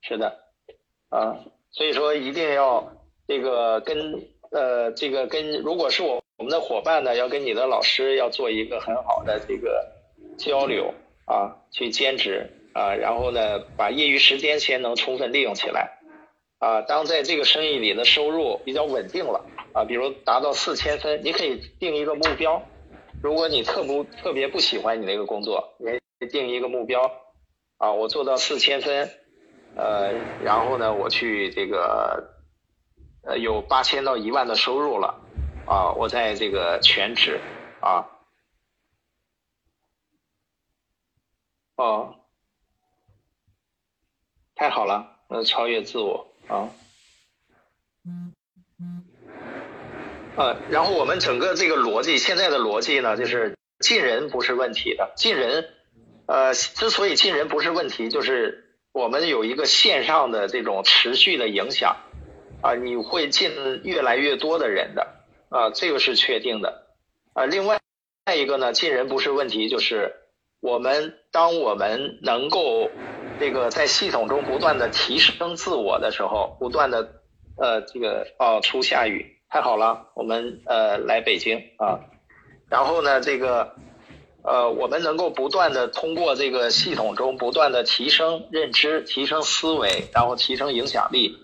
[0.01, 0.41] 是的，
[1.11, 1.39] 啊，
[1.71, 2.93] 所以说一定要
[3.29, 9.93] 这个跟呃这个跟如果是我我们的伙伴呢，要跟你的老师要做一个很好的这个。
[10.39, 10.95] 交流
[11.25, 15.99] 啊，去兼职啊，然后呢，把业余时间先能充分利用起来
[16.61, 16.81] 啊。
[16.83, 22.63] 当在这个生意里的收入比较稳定了啊，比如达到四千分，你可以定一个目标。
[23.21, 25.75] 如果你特不特别不喜欢你那个工作，
[26.21, 27.11] 你定一个目标
[27.79, 29.11] 啊，我做到四千分，
[29.75, 30.13] 呃，
[30.45, 32.31] 然后呢，我去这个
[33.25, 35.21] 呃有八千到一万的收入了
[35.69, 37.41] 啊，我在这个全职
[37.81, 38.07] 啊。
[41.77, 42.17] 哦，
[44.57, 46.71] 太好了，呃，超越自我啊，
[48.05, 48.33] 嗯
[48.81, 49.05] 嗯，
[50.37, 55.73] 呃，然后我们整个这个逻辑，现在的逻辑呢，就是进人不是问题的，进人，
[56.27, 61.97] 呃，之所以进人不是问题，就是我们有一个线上的这种持续的影响，
[62.61, 63.53] 啊，你会进
[63.85, 65.18] 越来越多的人的，
[65.51, 66.87] 啊，这个是确定的，
[67.33, 67.81] 啊，另外
[68.27, 70.15] 再一个呢，进人不是问题，就是。
[70.61, 72.91] 我们当我们能够
[73.39, 77.23] 这个在系统中不断的提升自我的时候，不断的
[77.57, 82.01] 呃这个哦出下雨太好了，我们呃来北京啊，
[82.69, 83.77] 然后呢这个
[84.43, 91.37] 呃我们能够不断的通过这个系统中不断的提升认知、提升思维，然后提升影响力，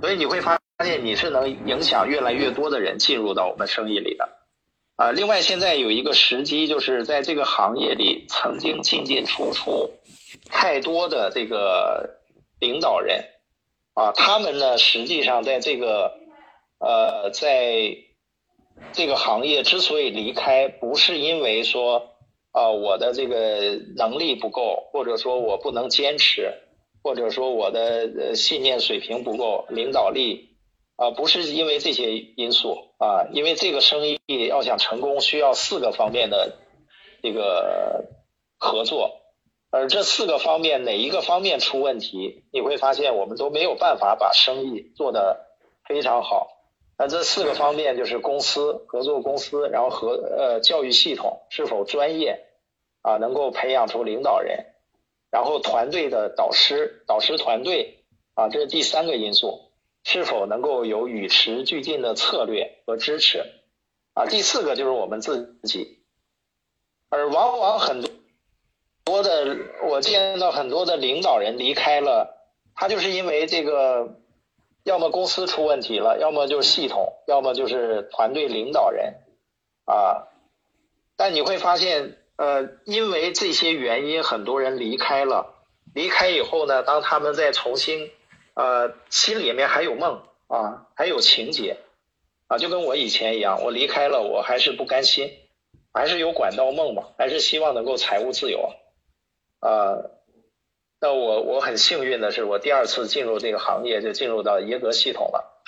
[0.00, 4.28] 所以你会发发现你是能影响越来越多的人进入到我们生意里的。
[4.96, 9.90] 啊，另外现在有一个时机，就是在这个行业里曾经进进出出
[10.50, 12.18] 太多的这个
[12.60, 13.24] 领导人，
[13.94, 16.12] 啊，他们呢实际上在这个
[16.78, 17.94] 呃，在
[18.92, 22.16] 这个行业之所以离开，不是因为说
[22.52, 26.54] 啊我的这个能力不够，或者说我不能坚持，
[27.02, 30.55] 或者说我的信念水平不够，领导力。
[30.96, 34.18] 啊，不是因为这些因素啊，因为这个生意
[34.48, 36.56] 要想成功，需要四个方面的
[37.22, 38.06] 这个
[38.58, 39.20] 合作，
[39.70, 45.46] 而这四个方面哪一个方面出问题，你会发现我们都没有办法把生意做得
[45.84, 46.48] 非常好。
[46.98, 52.46] 那这四个方面就是公司合作公司，然后和呃教育系统是否专业
[53.02, 54.64] 啊，能够培养出领导人，
[55.30, 57.98] 然后团队的导师导师团队
[58.32, 59.65] 啊，这是第三个因素。
[60.08, 63.44] 是否能够有与时俱进的策略和支持？
[64.14, 65.98] 啊，第四个就是我们自己，
[67.08, 68.04] 而往往很
[69.04, 72.38] 多的我见到很多的领导人离开了，
[72.76, 74.20] 他就是因为这个，
[74.84, 79.14] 要么公司出问题了，要么就是系统，要么就是团队领导人，
[79.86, 80.28] 啊，
[81.16, 85.52] 但你会发现，呃，因为这些原因，很多人离开了，
[85.92, 88.08] 离开以后呢，当他们再重新。
[88.56, 91.76] 呃，心里面还有梦啊，还有情节
[92.48, 95.30] 啊，就跟我以前一样，我离开了，我还是不甘心，
[95.92, 98.72] 还是有管道梦嘛，还是希望能够财务自由啊。
[99.60, 100.10] 呃，
[101.00, 105.62] 那我我很幸运的是，我第二次进入这个行业就进入到耶格系统了。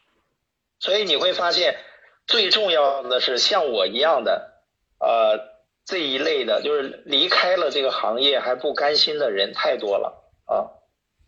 [0.78, 1.78] 所以你会发现，
[2.26, 4.60] 最重要的是像我一样的
[5.00, 5.40] 呃
[5.86, 10.15] 这一类的，就是离开了这个行业还不甘心的人太多了。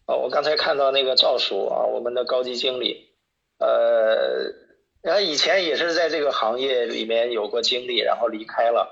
[0.08, 3.10] 啊，我刚才看到那个赵叔啊，我们的高级经理，
[3.58, 4.54] 呃，
[5.02, 8.88] 然后以前也是在这个行业里面有过经历，然后离开了，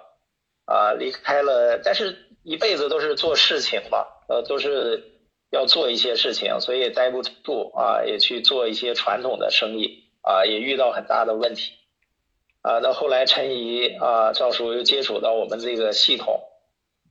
[0.66, 5.04] 啊，离开了，但是一辈子都是做事情嘛，呃，都是
[5.50, 11.72] 要做一些事情，所以待不住啊，也去做一些传统的生意啊，也遇到很大的问题，
[12.60, 16.42] 啊，到后来陈怡啊，赵叔又接触到我们这个系统，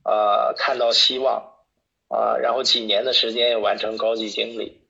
[0.04, 1.55] 啊，看到希望。
[2.08, 4.80] 啊，然后几年的时间完成高级经理，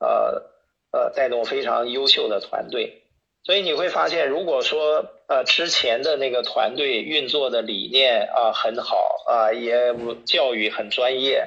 [0.00, 0.42] 呃
[0.90, 3.02] 呃，带动非常优秀的团队，
[3.44, 9.94] 所以你会发现，如果说呃之前的那个团队运作的理念啊很好啊，也
[10.24, 11.46] 教育很专业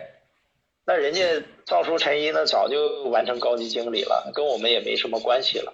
[0.85, 5.73] 那人家赵叔陈一呢，早就完成高级经理了，跟我们也没什么关系了，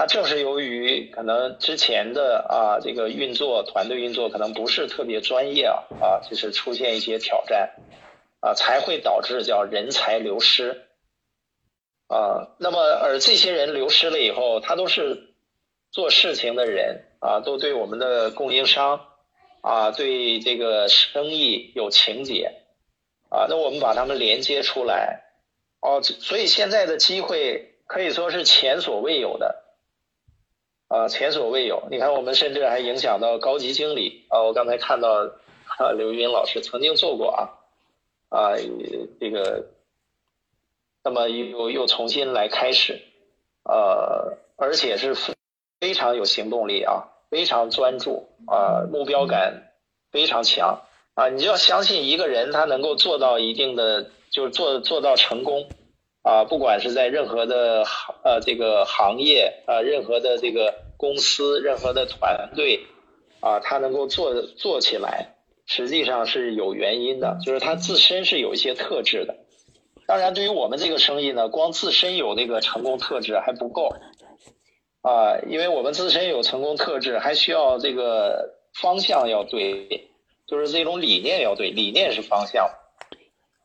[0.00, 7.74] 他正是由于可能之前的啊这个运作团队运作可能不是特别专业啊啊，就是出现一些挑战
[8.40, 10.86] 啊，才会导致叫人才流失
[12.06, 12.56] 啊。
[12.56, 15.34] 那么而这些人流失了以后，他都是
[15.90, 19.06] 做事情的人啊，都对我们的供应商
[19.60, 22.62] 啊，对这个生意有情节
[23.28, 23.44] 啊。
[23.50, 25.24] 那我们把他们连接出来
[25.82, 29.66] 哦，所以现在的机会可以说是前所未有的。
[30.90, 31.84] 啊，前所未有！
[31.88, 34.42] 你看，我们甚至还影响到高级经理啊。
[34.42, 35.30] 我刚才看到
[35.78, 37.46] 啊，刘云老师曾经做过啊，
[38.28, 38.56] 啊，
[39.20, 39.66] 这个，
[41.04, 43.00] 那么又又重新来开始，
[43.62, 45.14] 呃，而且是
[45.78, 49.70] 非常有行动力啊，非常专注啊，目标感
[50.10, 50.82] 非常强
[51.14, 51.28] 啊。
[51.28, 55.68] 你就要相信一个人，他能够做到一定的，就是做做到成功。
[56.22, 62.80] 啊，不管是在任何的行呃这个行业啊，任何的这个公司，任何的团队
[63.40, 65.36] 啊，他能够做做起来，
[65.66, 69.34] 实际上是有原因的，就是他自身是有一些特质的。
[70.06, 73.94] 当然，对于我们这个生意呢，光自身有那个成功特质还不够
[75.02, 80.10] 啊，因为我们自身有成功特质，还需要这个方向要对，
[80.46, 82.68] 就是这种理念要对，理念是方向。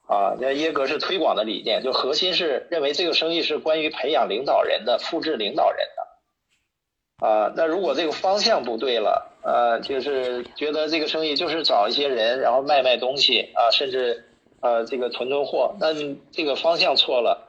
[0.08, 6.06] 啊，那耶格是推广的理念，就核心是认为这个生意是关于培养领导人的、复制领导人的。
[7.26, 14.26] 啊，那如果这个方向不对了，呃，就是觉得这个生意就是找一些人，然后卖卖东西啊，甚至
[14.60, 15.94] 呃这个囤囤货，那
[16.32, 17.48] 这个方向错了，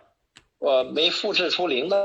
[0.61, 1.97] 我没复制出领导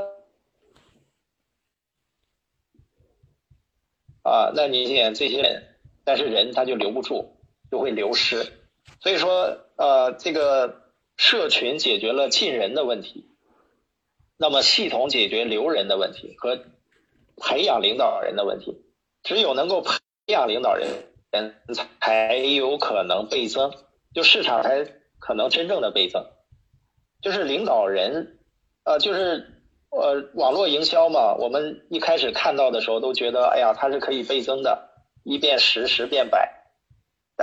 [4.23, 5.63] 啊，那你见这些人，
[6.03, 7.31] 但是人他就留不住，
[7.69, 8.43] 就会流失，
[8.99, 9.57] 所以说。
[9.77, 10.83] 呃，这个
[11.17, 13.25] 社群解决了进人的问题，
[14.37, 16.59] 那么系统解决留人的问题和
[17.37, 18.79] 培养领导人的问题。
[19.23, 19.97] 只有能够培
[20.27, 20.87] 养领导人，
[21.31, 21.55] 人
[21.99, 23.73] 才有可能倍增，
[24.13, 24.85] 就市场才
[25.17, 26.27] 可能真正的倍增。
[27.23, 28.37] 就是领导人，
[28.83, 34.91] 呃，就是呃，网络营销嘛，我们一开始看到的时候都觉得，哎呀，它是可以倍增的，
[35.23, 36.60] 一变十，十变百。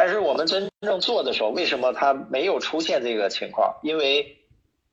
[0.01, 3.81] 但是我们真正做的时候，为什么它没有出现这个情况？
[3.83, 4.39] 因为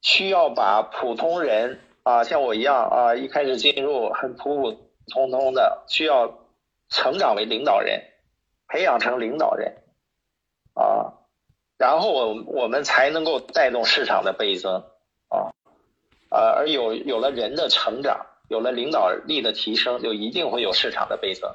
[0.01, 4.71] 需要把普通人啊，像我一样啊，一开始进入很普普
[5.13, 6.39] 通通的，需要
[6.89, 8.01] 成长为领导人，
[8.67, 9.75] 培养成领导人
[10.73, 11.13] 啊，
[11.77, 14.83] 然后我我们才能够带动市场的倍增
[15.29, 15.53] 啊，
[16.31, 21.47] 呃，而有有了人的成长，有了领导力的提升，就一定会有市场的倍增。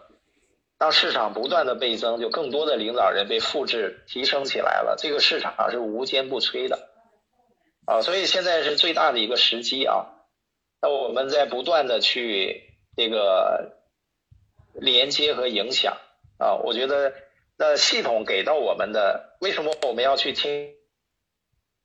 [0.80, 6.88] 当市场不断的倍增，就更多的领导人被复制提升起来了，这个市场是无坚不摧的
[7.84, 10.06] 啊，所以现在是最大的一个时机啊。
[10.80, 13.76] 那我们在不断的去这个
[14.72, 15.98] 连接和影响
[16.38, 17.12] 啊，我觉得
[17.58, 20.74] 那系统给到我们的，为什么我们要去听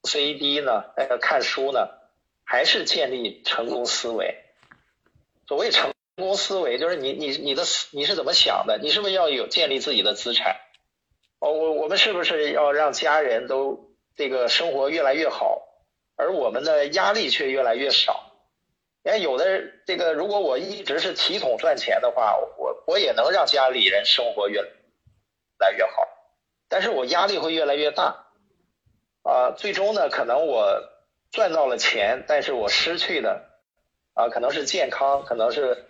[0.04, 0.86] CAD 呢？
[0.96, 1.90] 呃，看书呢？
[2.46, 4.34] 还是建立成功思维？
[5.48, 5.95] 所谓成。
[6.16, 8.80] 成功思维就是你你你的你是怎么想的？
[8.82, 10.56] 你是不是要有建立自己的资产？
[11.40, 15.62] 哦，我我们是不是要让家人都这个生活越来越好，
[16.16, 18.32] 而我们的压力却越来越少？
[19.04, 24.62] 你看有的这个，如果我一直是体统赚钱的话，我我也能让家里人生活越
[25.60, 26.08] 来越好，
[26.70, 28.26] 但是我压力会越来越大
[29.24, 29.52] 啊！
[29.58, 30.82] 最终呢，可能我
[31.30, 33.50] 赚到了钱，但是我失去的
[34.14, 35.86] 啊，可能是健康，可能是。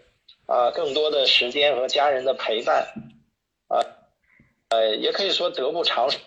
[0.47, 2.87] 啊，更多的时间和家人的陪伴，
[3.67, 3.81] 啊，
[4.69, 6.19] 呃，也可以说得不偿失。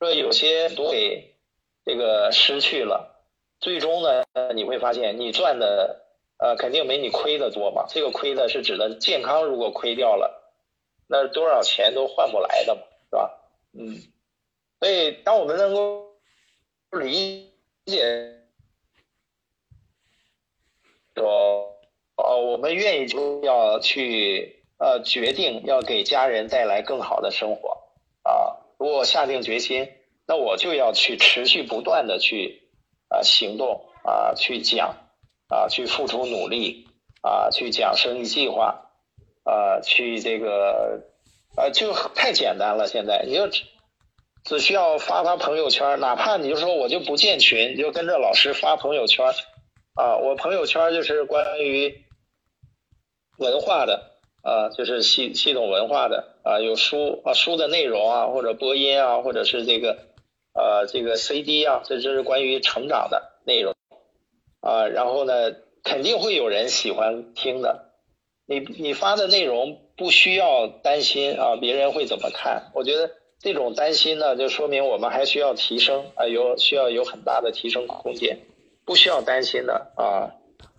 [0.00, 1.36] 说有些都给
[1.84, 3.24] 这个失去了，
[3.60, 4.24] 最终呢，
[4.54, 6.04] 你会发现你赚的
[6.38, 7.86] 呃肯定没你亏的多嘛。
[7.88, 10.52] 这个亏的是指的健康，如果亏掉了，
[11.06, 13.38] 那多少钱都换不来的嘛，是吧？
[13.74, 14.02] 嗯，
[14.80, 16.16] 所以当我们能够
[16.90, 17.52] 理
[17.86, 18.41] 解。
[21.14, 21.76] 说
[22.16, 27.78] 哦，我们愿意就要去呃决定要给家人带来更好的生活
[28.22, 28.58] 啊！
[28.78, 29.88] 如果下定决心，
[30.26, 32.62] 那我就要去持续不断的去
[33.08, 34.96] 啊行动啊去讲
[35.48, 36.86] 啊去付出努力
[37.22, 38.90] 啊去讲生意计划
[39.44, 41.02] 啊去这个
[41.56, 42.86] 啊就太简单了。
[42.86, 43.48] 现在你就
[44.44, 49.26] 只需要发发朋友圈，哪怕你就说我就不建群，你就跟着老师发朋友圈。
[49.94, 52.04] 啊，我朋友圈就是关于
[53.36, 54.12] 文化的
[54.42, 59.98] 啊，就是系系统文化的啊，有书啊，书的内容啊，或者播音啊，或者是这个
[60.54, 63.74] 呃这个 CD 啊，这这是关于成长的内容
[64.60, 64.88] 啊。
[64.88, 65.52] 然后呢，
[65.82, 67.90] 肯定会有人喜欢听的。
[68.46, 72.70] 你你发的内容不需要担心啊，别人会怎么看？
[72.74, 78.38] 我觉得这种担心呢，就说明我们还需要提升啊，有需要有很大的提升空间，
[78.84, 80.32] 不需要担心的啊。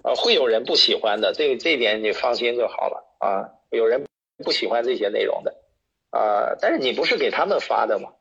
[0.03, 3.49] 啊，会有人不喜欢的，这这点你放心就好了啊。
[3.71, 4.05] 有人
[4.43, 5.55] 不喜欢这些内容的
[6.09, 8.11] 啊，但是你不是给他们发的吗？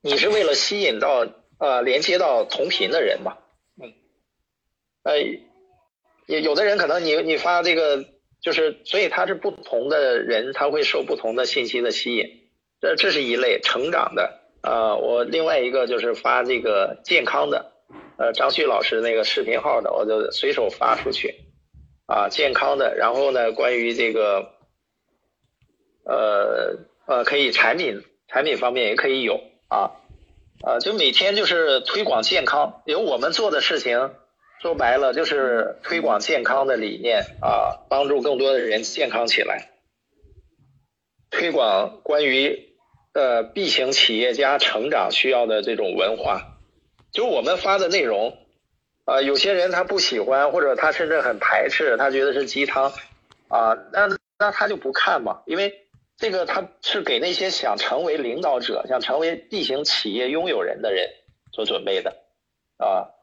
[0.00, 1.26] 你是为了吸引到
[1.58, 3.36] 啊，连接到同频的人嘛？
[3.82, 3.92] 嗯，
[5.02, 5.18] 哎，
[6.26, 8.02] 有有的人可能你你发这个，
[8.40, 12.26] 就是所以他是不同的人，他会受不同的信息的吸引。
[12.80, 14.96] 这这是一类成长的啊。
[14.96, 17.70] 我另外一个就是发这个健康的。
[18.16, 21.34] 呃，张旭老师那个视频号的，我就随手发出去，
[22.06, 24.52] 啊，健康的，然后呢，关于这个，
[26.04, 29.98] 呃呃，可以产品产品方面也可以有啊，
[30.62, 34.12] 啊，就每天就是推广健康，有我们做的事情，
[34.62, 39.72] 说白了就是推广健康的理念啊，帮助更多的人健康起来，
[41.30, 42.73] 推广关于
[43.14, 46.58] 呃 B 型企业家成长需要的这种文化。
[47.12, 48.36] 就我们发的内容，
[49.04, 52.92] 啊，有些人他不喜欢，或者他甚至很排斥，他觉得是鸡汤，
[53.48, 54.08] 啊，那
[54.38, 55.72] 那他就不看嘛，因为
[56.16, 61.08] 这个他是给那些想成为领导者、想成为 B 型企业拥有人的人
[61.52, 62.16] 所准备的，
[62.78, 63.14] 啊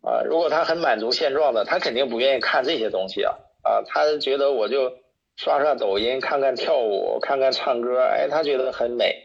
[0.00, 4.96] 啊，如果他很满足现状的，他肯定不愿意看这些东西啊，啊，他觉得我就
[5.36, 9.22] 刷刷抖音、看看跳舞、看看唱歌，哎，他觉得很美，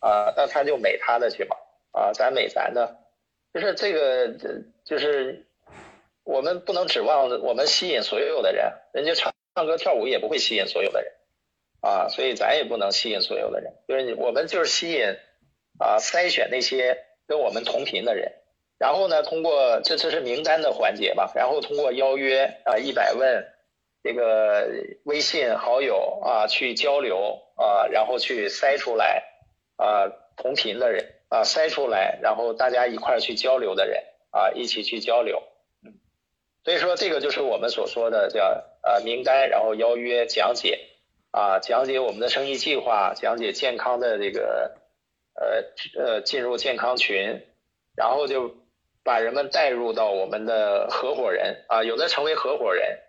[0.00, 1.56] 啊，那他就美他的去吧，
[1.92, 2.96] 啊，咱美咱的。
[3.52, 4.34] 就是这个，
[4.84, 5.46] 就是
[6.24, 11.12] 我们不能指望我们吸引所有的人，人家唱唱歌跳舞也不会吸引所有的人。
[11.80, 15.04] 啊，所以咱也不能吸引所有的人，就是我们就是吸引
[15.78, 16.96] 啊筛选那些
[17.26, 18.32] 跟我们同频的人，
[18.78, 23.46] 然后呢，通过这这是名单的环节吧，然后通过邀约啊一百问
[24.04, 24.68] 这个
[25.02, 29.24] 微信好友啊去交流啊，然后去筛出来
[29.76, 30.06] 啊
[30.36, 31.10] 同频的人。
[31.30, 35.42] 啊，筛出来，然后大家一块儿去交流的人啊，一起去交流，
[35.84, 35.98] 嗯，
[36.62, 40.78] 所以说这个就是我们所说的叫呃名单，然后邀约讲解
[41.32, 44.76] 啊，讲解我们的生意计划，讲解健康的这个
[45.34, 47.42] 呃呃进入健康群，
[47.96, 48.54] 然后就
[49.02, 53.00] 把人们带入到我们的合伙人啊，有的成为合伙人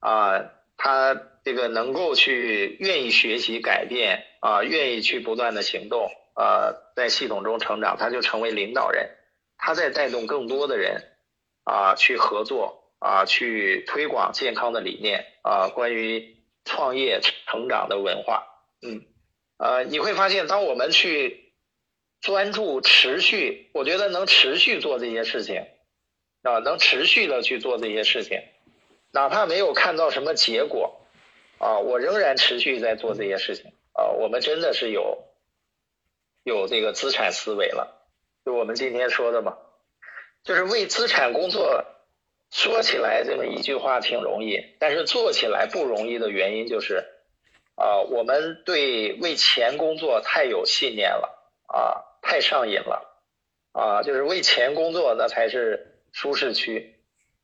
[0.00, 1.14] 啊，他
[1.44, 6.10] 这个能够去愿意学习改变啊，愿意去不断的行动。
[6.32, 9.10] 啊，在系统中成长，他就成为领导人，
[9.58, 11.02] 他在带动更多的人
[11.64, 18.46] 啊去合作啊，去推广健康的理念啊，关于创业成长的文化，
[18.80, 19.02] 嗯，
[19.58, 21.52] 呃，你会发现，当我们去
[22.22, 25.66] 专注、持续，我觉得能持续做这些事情
[26.42, 28.40] 啊，能持续的去做这些事情，
[29.12, 31.00] 哪怕没有看到什么结果
[31.58, 35.26] 啊，我仍然持续在做这些事情啊，我们真的是有。
[36.42, 38.08] 有这个资产思维了，
[38.46, 39.58] 就我们今天说的嘛，
[40.42, 41.84] 就是为资产工作。
[42.50, 47.04] 说起来这么一句话挺容易，但是做起来不容易的原因就是，
[47.76, 53.06] 啊，我们对为钱工作太有信念了，啊，太上瘾了，
[53.72, 56.98] 啊，就是为钱工作那才是舒适区，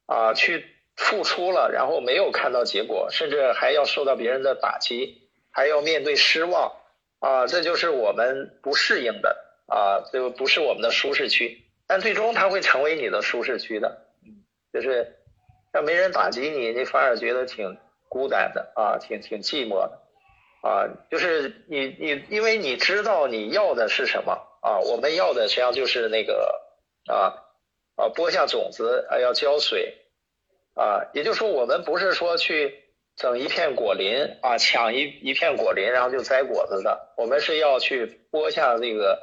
[0.06, 0.64] 啊，去
[0.96, 6.72] 付出了，然后没有看到结果，甚至还要受到别人的打击，还要面对失望。
[7.18, 9.36] 啊，这就是我们不适应的
[9.66, 11.64] 啊，就不是我们的舒适区。
[11.86, 14.06] 但最终它会成为你的舒适区的，
[14.72, 15.16] 就是
[15.72, 17.78] 要没人打击你，你反而觉得挺
[18.08, 19.98] 孤单的啊，挺挺寂寞的
[20.62, 20.84] 啊。
[21.10, 26.60] 就是你你，因为你知道你要的是什么啊，我们要的实际上就是那个
[27.08, 27.32] 啊
[27.96, 29.94] 啊，播下种子啊，要浇水
[30.76, 32.82] 啊，也就是说，我们不是说去。
[33.18, 37.14] 整一片果林啊，抢一一片果林，然后就摘果子的。
[37.16, 39.18] 我们是要去播下这个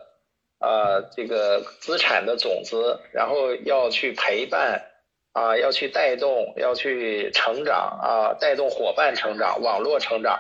[0.60, 4.84] 呃这个资产的种子，然后要去陪伴
[5.34, 10.40] 啊，要去带动，要去成长啊，带动伙伴成长，网络成长。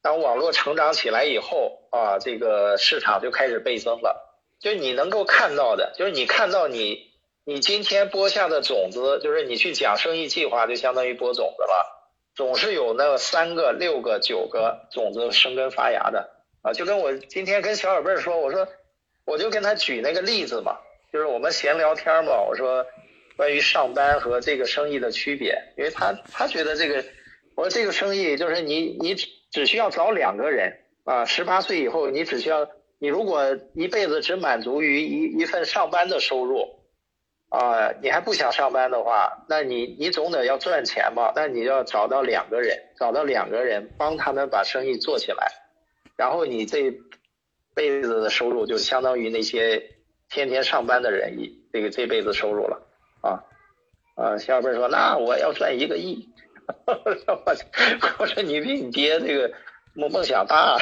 [0.00, 4.38] 当网络成长起来以后啊，这个市场就开始倍增了。
[4.60, 7.11] 就你能够看到的，就是你看到你
[7.44, 12.00] 你今天播下的种子，就是你去讲生意计划，就相当于播种子了。
[12.36, 16.30] 总是有那三个、六个、九个种子生根发芽的
[16.62, 18.68] 啊，就跟我今天跟小宝贝说，我说
[19.24, 20.78] 我就跟他举那个例子嘛，
[21.12, 22.86] 就是我们闲聊天嘛，我说
[23.36, 27.04] 关于上班和这个生意的区别，因为他他觉得这个，
[27.56, 29.16] 我说这个生意就是你你
[29.50, 32.70] 只需要找两个人啊，十八岁以后你只需要
[33.00, 36.78] 你如果一辈子只满足于一一份上班的收入。
[37.52, 45.52] 啊，你还不想上班的话，那你你总得要赚钱嘛，那你要找到两个人，找到两个人帮他们把生意做起来，
[46.16, 46.90] 然后你这
[47.74, 49.82] 辈子的收入就相当于那些
[50.30, 52.80] 天天上班的人一这个这辈子收入了
[53.20, 53.44] 啊
[54.16, 56.26] 啊，小伙伴说那我要赚一个亿，
[58.18, 59.52] 我说你比你爹这个
[59.94, 60.78] 梦梦想大。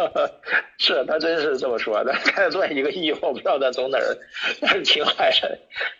[0.78, 4.16] 是他真是这么说的，看赚一个亿，我不知道他从哪儿，
[4.60, 5.58] 但是挺害人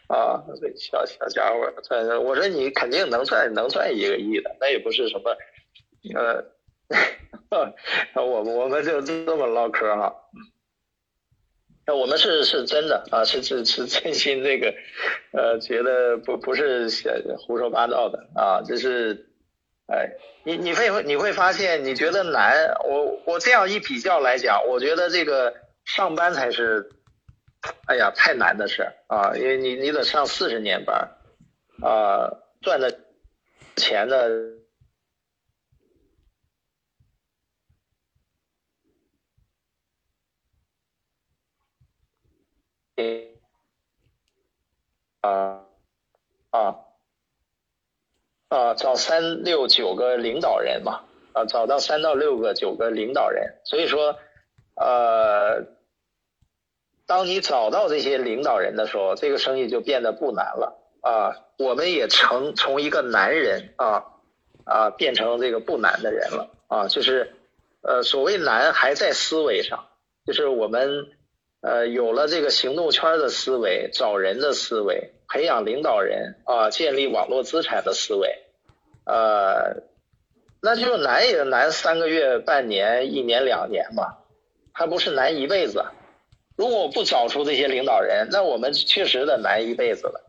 [0.09, 0.43] 啊！
[0.77, 5.37] 小小家伙，赚，我说你肯定能赚，能赚一个亿的，那也不是什么，
[7.51, 7.75] 呃，
[8.23, 10.15] 我我们就这么唠嗑哈。
[11.87, 14.75] 那我们是是真的啊，是是是真心这个，
[15.33, 16.89] 呃，觉得不不是
[17.39, 19.30] 胡说八道的啊，这是。
[19.91, 20.09] 哎，
[20.45, 22.55] 你你会你会发现，你觉得难，
[22.85, 25.53] 我我这样一比较来讲，我觉得这个
[25.85, 26.89] 上班才是，
[27.87, 31.17] 哎呀，太难的事啊，因为你你得上四十年班，
[31.83, 32.31] 啊，
[32.63, 33.01] 赚的
[33.77, 34.17] 钱呢，
[45.23, 45.65] 啊
[46.51, 46.90] 啊。
[48.51, 51.03] 啊，找三六九个领导人嘛，
[51.33, 54.19] 啊，找到三到六个九个领导人，所以说，
[54.75, 55.67] 呃，
[57.07, 61.47] 当你找到这些领导人的时候，这个生意就变得不难了啊。
[61.59, 64.05] 我们也成从一个男人啊
[64.65, 67.33] 啊变成这个不难的人了啊，就是
[67.83, 69.87] 呃，所谓难还在思维上，
[70.27, 71.07] 就是我们
[71.61, 75.13] 呃有了这个行动圈的思维，找人的思维。
[75.33, 78.29] 培养领导人啊，建立网络资产的思维，
[79.07, 79.85] 呃，
[80.61, 84.19] 那就难也难三个月、半年、一年、两年嘛，
[84.73, 85.85] 还不是难一辈子。
[86.57, 90.21] 如果不找出这些领导人，那我们确实得难一辈子了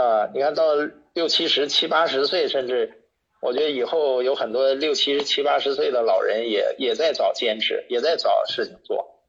[0.00, 0.30] 啊！
[0.32, 0.76] 你看到
[1.14, 3.02] 六七十、七八十岁，甚至
[3.42, 9.20] 我觉得以后有很多六七十、七八十岁的老人也也在找兼职，也在找事情做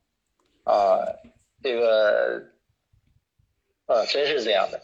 [0.64, 1.02] 啊，
[1.66, 2.44] 这个
[3.88, 4.80] 呃，真是这样的。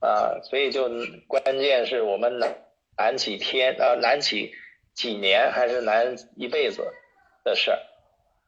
[0.00, 0.88] 啊，所以就
[1.28, 2.56] 关键是我们难
[2.96, 4.54] 难几天啊，难几
[4.94, 6.90] 几年还是难一辈子
[7.42, 7.78] 的事儿。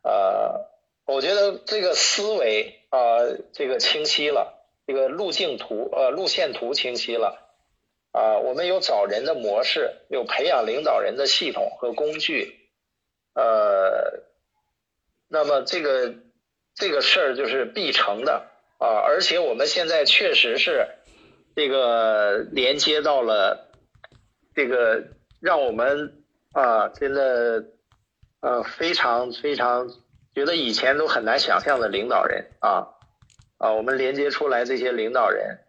[0.03, 0.71] 呃，
[1.07, 3.21] 我觉得这个思维啊，
[3.53, 7.39] 这个清晰了，这个路径图呃路线图清晰了
[8.13, 12.69] 啊，我们有找人的模式，有培养领导人的系统和工具，
[13.35, 14.25] 呃，
[15.29, 16.15] 那么这个
[16.77, 18.47] 这个事儿就是必成的
[18.79, 20.87] 啊，而且我们现在确实是。
[21.59, 23.71] 这个连接到了
[24.55, 25.03] 这个
[25.41, 26.23] 让我们
[26.53, 27.65] 啊，真的
[28.41, 29.89] 呃非常非常
[30.35, 32.89] 觉得以前都很难想象的领导人啊
[33.57, 35.61] 啊，我们连接出来这些领导人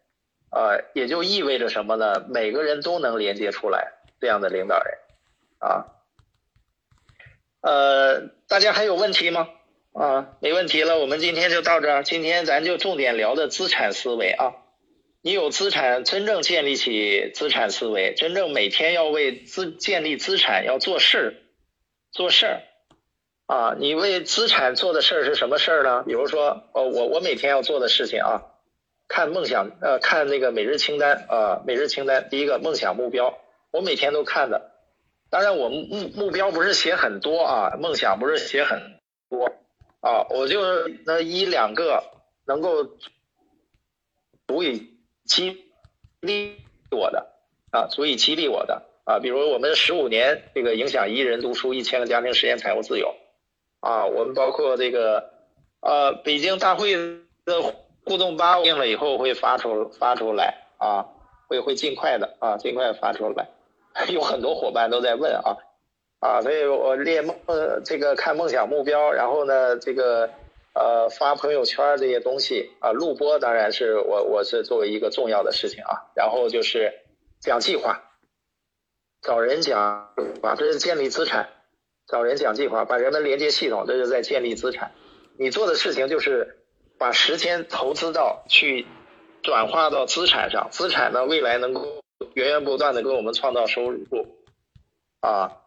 [0.50, 2.26] 啊，也就意味着什么呢？
[2.28, 4.98] 每个人都能连接出来这样的领导人
[5.60, 5.86] 啊。
[7.62, 9.48] 呃，大家还有问题吗？
[9.98, 12.04] 啊，没问题了，我们今天就到这儿。
[12.04, 14.54] 今天咱就重点聊的资产思维啊。
[15.24, 21.42] 你有资产，真正建立起资产思维，真正每天要为资建立资产要做事
[22.12, 22.62] 做事儿
[23.48, 23.76] 啊！
[23.80, 26.04] 你为资产做的事儿是什么事儿呢？
[26.06, 28.44] 比如说，呃，我我每天要做的事情啊，
[29.08, 33.36] 看梦想，呃，看那个每日清单啊，每日清单，第一个梦想目标，
[33.72, 34.74] 我每天都看的。
[35.32, 39.00] 当然，我目目标不是写很多啊，梦想不是写很
[39.30, 39.52] 多
[40.02, 40.62] 啊，我就
[41.06, 42.04] 那一两个
[42.46, 42.84] 能够
[44.48, 44.96] 足以。
[45.28, 45.66] 激
[46.22, 46.56] 励
[46.90, 47.28] 我的
[47.70, 53.14] 啊，足以激励我的啊，比如我们十五年这个影响一人读书，一千个家庭实现财务自由
[53.82, 55.34] 啊，我们包括这个
[55.82, 56.94] 呃北京大会
[57.44, 57.62] 的
[58.06, 61.06] 互动吧定了以后会发出发出来啊，
[61.50, 63.50] 会会尽快的啊，尽快发出来，
[64.08, 65.58] 有很多伙伴都在问啊
[66.20, 67.36] 啊，所以我列梦
[67.84, 70.30] 这个看梦想目标，然后呢这个。
[70.80, 76.94] 呃，发朋友圈这些东西啊，录播当然是我我是作为一个重要的事情啊，然后就是
[77.40, 78.04] 讲计划，
[79.24, 80.14] 找人讲
[80.44, 81.50] 啊，这是建立资产，
[82.06, 84.92] 找人讲计划，把人们连接系统，这是在建立资产。
[85.40, 86.60] 你做的事情就是
[87.00, 88.86] 把时间投资到去
[89.42, 92.04] 转化到资产上，资产呢未来能够
[92.36, 94.06] 源源不断的给我们创造收入
[95.22, 95.58] 啊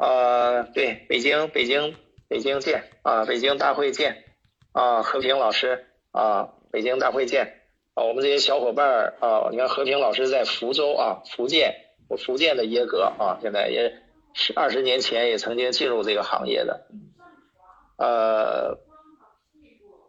[0.00, 1.94] 啊，对，北京北京。
[2.30, 4.22] 北京见啊，北京大会见
[4.70, 7.54] 啊，和平老师啊，北京大会见。
[7.94, 11.74] 啊，我们这些小伙伴儿啊，你看和平老师在福州啊，福建，
[12.08, 13.92] 我福建的耶格啊，现在也
[14.32, 16.86] 是二十年前也曾经进入这个行业的。
[17.98, 18.78] 呃，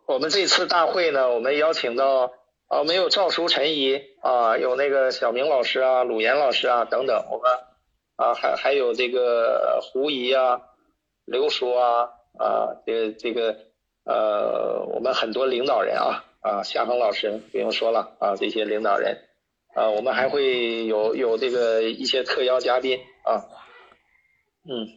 [0.05, 2.31] 我们这次大会呢，我们邀请到
[2.67, 7.51] 啊，我们有赵书陈怡啊，有那个小明老师啊，鲁岩老师啊等等，我们
[8.21, 10.61] 啊还还有这个胡怡啊，
[11.25, 13.57] 刘叔啊啊，这个这个
[14.05, 16.25] 呃，我们很多领导人啊。
[16.43, 19.15] 啊，夏恒老师不用说了啊，这些领导人，
[19.75, 23.45] 啊，我们还会有有这个一些特邀嘉宾啊，
[24.67, 24.89] 嗯，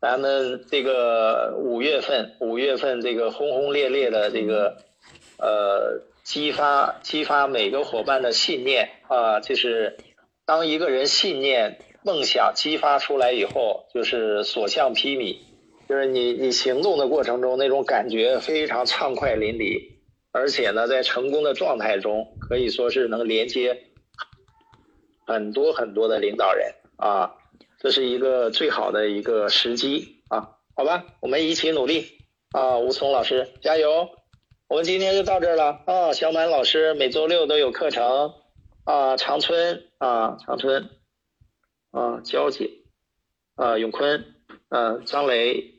[0.00, 4.76] 咱们这个五月份，五月份这个轰轰烈烈的这个
[5.36, 9.96] 呃，激发激发每个伙伴的信念啊，就是
[10.46, 15.38] 当一个人信念梦想激发出来以后，就是所向披靡，
[15.88, 19.94] 就是你你行动的过程中那种感觉非常畅快淋漓。
[20.30, 23.84] 而且呢，在成功的状态中，可以说是能连接
[25.26, 27.36] 很多很多的领导人啊，
[27.78, 32.18] 这是一个最好的一个时机啊，好吧，我们一起努力
[32.50, 34.10] 啊，吴聪老师加油！
[34.68, 38.34] 我们今天就到这儿了啊，小满老师每周六都有课程
[38.84, 40.90] 啊，长春啊，长春
[41.94, 42.70] 啊，娇姐
[43.54, 44.34] 啊，永坤
[44.68, 45.72] 啊，张雷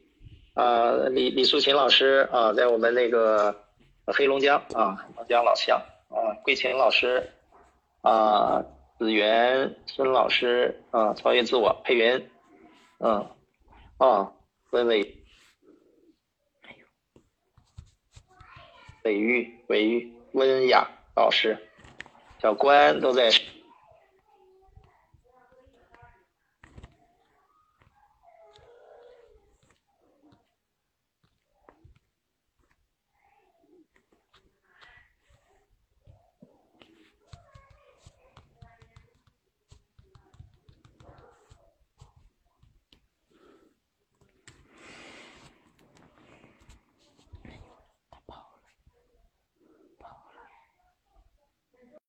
[0.56, 3.62] 啊，李李素琴老师啊，在我们那个。
[4.08, 7.32] 黑龙江啊，黑龙江老乡啊，桂琴老师
[8.02, 8.64] 啊，
[9.00, 12.30] 子源孙老师啊，超越自我，佩云，
[13.00, 13.28] 嗯，
[13.98, 14.32] 啊，
[14.70, 15.26] 温伟，
[19.06, 21.58] 伟玉，伟玉，温雅老师，
[22.40, 23.32] 小关都在。